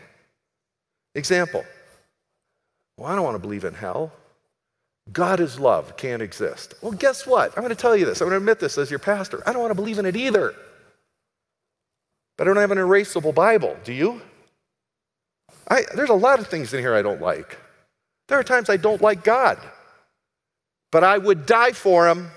Example. 1.15 1.65
Well, 2.97 3.11
I 3.11 3.15
don't 3.15 3.25
want 3.25 3.37
to 3.37 3.41
believe 3.41 3.65
in 3.65 3.75
hell. 3.75 4.13
God 5.13 5.41
is 5.41 5.61
love, 5.61 5.97
can't 5.97 6.23
exist. 6.23 6.75
Well, 6.81 6.93
guess 6.93 7.27
what? 7.27 7.53
I'm 7.57 7.63
going 7.63 7.75
to 7.75 7.81
tell 7.81 7.97
you 7.97 8.07
this. 8.07 8.21
I'm 8.21 8.29
going 8.29 8.39
to 8.41 8.43
admit 8.43 8.59
this 8.59 8.79
as 8.79 8.91
your 8.91 8.99
pastor. 8.99 9.43
I 9.47 9.53
don't 9.53 9.61
want 9.61 9.71
to 9.71 9.77
believe 9.77 9.99
in 9.99 10.07
it 10.07 10.17
either. 10.17 10.55
But 12.37 12.45
I 12.45 12.49
don't 12.49 12.57
have 12.57 12.71
an 12.71 12.79
erasable 12.79 13.35
Bible. 13.35 13.77
Do 13.85 13.93
you? 13.93 14.23
I, 15.69 15.83
there's 15.95 16.11
a 16.11 16.15
lot 16.15 16.41
of 16.41 16.47
things 16.47 16.73
in 16.73 16.81
here 16.81 16.95
I 16.95 17.03
don't 17.03 17.21
like. 17.21 17.59
There 18.29 18.39
are 18.39 18.45
times 18.45 18.71
I 18.71 18.77
don't 18.77 19.03
like 19.03 19.23
God, 19.23 19.59
but 20.91 21.05
I 21.05 21.19
would 21.19 21.47
die 21.47 21.73
for 21.73 22.09
him. 22.09 22.31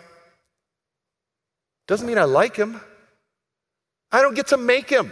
Doesn't 1.88 2.06
mean 2.06 2.18
I 2.18 2.26
like 2.26 2.56
him. 2.56 2.82
I 4.12 4.22
don't 4.22 4.36
get 4.36 4.48
to 4.48 4.58
make 4.58 4.90
him. 4.90 5.12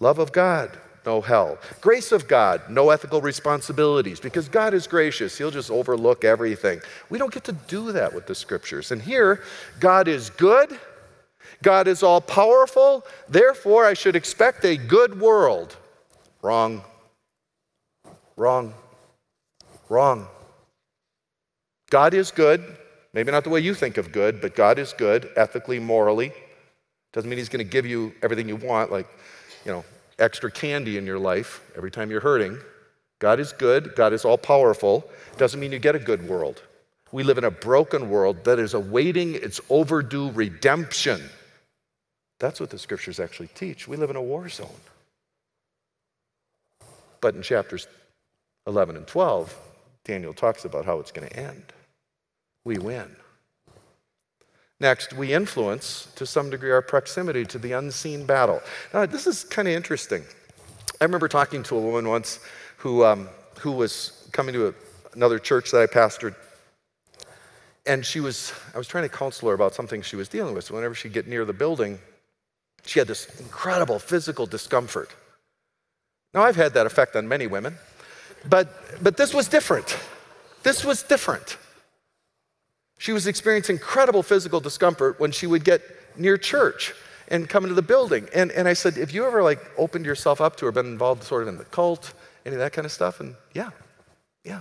Love 0.00 0.18
of 0.18 0.32
God, 0.32 0.78
no 1.04 1.20
hell. 1.20 1.58
Grace 1.80 2.12
of 2.12 2.28
God, 2.28 2.62
no 2.68 2.90
ethical 2.90 3.20
responsibilities 3.20 4.20
because 4.20 4.48
God 4.48 4.74
is 4.74 4.86
gracious. 4.86 5.36
He'll 5.36 5.50
just 5.50 5.70
overlook 5.70 6.24
everything. 6.24 6.80
We 7.10 7.18
don't 7.18 7.32
get 7.32 7.44
to 7.44 7.52
do 7.52 7.92
that 7.92 8.14
with 8.14 8.26
the 8.26 8.34
scriptures. 8.34 8.92
And 8.92 9.02
here, 9.02 9.42
God 9.80 10.06
is 10.06 10.30
good, 10.30 10.78
God 11.62 11.88
is 11.88 12.02
all 12.02 12.20
powerful, 12.20 13.04
therefore, 13.28 13.86
I 13.86 13.94
should 13.94 14.14
expect 14.14 14.64
a 14.64 14.76
good 14.76 15.20
world. 15.20 15.76
Wrong. 16.42 16.84
Wrong. 18.36 18.74
Wrong. 19.88 20.28
God 21.90 22.14
is 22.14 22.30
good. 22.30 22.62
Maybe 23.12 23.32
not 23.32 23.42
the 23.42 23.50
way 23.50 23.60
you 23.60 23.74
think 23.74 23.96
of 23.96 24.12
good, 24.12 24.40
but 24.40 24.54
God 24.54 24.78
is 24.78 24.92
good 24.92 25.30
ethically, 25.36 25.80
morally. 25.80 26.32
Doesn't 27.12 27.28
mean 27.28 27.38
He's 27.38 27.48
going 27.48 27.64
to 27.64 27.70
give 27.70 27.86
you 27.86 28.14
everything 28.22 28.48
you 28.48 28.56
want, 28.56 28.92
like, 28.92 29.08
you 29.68 29.74
know, 29.74 29.84
extra 30.18 30.50
candy 30.50 30.96
in 30.96 31.06
your 31.06 31.18
life 31.18 31.60
every 31.76 31.90
time 31.90 32.10
you're 32.10 32.20
hurting. 32.20 32.58
God 33.18 33.38
is 33.38 33.52
good. 33.52 33.94
God 33.94 34.12
is 34.12 34.24
all 34.24 34.38
powerful. 34.38 35.08
Doesn't 35.36 35.60
mean 35.60 35.72
you 35.72 35.78
get 35.78 35.94
a 35.94 36.00
good 36.00 36.26
world. 36.26 36.62
We 37.12 37.22
live 37.22 37.38
in 37.38 37.44
a 37.44 37.50
broken 37.50 38.08
world 38.08 38.44
that 38.44 38.58
is 38.58 38.74
awaiting 38.74 39.34
its 39.34 39.60
overdue 39.68 40.30
redemption. 40.30 41.20
That's 42.38 42.60
what 42.60 42.70
the 42.70 42.78
scriptures 42.78 43.20
actually 43.20 43.48
teach. 43.48 43.86
We 43.86 43.96
live 43.96 44.10
in 44.10 44.16
a 44.16 44.22
war 44.22 44.48
zone. 44.48 44.68
But 47.20 47.34
in 47.34 47.42
chapters 47.42 47.86
11 48.66 48.96
and 48.96 49.06
12, 49.06 49.54
Daniel 50.04 50.32
talks 50.32 50.64
about 50.64 50.84
how 50.84 50.98
it's 50.98 51.12
going 51.12 51.28
to 51.28 51.36
end. 51.36 51.64
We 52.64 52.78
win. 52.78 53.16
Next, 54.80 55.12
we 55.12 55.32
influence 55.32 56.06
to 56.14 56.24
some 56.24 56.50
degree 56.50 56.70
our 56.70 56.82
proximity 56.82 57.44
to 57.46 57.58
the 57.58 57.72
unseen 57.72 58.24
battle. 58.26 58.62
Now, 58.94 59.06
this 59.06 59.26
is 59.26 59.42
kind 59.44 59.66
of 59.66 59.74
interesting. 59.74 60.22
I 61.00 61.04
remember 61.04 61.26
talking 61.26 61.64
to 61.64 61.76
a 61.76 61.80
woman 61.80 62.08
once 62.08 62.38
who, 62.76 63.04
um, 63.04 63.28
who 63.58 63.72
was 63.72 64.28
coming 64.30 64.52
to 64.54 64.68
a, 64.68 64.74
another 65.14 65.40
church 65.40 65.72
that 65.72 65.82
I 65.82 65.86
pastored. 65.86 66.36
And 67.86 68.06
she 68.06 68.20
was, 68.20 68.52
I 68.72 68.78
was 68.78 68.86
trying 68.86 69.02
to 69.02 69.08
counsel 69.08 69.48
her 69.48 69.54
about 69.54 69.74
something 69.74 70.00
she 70.02 70.14
was 70.14 70.28
dealing 70.28 70.54
with. 70.54 70.64
So 70.64 70.74
whenever 70.74 70.94
she'd 70.94 71.12
get 71.12 71.26
near 71.26 71.44
the 71.44 71.52
building, 71.52 71.98
she 72.84 73.00
had 73.00 73.08
this 73.08 73.40
incredible 73.40 73.98
physical 73.98 74.46
discomfort. 74.46 75.10
Now, 76.34 76.42
I've 76.42 76.56
had 76.56 76.74
that 76.74 76.86
effect 76.86 77.16
on 77.16 77.26
many 77.26 77.46
women, 77.46 77.74
but, 78.48 79.02
but 79.02 79.16
this 79.16 79.34
was 79.34 79.48
different. 79.48 79.98
This 80.62 80.84
was 80.84 81.02
different. 81.02 81.56
She 82.98 83.12
was 83.12 83.26
experiencing 83.26 83.76
incredible 83.76 84.22
physical 84.22 84.60
discomfort 84.60 85.18
when 85.18 85.30
she 85.30 85.46
would 85.46 85.64
get 85.64 85.82
near 86.18 86.36
church 86.36 86.94
and 87.28 87.48
come 87.48 87.64
into 87.64 87.74
the 87.74 87.82
building. 87.82 88.28
And, 88.34 88.50
and 88.52 88.66
I 88.66 88.72
said, 88.72 88.96
Have 88.96 89.12
you 89.12 89.24
ever 89.24 89.42
like 89.42 89.60
opened 89.78 90.04
yourself 90.04 90.40
up 90.40 90.56
to 90.56 90.66
or 90.66 90.72
been 90.72 90.86
involved 90.86 91.22
sort 91.22 91.42
of 91.42 91.48
in 91.48 91.56
the 91.56 91.64
cult, 91.64 92.12
any 92.44 92.54
of 92.54 92.60
that 92.60 92.72
kind 92.72 92.84
of 92.84 92.92
stuff? 92.92 93.20
And 93.20 93.34
yeah, 93.54 93.70
yeah. 94.44 94.60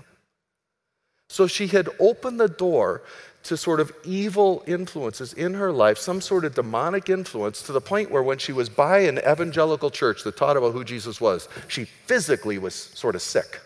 So 1.30 1.48
she 1.48 1.68
had 1.68 1.90
opened 2.00 2.40
the 2.40 2.48
door 2.48 3.02
to 3.44 3.58
sort 3.58 3.80
of 3.80 3.92
evil 4.04 4.64
influences 4.68 5.34
in 5.34 5.54
her 5.54 5.72
life, 5.72 5.98
some 5.98 6.20
sort 6.20 6.44
of 6.46 6.54
demonic 6.54 7.10
influence, 7.10 7.62
to 7.64 7.72
the 7.72 7.82
point 7.82 8.12
where 8.12 8.24
when 8.24 8.38
she 8.38 8.52
was 8.52 8.68
by 8.68 9.00
an 9.00 9.20
evangelical 9.20 9.90
church 9.90 10.24
that 10.24 10.36
taught 10.36 10.58
about 10.58 10.74
who 10.74 10.84
Jesus 10.84 11.22
was, 11.22 11.48
she 11.68 11.86
physically 11.86 12.58
was 12.58 12.76
sort 12.76 13.16
of 13.16 13.22
sick. 13.22 13.62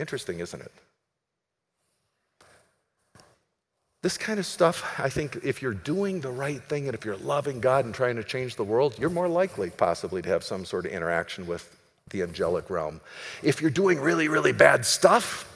Interesting, 0.00 0.40
isn't 0.40 0.60
it? 0.60 0.72
This 4.04 4.18
kind 4.18 4.38
of 4.38 4.44
stuff, 4.44 5.00
I 5.00 5.08
think, 5.08 5.38
if 5.44 5.62
you're 5.62 5.72
doing 5.72 6.20
the 6.20 6.28
right 6.28 6.62
thing 6.62 6.88
and 6.88 6.94
if 6.94 7.06
you're 7.06 7.16
loving 7.16 7.58
God 7.58 7.86
and 7.86 7.94
trying 7.94 8.16
to 8.16 8.22
change 8.22 8.54
the 8.54 8.62
world, 8.62 8.98
you're 8.98 9.08
more 9.08 9.28
likely 9.28 9.70
possibly 9.70 10.20
to 10.20 10.28
have 10.28 10.44
some 10.44 10.66
sort 10.66 10.84
of 10.84 10.92
interaction 10.92 11.46
with 11.46 11.74
the 12.10 12.20
angelic 12.20 12.68
realm. 12.68 13.00
If 13.42 13.62
you're 13.62 13.70
doing 13.70 13.98
really, 13.98 14.28
really 14.28 14.52
bad 14.52 14.84
stuff, 14.84 15.50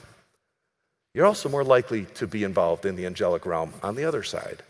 you're 1.13 1.27
also 1.27 1.47
more 1.47 1.63
likely 1.63 2.05
to 2.15 2.25
be 2.25 2.43
involved 2.43 2.87
in 2.87 2.95
the 2.95 3.05
angelic 3.05 3.45
realm 3.45 3.71
on 3.83 3.93
the 3.93 4.05
other 4.05 4.23
side. 4.23 4.63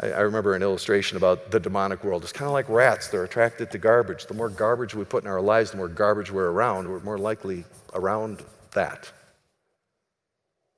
I, 0.00 0.12
I 0.12 0.20
remember 0.20 0.54
an 0.54 0.62
illustration 0.62 1.18
about 1.18 1.50
the 1.50 1.60
demonic 1.60 2.02
world. 2.02 2.22
It's 2.22 2.32
kind 2.32 2.46
of 2.46 2.54
like 2.54 2.70
rats, 2.70 3.08
they're 3.08 3.24
attracted 3.24 3.70
to 3.72 3.78
garbage. 3.78 4.24
The 4.24 4.32
more 4.32 4.48
garbage 4.48 4.94
we 4.94 5.04
put 5.04 5.22
in 5.22 5.28
our 5.28 5.42
lives, 5.42 5.70
the 5.70 5.76
more 5.76 5.88
garbage 5.88 6.32
we're 6.32 6.50
around, 6.50 6.88
we're 6.88 7.00
more 7.00 7.18
likely 7.18 7.66
around 7.92 8.42
that. 8.72 9.12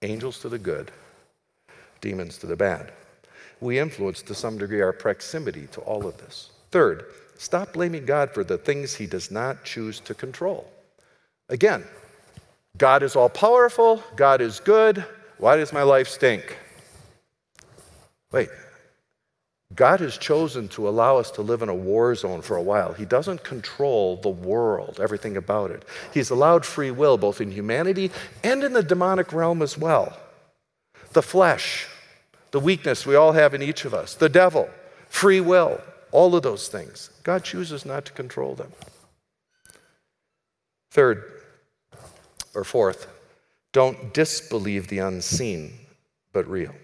Angels 0.02 0.40
to 0.40 0.48
the 0.48 0.58
good, 0.58 0.90
demons 2.00 2.38
to 2.38 2.46
the 2.46 2.56
bad. 2.56 2.92
We 3.60 3.78
influence 3.78 4.22
to 4.22 4.34
some 4.34 4.58
degree 4.58 4.80
our 4.80 4.92
proximity 4.92 5.66
to 5.72 5.80
all 5.80 6.06
of 6.06 6.16
this. 6.18 6.50
Third, 6.70 7.06
stop 7.38 7.72
blaming 7.72 8.06
God 8.06 8.30
for 8.30 8.44
the 8.44 8.58
things 8.58 8.94
he 8.94 9.06
does 9.06 9.30
not 9.30 9.64
choose 9.64 10.00
to 10.00 10.14
control. 10.14 10.70
Again, 11.48 11.84
God 12.76 13.02
is 13.02 13.16
all 13.16 13.28
powerful, 13.28 14.02
God 14.16 14.40
is 14.40 14.60
good. 14.60 15.04
Why 15.38 15.56
does 15.56 15.72
my 15.72 15.82
life 15.82 16.08
stink? 16.08 16.56
Wait, 18.30 18.48
God 19.74 20.00
has 20.00 20.18
chosen 20.18 20.68
to 20.68 20.88
allow 20.88 21.16
us 21.16 21.30
to 21.32 21.42
live 21.42 21.62
in 21.62 21.68
a 21.68 21.74
war 21.74 22.14
zone 22.14 22.42
for 22.42 22.56
a 22.56 22.62
while. 22.62 22.92
He 22.92 23.04
doesn't 23.04 23.42
control 23.44 24.16
the 24.16 24.28
world, 24.28 25.00
everything 25.00 25.36
about 25.36 25.70
it. 25.70 25.84
He's 26.12 26.30
allowed 26.30 26.64
free 26.64 26.90
will 26.90 27.16
both 27.18 27.40
in 27.40 27.50
humanity 27.50 28.10
and 28.44 28.62
in 28.62 28.72
the 28.72 28.82
demonic 28.82 29.32
realm 29.32 29.62
as 29.62 29.78
well 29.78 30.16
the 31.12 31.22
flesh, 31.22 31.86
the 32.50 32.60
weakness 32.60 33.06
we 33.06 33.14
all 33.14 33.32
have 33.32 33.54
in 33.54 33.62
each 33.62 33.84
of 33.84 33.94
us, 33.94 34.14
the 34.14 34.28
devil, 34.28 34.68
free 35.08 35.40
will, 35.40 35.80
all 36.12 36.34
of 36.34 36.42
those 36.42 36.68
things. 36.68 37.10
God 37.22 37.44
chooses 37.44 37.84
not 37.84 38.04
to 38.06 38.12
control 38.12 38.54
them. 38.54 38.72
Third, 40.90 41.24
or 42.54 42.64
fourth, 42.64 43.06
don't 43.72 44.14
disbelieve 44.14 44.88
the 44.88 44.98
unseen, 44.98 45.72
but 46.32 46.48
real. 46.48 46.74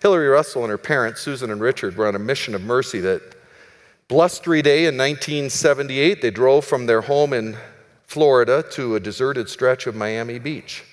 Hillary 0.00 0.28
Russell 0.28 0.62
and 0.62 0.70
her 0.70 0.78
parents, 0.78 1.20
Susan 1.20 1.50
and 1.50 1.60
Richard, 1.60 1.96
were 1.96 2.06
on 2.06 2.14
a 2.14 2.20
mission 2.20 2.54
of 2.54 2.62
mercy 2.62 3.00
that 3.00 3.20
blustery 4.06 4.62
day 4.62 4.86
in 4.86 4.96
1978, 4.96 6.22
they 6.22 6.30
drove 6.30 6.64
from 6.64 6.86
their 6.86 7.02
home 7.02 7.32
in 7.32 7.56
Florida 8.04 8.64
to 8.70 8.94
a 8.94 9.00
deserted 9.00 9.50
stretch 9.50 9.86
of 9.86 9.94
Miami 9.94 10.38
Beach. 10.38 10.84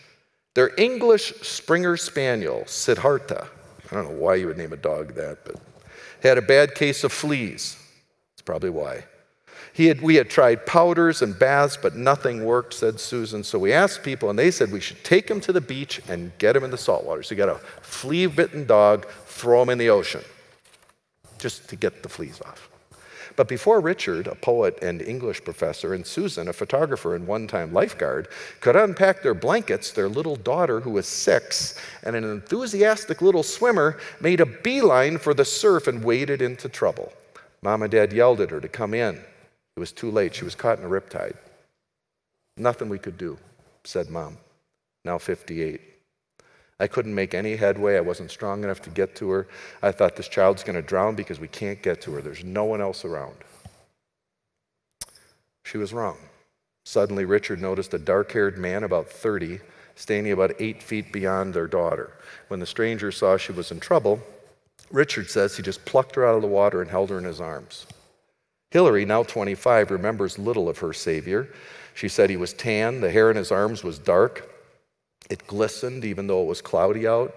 Their 0.56 0.72
English 0.78 1.34
Springer 1.42 1.98
Spaniel, 1.98 2.64
Siddhartha, 2.66 3.48
I 3.92 3.96
don't 3.96 4.06
know 4.06 4.20
why 4.20 4.36
you 4.36 4.48
would 4.48 4.58
name 4.58 4.74
a 4.74 4.78
dog 4.78 5.14
that, 5.16 5.40
but 5.46 5.58
had 6.24 6.38
a 6.38 6.42
bad 6.42 6.74
case 6.74 7.04
of 7.04 7.12
fleas. 7.12 7.78
That's 8.34 8.42
probably 8.44 8.72
why. 8.72 9.04
He 9.74 9.88
had, 9.88 10.02
we 10.02 10.16
had 10.16 10.30
tried 10.30 10.66
powders 10.66 11.22
and 11.22 11.38
baths, 11.38 11.78
but 11.80 11.96
nothing 11.96 12.46
worked, 12.46 12.74
said 12.74 13.00
Susan. 13.00 13.44
So 13.44 13.60
we 13.60 13.74
asked 13.74 14.04
people, 14.04 14.30
and 14.30 14.40
they 14.40 14.50
said 14.50 14.72
we 14.72 14.80
should 14.80 15.04
take 15.04 15.30
him 15.30 15.42
to 15.42 15.52
the 15.52 15.60
beach 15.60 16.02
and 16.08 16.32
get 16.38 16.56
him 16.56 16.64
in 16.64 16.72
the 16.72 16.78
salt 16.78 17.04
water. 17.04 17.22
So 17.22 17.36
you 17.36 17.38
got 17.38 17.50
a 17.50 17.60
flea 17.82 18.28
bitten 18.28 18.66
dog, 18.66 19.06
throw 19.26 19.62
him 19.62 19.70
in 19.70 19.78
the 19.78 19.90
ocean 19.90 20.24
just 21.38 21.68
to 21.70 21.76
get 21.76 22.02
the 22.02 22.10
fleas 22.10 22.40
off. 22.42 22.70
But 23.36 23.48
before 23.48 23.82
Richard, 23.82 24.28
a 24.28 24.36
poet 24.36 24.80
and 24.82 25.02
English 25.02 25.44
professor, 25.44 25.94
and 25.94 26.06
Susan, 26.06 26.48
a 26.48 26.54
photographer 26.54 27.16
and 27.16 27.28
one 27.28 27.48
time 27.48 27.74
lifeguard, 27.74 28.30
could 28.62 28.76
unpack 28.76 29.22
their 29.22 29.34
blankets, 29.34 29.92
their 29.92 30.08
little 30.08 30.36
daughter, 30.36 30.80
who 30.80 30.92
was 30.92 31.06
six, 31.06 31.78
and 32.04 32.16
an 32.16 32.24
enthusiastic 32.24 33.22
little 33.22 33.44
swimmer, 33.44 33.98
made 34.22 34.40
a 34.40 34.46
beeline 34.46 35.18
for 35.18 35.34
the 35.34 35.46
surf 35.46 35.88
and 35.88 36.04
waded 36.04 36.42
into 36.42 36.70
trouble. 36.70 37.12
Mom 37.62 37.82
and 37.82 37.92
dad 37.92 38.14
yelled 38.14 38.42
at 38.42 38.52
her 38.52 38.62
to 38.62 38.70
come 38.70 38.94
in. 38.94 39.16
It 39.16 39.80
was 39.80 39.92
too 39.92 40.12
late. 40.12 40.36
She 40.36 40.46
was 40.46 40.56
caught 40.56 40.80
in 40.80 40.86
a 40.86 40.90
riptide. 40.90 41.36
Nothing 42.58 42.88
we 42.88 43.00
could 43.00 43.18
do, 43.18 43.38
said 43.84 44.10
mom, 44.10 44.38
now 45.04 45.18
58. 45.18 45.82
I 46.80 46.88
couldn't 46.88 47.16
make 47.16 47.34
any 47.34 47.56
headway. 47.56 47.96
I 47.96 48.02
wasn't 48.02 48.32
strong 48.32 48.64
enough 48.64 48.82
to 48.82 48.90
get 48.90 49.16
to 49.18 49.30
her. 49.30 49.48
I 49.82 49.92
thought 49.92 50.16
this 50.16 50.28
child's 50.28 50.64
going 50.64 50.76
to 50.76 50.82
drown 50.82 51.16
because 51.16 51.40
we 51.40 51.48
can't 51.48 51.82
get 51.82 52.02
to 52.02 52.12
her. 52.14 52.22
There's 52.22 52.44
no 52.44 52.66
one 52.66 52.82
else 52.82 53.06
around. 53.06 53.36
She 55.64 55.78
was 55.78 55.94
wrong. 55.94 56.18
Suddenly, 56.86 57.26
Richard 57.26 57.62
noticed 57.62 57.94
a 57.94 58.00
dark 58.00 58.32
haired 58.32 58.58
man 58.58 58.84
about 58.84 59.10
30 59.10 59.60
standing 59.96 60.34
about 60.34 60.54
eight 60.60 60.84
feet 60.84 61.12
beyond 61.12 61.54
their 61.54 61.68
daughter. 61.68 62.12
When 62.50 62.60
the 62.60 62.66
stranger 62.66 63.12
saw 63.12 63.38
she 63.38 63.54
was 63.54 63.72
in 63.72 63.80
trouble, 63.80 64.20
Richard 64.92 65.30
says 65.30 65.56
he 65.56 65.64
just 65.64 65.86
plucked 65.86 66.16
her 66.16 66.26
out 66.26 66.36
of 66.36 66.42
the 66.42 66.48
water 66.48 66.82
and 66.82 66.92
held 66.92 67.10
her 67.10 67.18
in 67.18 67.24
his 67.24 67.42
arms. 67.42 67.88
Hillary, 68.72 69.06
now 69.06 69.24
25, 69.24 69.92
remembers 69.92 70.38
little 70.38 70.68
of 70.68 70.80
her 70.80 70.94
Savior. 70.94 71.50
She 71.94 72.10
said 72.10 72.30
he 72.30 72.38
was 72.38 72.54
tan, 72.54 73.00
the 73.00 73.10
hair 73.10 73.32
in 73.32 73.38
his 73.38 73.52
arms 73.52 73.84
was 73.84 73.98
dark, 73.98 74.52
it 75.30 75.48
glistened 75.48 76.06
even 76.06 76.28
though 76.28 76.42
it 76.44 76.48
was 76.48 76.62
cloudy 76.62 77.08
out. 77.08 77.36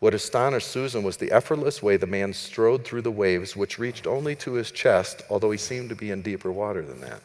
What 0.00 0.14
astonished 0.14 0.68
Susan 0.68 1.02
was 1.02 1.18
the 1.18 1.30
effortless 1.30 1.82
way 1.82 1.98
the 1.98 2.06
man 2.06 2.32
strode 2.32 2.84
through 2.84 3.02
the 3.02 3.10
waves, 3.10 3.54
which 3.54 3.78
reached 3.78 4.06
only 4.06 4.34
to 4.36 4.54
his 4.54 4.70
chest, 4.70 5.22
although 5.28 5.50
he 5.50 5.58
seemed 5.58 5.90
to 5.90 5.94
be 5.94 6.10
in 6.10 6.22
deeper 6.22 6.50
water 6.50 6.82
than 6.82 7.00
that. 7.02 7.20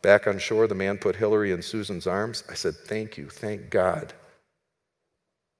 Back 0.00 0.26
on 0.26 0.38
shore, 0.38 0.66
the 0.66 0.74
man 0.74 0.96
put 0.96 1.16
Hillary 1.16 1.52
in 1.52 1.60
Susan's 1.60 2.06
arms. 2.06 2.42
I 2.50 2.54
said, 2.54 2.74
Thank 2.74 3.18
you, 3.18 3.28
thank 3.28 3.70
God. 3.70 4.14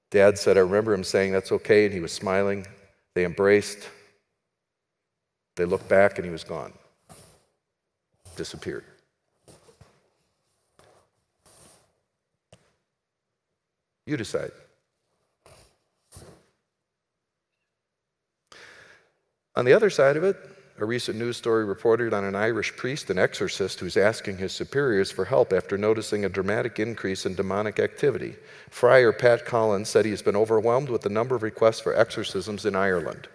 Dad 0.09 0.37
said, 0.37 0.57
I 0.57 0.61
remember 0.61 0.93
him 0.93 1.03
saying, 1.03 1.31
That's 1.31 1.51
okay, 1.51 1.85
and 1.85 1.93
he 1.93 1.99
was 1.99 2.11
smiling. 2.11 2.65
They 3.13 3.25
embraced. 3.25 3.89
They 5.57 5.65
looked 5.65 5.89
back, 5.89 6.17
and 6.17 6.25
he 6.25 6.31
was 6.31 6.43
gone. 6.43 6.73
Disappeared. 8.35 8.85
You 14.07 14.15
decide. 14.15 14.51
On 19.55 19.65
the 19.65 19.73
other 19.73 19.89
side 19.89 20.15
of 20.15 20.23
it, 20.23 20.37
a 20.79 20.85
recent 20.85 21.17
news 21.17 21.35
story 21.35 21.65
reported 21.65 22.13
on 22.13 22.23
an 22.23 22.35
Irish 22.35 22.75
priest, 22.77 23.09
and 23.09 23.19
exorcist, 23.19 23.79
who's 23.79 23.97
asking 23.97 24.37
his 24.37 24.53
superiors 24.53 25.11
for 25.11 25.25
help 25.25 25.51
after 25.51 25.77
noticing 25.77 26.23
a 26.23 26.29
dramatic 26.29 26.79
increase 26.79 27.25
in 27.25 27.35
demonic 27.35 27.79
activity. 27.79 28.35
Friar 28.69 29.11
Pat 29.11 29.45
Collins 29.45 29.89
said 29.89 30.05
he 30.05 30.11
has 30.11 30.21
been 30.21 30.35
overwhelmed 30.35 30.89
with 30.89 31.01
the 31.01 31.09
number 31.09 31.35
of 31.35 31.43
requests 31.43 31.81
for 31.81 31.93
exorcisms 31.93 32.65
in 32.65 32.75
Ireland. 32.75 33.27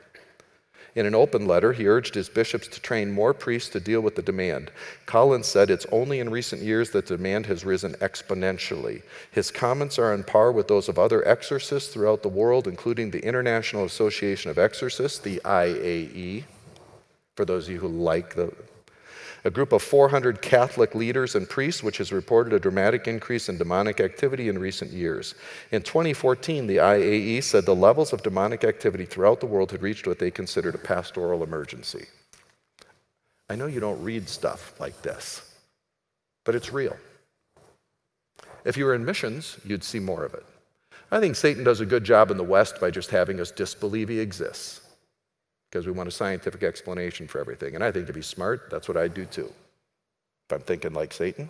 In 0.95 1.07
an 1.07 1.15
open 1.15 1.47
letter, 1.47 1.73
he 1.73 1.89
urged 1.89 2.15
his 2.15 2.29
bishops 2.29 2.69
to 2.69 2.81
train 2.81 3.11
more 3.11 3.33
priests 3.33 3.71
to 3.71 3.81
deal 3.81 4.03
with 4.03 4.15
the 4.15 4.23
demand. 4.23 4.71
Collins 5.07 5.47
said 5.47 5.71
it's 5.71 5.87
only 5.91 6.21
in 6.21 6.29
recent 6.29 6.61
years 6.61 6.91
that 6.91 7.07
demand 7.07 7.47
has 7.47 7.65
risen 7.65 7.95
exponentially. 7.95 9.03
His 9.31 9.51
comments 9.51 9.99
are 9.99 10.13
on 10.13 10.23
par 10.23 10.53
with 10.53 10.69
those 10.69 10.91
of 10.91 10.99
other 10.99 11.27
exorcists 11.27 11.93
throughout 11.93 12.23
the 12.23 12.29
world, 12.29 12.69
including 12.69 13.11
the 13.11 13.25
International 13.25 13.85
Association 13.85 14.51
of 14.51 14.59
Exorcists, 14.59 15.19
the 15.19 15.41
IAE, 15.45 16.45
for 17.37 17.47
those 17.47 17.69
of 17.69 17.73
you 17.73 17.81
who 17.81 17.89
like 17.89 18.35
the 18.35 18.53
a 19.45 19.51
group 19.51 19.73
of 19.73 19.83
400 19.83 20.41
Catholic 20.41 20.95
leaders 20.95 21.35
and 21.35 21.49
priests, 21.49 21.83
which 21.83 21.99
has 21.99 22.13
reported 22.13 22.53
a 22.53 22.61
dramatic 22.61 23.09
increase 23.09 23.49
in 23.49 23.59
demonic 23.59 24.01
activity 24.01 24.49
in 24.49 24.59
recent 24.59 24.93
years. 24.93 25.35
In 25.73 25.83
2014, 25.83 26.67
the 26.67 26.77
IAE 26.77 27.43
said 27.43 27.67
the 27.67 27.75
levels 27.75 28.13
of 28.13 28.23
demonic 28.23 28.63
activity 28.63 29.05
throughout 29.05 29.41
the 29.41 29.47
world 29.47 29.73
had 29.73 29.83
reached 29.83 30.07
what 30.07 30.19
they 30.19 30.31
considered 30.31 30.75
a 30.75 30.79
pastoral 30.79 31.43
emergency. 31.43 32.07
I 33.51 33.57
know 33.57 33.67
you 33.67 33.81
don't 33.81 34.03
read 34.03 34.29
stuff 34.29 34.79
like 34.81 35.03
this, 35.03 35.53
but 36.45 36.55
it's 36.55 36.73
real. 36.73 36.97
If 38.65 38.77
you 38.77 38.85
were 38.85 38.95
in 38.95 39.05
missions, 39.05 39.59
you'd 39.65 39.83
see 39.83 39.99
more 39.99 40.25
of 40.25 40.35
it. 40.35 40.47
I 41.11 41.19
think 41.19 41.35
Satan 41.35 41.65
does 41.65 41.81
a 41.81 41.87
good 41.87 42.05
job 42.05 42.31
in 42.31 42.37
the 42.37 42.45
West 42.45 42.81
by 42.81 42.91
just 42.93 43.11
having 43.11 43.41
us 43.41 43.51
disbelieve 43.51 44.09
he 44.09 44.21
exists 44.21 44.82
because 45.73 45.87
we 45.87 45.93
want 45.93 46.07
a 46.07 46.13
scientific 46.13 46.63
explanation 46.63 47.27
for 47.27 47.41
everything. 47.41 47.75
And 47.75 47.83
I 47.83 47.91
think 47.91 48.07
to 48.07 48.13
be 48.13 48.21
smart, 48.21 48.69
that's 48.71 48.89
what 48.89 48.99
I 48.99 49.09
do 49.09 49.25
too. 49.25 49.51
If 50.51 50.57
I'm 50.57 50.61
thinking 50.61 50.93
like 50.93 51.15
Satan. 51.15 51.49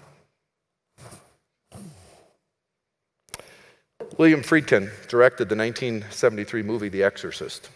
William 4.19 4.43
Friedkin 4.43 4.91
directed 5.09 5.49
the 5.49 5.57
1973 5.57 6.63
movie 6.63 6.89
The 6.89 7.03
Exorcist. 7.03 7.71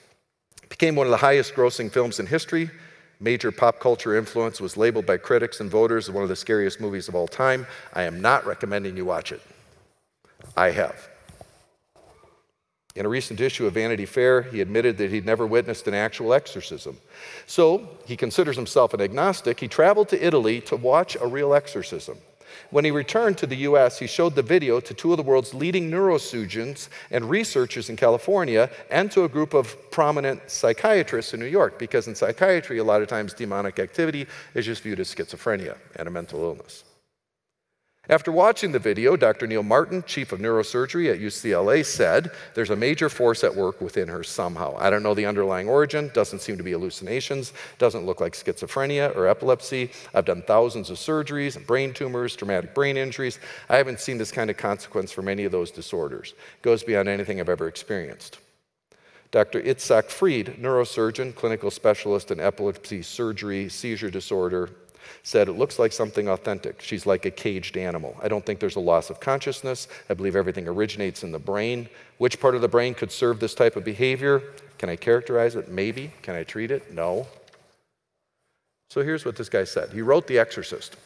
It 0.62 0.68
became 0.68 0.94
one 0.94 1.09
of 1.09 1.11
the 1.11 1.16
highest 1.16 1.55
grossing 1.55 1.90
films 1.90 2.20
in 2.20 2.26
history. 2.26 2.70
Major 3.18 3.51
pop 3.51 3.80
culture 3.80 4.14
influence 4.14 4.61
was 4.61 4.76
labeled 4.76 5.07
by 5.07 5.16
critics 5.16 5.61
and 5.61 5.70
voters 5.70 6.09
as 6.09 6.14
one 6.14 6.22
of 6.22 6.28
the 6.28 6.36
scariest 6.36 6.80
movies 6.80 7.09
of 7.09 7.16
all 7.16 7.26
time. 7.26 7.66
I 7.92 8.03
am 8.03 8.20
not 8.20 8.47
recommending 8.47 8.97
you 8.97 9.05
watch 9.05 9.32
it. 9.32 9.40
I 10.57 10.70
have. 10.70 11.09
In 12.97 13.05
a 13.05 13.11
recent 13.11 13.40
issue 13.40 13.66
of 13.66 13.74
Vanity 13.74 14.07
Fair, 14.07 14.42
he 14.42 14.62
admitted 14.62 14.97
that 14.97 15.11
he'd 15.11 15.26
never 15.26 15.47
witnessed 15.47 15.86
an 15.86 15.92
actual 15.92 16.32
exorcism. 16.32 16.99
So 17.47 17.86
he 18.07 18.16
considers 18.16 18.57
himself 18.57 18.94
an 18.94 19.03
agnostic. 19.03 19.61
He 19.61 19.68
traveled 19.68 20.09
to 20.09 20.26
Italy 20.26 20.62
to 20.62 20.76
watch 20.76 21.14
a 21.20 21.26
real 21.26 21.53
exorcism. 21.53 22.16
When 22.70 22.86
he 22.86 22.90
returned 22.90 23.36
to 23.38 23.47
the 23.47 23.57
US, 23.68 23.99
he 23.99 24.07
showed 24.07 24.34
the 24.34 24.42
video 24.42 24.80
to 24.80 24.94
two 24.94 25.12
of 25.12 25.18
the 25.18 25.22
world's 25.22 25.53
leading 25.53 25.90
neurosurgeons 25.90 26.88
and 27.11 27.28
researchers 27.28 27.90
in 27.90 27.97
California 27.97 28.70
and 28.90 29.11
to 29.12 29.24
a 29.24 29.28
group 29.28 29.53
of 29.53 29.76
prominent 29.90 30.51
psychiatrists 30.51 31.34
in 31.34 31.40
New 31.40 31.47
York, 31.47 31.78
because 31.78 32.09
in 32.09 32.14
psychiatry, 32.14 32.78
a 32.78 32.84
lot 32.84 33.03
of 33.03 33.09
times 33.09 33.34
demonic 33.34 33.78
activity 33.78 34.26
is 34.55 34.64
just 34.64 34.82
viewed 34.82 35.01
as 35.01 35.14
schizophrenia 35.14 35.76
and 35.97 36.09
a 36.09 36.11
mental 36.11 36.42
illness. 36.42 36.86
After 38.09 38.30
watching 38.30 38.70
the 38.70 38.78
video, 38.78 39.16
Dr. 39.16 39.48
Neil 39.48 39.64
Martin, 39.64 40.04
chief 40.07 40.30
of 40.30 40.38
neurosurgery 40.38 41.12
at 41.12 41.18
UCLA, 41.18 41.84
said 41.84 42.30
there's 42.54 42.70
a 42.70 42.76
major 42.76 43.09
force 43.09 43.42
at 43.42 43.57
work 43.57 43.80
within 43.80 44.07
her 44.07 44.22
somehow. 44.22 44.76
I 44.78 44.90
don't 44.90 45.02
know 45.02 45.14
the 45.14 45.26
underlying 45.26 45.68
origin, 45.68 46.12
doesn't 46.14 46.38
seem 46.38 46.57
to 46.57 46.62
be 46.62 46.70
hallucinations, 46.70 47.52
doesn't 47.78 48.07
look 48.07 48.20
like 48.20 48.34
schizophrenia 48.34 49.14
or 49.16 49.26
epilepsy. 49.26 49.90
I've 50.14 50.24
done 50.24 50.42
thousands 50.42 50.88
of 50.90 50.98
surgeries, 50.98 51.57
and 51.57 51.66
brain 51.66 51.92
tumors, 51.92 52.36
traumatic 52.36 52.74
brain 52.74 52.96
injuries. 52.96 53.40
I 53.68 53.76
haven't 53.76 53.98
seen 53.98 54.18
this 54.18 54.30
kind 54.30 54.50
of 54.50 54.57
consequence 54.57 55.11
from 55.11 55.26
any 55.26 55.44
of 55.44 55.50
those 55.50 55.72
disorders. 55.72 56.34
It 56.59 56.62
goes 56.62 56.84
beyond 56.84 57.09
anything 57.09 57.40
I've 57.40 57.48
ever 57.48 57.66
experienced. 57.66 58.38
Dr. 59.32 59.61
Itzhak 59.61 60.11
Fried, 60.11 60.57
neurosurgeon, 60.61 61.34
clinical 61.34 61.72
specialist 61.72 62.30
in 62.30 62.38
epilepsy 62.38 63.02
surgery, 63.02 63.68
seizure 63.68 64.11
disorder, 64.11 64.70
said, 65.22 65.48
It 65.48 65.52
looks 65.52 65.78
like 65.78 65.92
something 65.92 66.28
authentic. 66.28 66.80
She's 66.80 67.07
like 67.07 67.24
a 67.24 67.30
caged 67.30 67.76
animal. 67.76 68.16
I 68.22 68.28
don't 68.28 68.44
think 68.44 68.61
there's 68.61 68.76
a 68.76 68.80
loss 68.80 69.11
of 69.11 69.20
consciousness. 69.20 69.88
I 70.11 70.14
believe 70.14 70.36
everything 70.36 70.68
originates 70.68 71.22
in 71.22 71.32
the 71.32 71.38
brain. 71.38 71.88
Which 72.18 72.40
part 72.40 72.54
of 72.54 72.61
the 72.61 72.68
brain 72.68 72.94
could 72.94 73.12
serve 73.12 73.40
this 73.40 73.54
type 73.54 73.76
of 73.76 73.84
behavior? 73.84 74.42
Can 74.78 74.88
I 74.88 74.96
characterize 74.96 75.57
it? 75.57 75.68
Maybe. 75.68 76.12
Can 76.22 76.34
I 76.34 76.44
treat 76.44 76.70
it? 76.70 76.92
No. 76.92 77.26
So 78.90 79.02
here's 79.02 79.24
what 79.24 79.36
this 79.36 79.48
guy 79.48 79.64
said 79.64 79.90
He 79.90 80.02
wrote 80.02 80.26
The 80.26 80.38
Exorcist. 80.38 80.96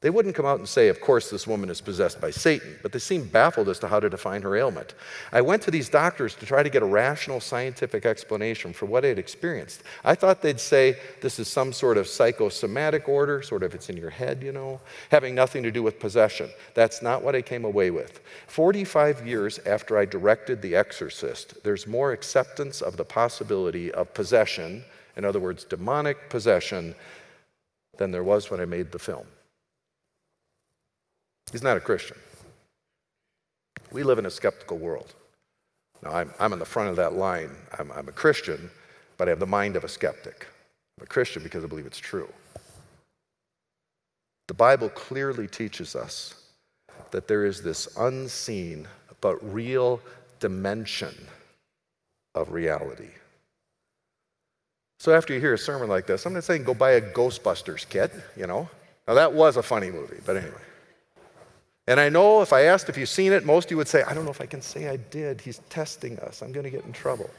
They 0.00 0.10
wouldn't 0.10 0.36
come 0.36 0.46
out 0.46 0.60
and 0.60 0.68
say, 0.68 0.86
Of 0.88 1.00
course, 1.00 1.28
this 1.28 1.48
woman 1.48 1.70
is 1.70 1.80
possessed 1.80 2.20
by 2.20 2.30
Satan, 2.30 2.78
but 2.82 2.92
they 2.92 3.00
seemed 3.00 3.32
baffled 3.32 3.68
as 3.68 3.80
to 3.80 3.88
how 3.88 3.98
to 3.98 4.08
define 4.08 4.42
her 4.42 4.54
ailment. 4.54 4.94
I 5.32 5.40
went 5.40 5.60
to 5.62 5.72
these 5.72 5.88
doctors 5.88 6.36
to 6.36 6.46
try 6.46 6.62
to 6.62 6.70
get 6.70 6.84
a 6.84 6.86
rational 6.86 7.40
scientific 7.40 8.06
explanation 8.06 8.72
for 8.72 8.86
what 8.86 9.04
I 9.04 9.08
had 9.08 9.18
experienced. 9.18 9.82
I 10.04 10.14
thought 10.14 10.40
they'd 10.40 10.60
say 10.60 11.00
this 11.20 11.40
is 11.40 11.48
some 11.48 11.72
sort 11.72 11.96
of 11.96 12.06
psychosomatic 12.06 13.08
order, 13.08 13.42
sort 13.42 13.64
of 13.64 13.74
it's 13.74 13.90
in 13.90 13.96
your 13.96 14.10
head, 14.10 14.40
you 14.40 14.52
know, 14.52 14.80
having 15.10 15.34
nothing 15.34 15.64
to 15.64 15.72
do 15.72 15.82
with 15.82 15.98
possession. 15.98 16.48
That's 16.74 17.02
not 17.02 17.24
what 17.24 17.34
I 17.34 17.42
came 17.42 17.64
away 17.64 17.90
with. 17.90 18.20
45 18.46 19.26
years 19.26 19.58
after 19.66 19.98
I 19.98 20.04
directed 20.04 20.62
The 20.62 20.76
Exorcist, 20.76 21.64
there's 21.64 21.88
more 21.88 22.12
acceptance 22.12 22.82
of 22.82 22.96
the 22.96 23.04
possibility 23.04 23.90
of 23.90 24.14
possession, 24.14 24.84
in 25.16 25.24
other 25.24 25.40
words, 25.40 25.64
demonic 25.64 26.30
possession, 26.30 26.94
than 27.96 28.12
there 28.12 28.22
was 28.22 28.48
when 28.48 28.60
I 28.60 28.64
made 28.64 28.92
the 28.92 28.98
film. 29.00 29.26
He's 31.50 31.62
not 31.62 31.76
a 31.76 31.80
Christian. 31.80 32.16
We 33.90 34.02
live 34.02 34.18
in 34.18 34.26
a 34.26 34.30
skeptical 34.30 34.78
world. 34.78 35.14
Now, 36.02 36.12
I'm, 36.12 36.32
I'm 36.38 36.52
in 36.52 36.58
the 36.58 36.64
front 36.64 36.90
of 36.90 36.96
that 36.96 37.14
line. 37.14 37.50
I'm, 37.78 37.90
I'm 37.92 38.08
a 38.08 38.12
Christian, 38.12 38.70
but 39.16 39.28
I 39.28 39.30
have 39.30 39.40
the 39.40 39.46
mind 39.46 39.76
of 39.76 39.84
a 39.84 39.88
skeptic. 39.88 40.46
I'm 40.98 41.04
a 41.04 41.06
Christian 41.06 41.42
because 41.42 41.64
I 41.64 41.66
believe 41.66 41.86
it's 41.86 41.98
true. 41.98 42.28
The 44.46 44.54
Bible 44.54 44.88
clearly 44.90 45.46
teaches 45.46 45.96
us 45.96 46.34
that 47.10 47.28
there 47.28 47.44
is 47.44 47.62
this 47.62 47.88
unseen 47.98 48.86
but 49.20 49.36
real 49.52 50.00
dimension 50.40 51.14
of 52.34 52.52
reality. 52.52 53.10
So 55.00 55.14
after 55.14 55.32
you 55.32 55.40
hear 55.40 55.54
a 55.54 55.58
sermon 55.58 55.88
like 55.88 56.06
this, 56.06 56.26
I'm 56.26 56.32
not 56.32 56.44
saying 56.44 56.64
go 56.64 56.74
buy 56.74 56.92
a 56.92 57.00
Ghostbusters 57.00 57.88
kit, 57.88 58.12
you 58.36 58.46
know. 58.46 58.68
Now 59.06 59.14
that 59.14 59.32
was 59.32 59.56
a 59.56 59.62
funny 59.62 59.90
movie, 59.90 60.18
but 60.24 60.36
anyway. 60.36 60.60
And 61.88 61.98
I 61.98 62.10
know 62.10 62.42
if 62.42 62.52
I 62.52 62.64
asked 62.64 62.90
if 62.90 62.98
you've 62.98 63.08
seen 63.08 63.32
it, 63.32 63.46
most 63.46 63.64
of 63.64 63.70
you 63.70 63.78
would 63.78 63.88
say, 63.88 64.02
I 64.02 64.12
don't 64.12 64.26
know 64.26 64.30
if 64.30 64.42
I 64.42 64.46
can 64.46 64.60
say 64.60 64.90
I 64.90 64.98
did. 64.98 65.40
He's 65.40 65.60
testing 65.70 66.18
us. 66.18 66.42
I'm 66.42 66.52
going 66.52 66.64
to 66.64 66.70
get 66.70 66.84
in 66.84 66.92
trouble. 66.92 67.30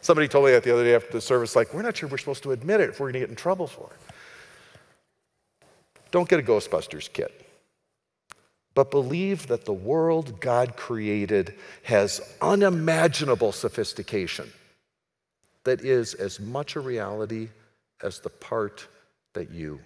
Somebody 0.00 0.28
told 0.28 0.46
me 0.46 0.52
that 0.52 0.62
the 0.62 0.72
other 0.72 0.82
day 0.82 0.94
after 0.94 1.12
the 1.12 1.20
service, 1.20 1.54
like, 1.54 1.74
we're 1.74 1.82
not 1.82 1.94
sure 1.94 2.08
we're 2.08 2.16
supposed 2.16 2.42
to 2.44 2.52
admit 2.52 2.80
it 2.80 2.88
if 2.88 2.98
we're 2.98 3.12
going 3.12 3.12
to 3.12 3.18
get 3.20 3.28
in 3.28 3.36
trouble 3.36 3.66
for 3.66 3.90
it. 3.90 4.14
Don't 6.10 6.26
get 6.26 6.40
a 6.40 6.42
Ghostbusters 6.42 7.12
kit. 7.12 7.46
But 8.74 8.90
believe 8.90 9.46
that 9.48 9.66
the 9.66 9.74
world 9.74 10.40
God 10.40 10.78
created 10.78 11.54
has 11.82 12.22
unimaginable 12.40 13.52
sophistication 13.52 14.50
that 15.64 15.82
is 15.82 16.14
as 16.14 16.40
much 16.40 16.76
a 16.76 16.80
reality 16.80 17.50
as 18.02 18.20
the 18.20 18.30
part 18.30 18.86
that 19.34 19.50
you 19.50 19.80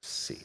see. 0.00 0.42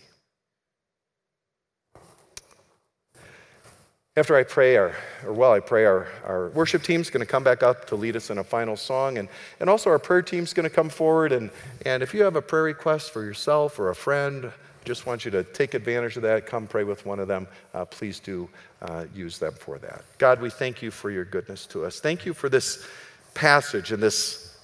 After 4.17 4.35
I 4.35 4.43
pray, 4.43 4.75
our, 4.75 4.93
or 5.25 5.31
while 5.31 5.53
I 5.53 5.61
pray, 5.61 5.85
our, 5.85 6.05
our 6.25 6.49
worship 6.49 6.83
team's 6.83 7.09
going 7.09 7.25
to 7.25 7.25
come 7.25 7.45
back 7.45 7.63
up 7.63 7.87
to 7.87 7.95
lead 7.95 8.17
us 8.17 8.29
in 8.29 8.39
a 8.39 8.43
final 8.43 8.75
song. 8.75 9.17
And, 9.17 9.29
and 9.61 9.69
also, 9.69 9.89
our 9.89 9.99
prayer 9.99 10.21
team's 10.21 10.53
going 10.53 10.65
to 10.65 10.75
come 10.75 10.89
forward. 10.89 11.31
And, 11.31 11.49
and 11.85 12.03
if 12.03 12.13
you 12.13 12.21
have 12.23 12.35
a 12.35 12.41
prayer 12.41 12.63
request 12.63 13.11
for 13.11 13.23
yourself 13.23 13.79
or 13.79 13.89
a 13.89 13.95
friend, 13.95 14.51
just 14.83 15.05
want 15.05 15.23
you 15.23 15.31
to 15.31 15.45
take 15.45 15.75
advantage 15.75 16.17
of 16.17 16.23
that. 16.23 16.45
Come 16.45 16.67
pray 16.67 16.83
with 16.83 17.05
one 17.05 17.19
of 17.19 17.29
them. 17.29 17.47
Uh, 17.73 17.85
please 17.85 18.19
do 18.19 18.49
uh, 18.81 19.05
use 19.15 19.37
them 19.39 19.53
for 19.53 19.77
that. 19.77 20.03
God, 20.17 20.41
we 20.41 20.49
thank 20.49 20.81
you 20.81 20.91
for 20.91 21.09
your 21.09 21.23
goodness 21.23 21.65
to 21.67 21.85
us. 21.85 22.01
Thank 22.01 22.25
you 22.25 22.33
for 22.33 22.49
this 22.49 22.85
passage 23.33 23.93
and 23.93 24.03
this 24.03 24.57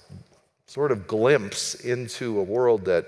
sort 0.66 0.92
of 0.92 1.06
glimpse 1.06 1.74
into 1.76 2.38
a 2.38 2.42
world 2.42 2.84
that 2.84 3.06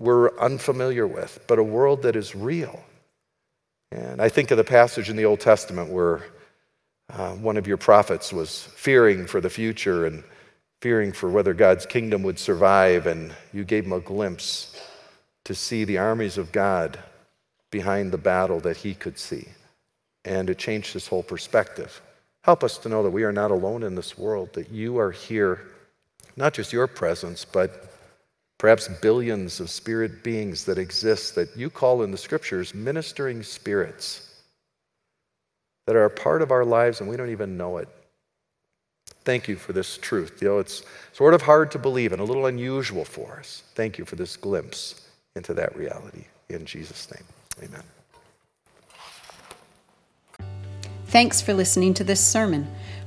we're 0.00 0.36
unfamiliar 0.40 1.06
with, 1.06 1.38
but 1.46 1.60
a 1.60 1.62
world 1.62 2.02
that 2.02 2.16
is 2.16 2.34
real. 2.34 2.82
And 3.92 4.22
I 4.22 4.28
think 4.28 4.50
of 4.50 4.56
the 4.56 4.64
passage 4.64 5.10
in 5.10 5.16
the 5.16 5.24
Old 5.24 5.40
Testament 5.40 5.90
where 5.90 6.22
uh, 7.12 7.32
one 7.32 7.56
of 7.56 7.66
your 7.66 7.76
prophets 7.76 8.32
was 8.32 8.62
fearing 8.76 9.26
for 9.26 9.40
the 9.40 9.50
future 9.50 10.06
and 10.06 10.22
fearing 10.80 11.12
for 11.12 11.28
whether 11.28 11.52
God's 11.52 11.86
kingdom 11.86 12.22
would 12.22 12.38
survive, 12.38 13.06
and 13.06 13.32
you 13.52 13.64
gave 13.64 13.84
him 13.84 13.92
a 13.92 14.00
glimpse 14.00 14.80
to 15.44 15.54
see 15.54 15.84
the 15.84 15.98
armies 15.98 16.38
of 16.38 16.52
God 16.52 16.98
behind 17.70 18.12
the 18.12 18.18
battle 18.18 18.60
that 18.60 18.78
he 18.78 18.94
could 18.94 19.18
see. 19.18 19.48
And 20.24 20.48
it 20.48 20.58
changed 20.58 20.92
his 20.92 21.08
whole 21.08 21.22
perspective. 21.22 22.00
Help 22.42 22.64
us 22.64 22.78
to 22.78 22.88
know 22.88 23.02
that 23.02 23.10
we 23.10 23.24
are 23.24 23.32
not 23.32 23.50
alone 23.50 23.82
in 23.82 23.94
this 23.94 24.16
world, 24.16 24.52
that 24.54 24.70
you 24.70 24.98
are 24.98 25.10
here, 25.10 25.66
not 26.36 26.54
just 26.54 26.72
your 26.72 26.86
presence, 26.86 27.44
but 27.44 27.89
perhaps 28.60 28.88
billions 29.00 29.58
of 29.58 29.70
spirit 29.70 30.22
beings 30.22 30.66
that 30.66 30.76
exist 30.76 31.34
that 31.34 31.48
you 31.56 31.70
call 31.70 32.02
in 32.02 32.10
the 32.10 32.18
scriptures 32.18 32.74
ministering 32.74 33.42
spirits 33.42 34.42
that 35.86 35.96
are 35.96 36.04
a 36.04 36.10
part 36.10 36.42
of 36.42 36.50
our 36.50 36.62
lives 36.62 37.00
and 37.00 37.08
we 37.08 37.16
don't 37.16 37.30
even 37.30 37.56
know 37.56 37.78
it. 37.78 37.88
Thank 39.24 39.48
you 39.48 39.56
for 39.56 39.72
this 39.72 39.96
truth. 39.96 40.42
You 40.42 40.48
know, 40.48 40.58
it's 40.58 40.82
sort 41.14 41.32
of 41.32 41.40
hard 41.40 41.70
to 41.70 41.78
believe 41.78 42.12
and 42.12 42.20
a 42.20 42.24
little 42.24 42.46
unusual 42.46 43.06
for 43.06 43.38
us. 43.38 43.62
Thank 43.74 43.96
you 43.96 44.04
for 44.04 44.16
this 44.16 44.36
glimpse 44.36 45.08
into 45.36 45.54
that 45.54 45.74
reality. 45.74 46.26
In 46.50 46.66
Jesus' 46.66 47.10
name, 47.10 47.24
amen. 47.66 47.82
Thanks 51.06 51.40
for 51.40 51.54
listening 51.54 51.94
to 51.94 52.04
this 52.04 52.20
sermon. 52.22 52.70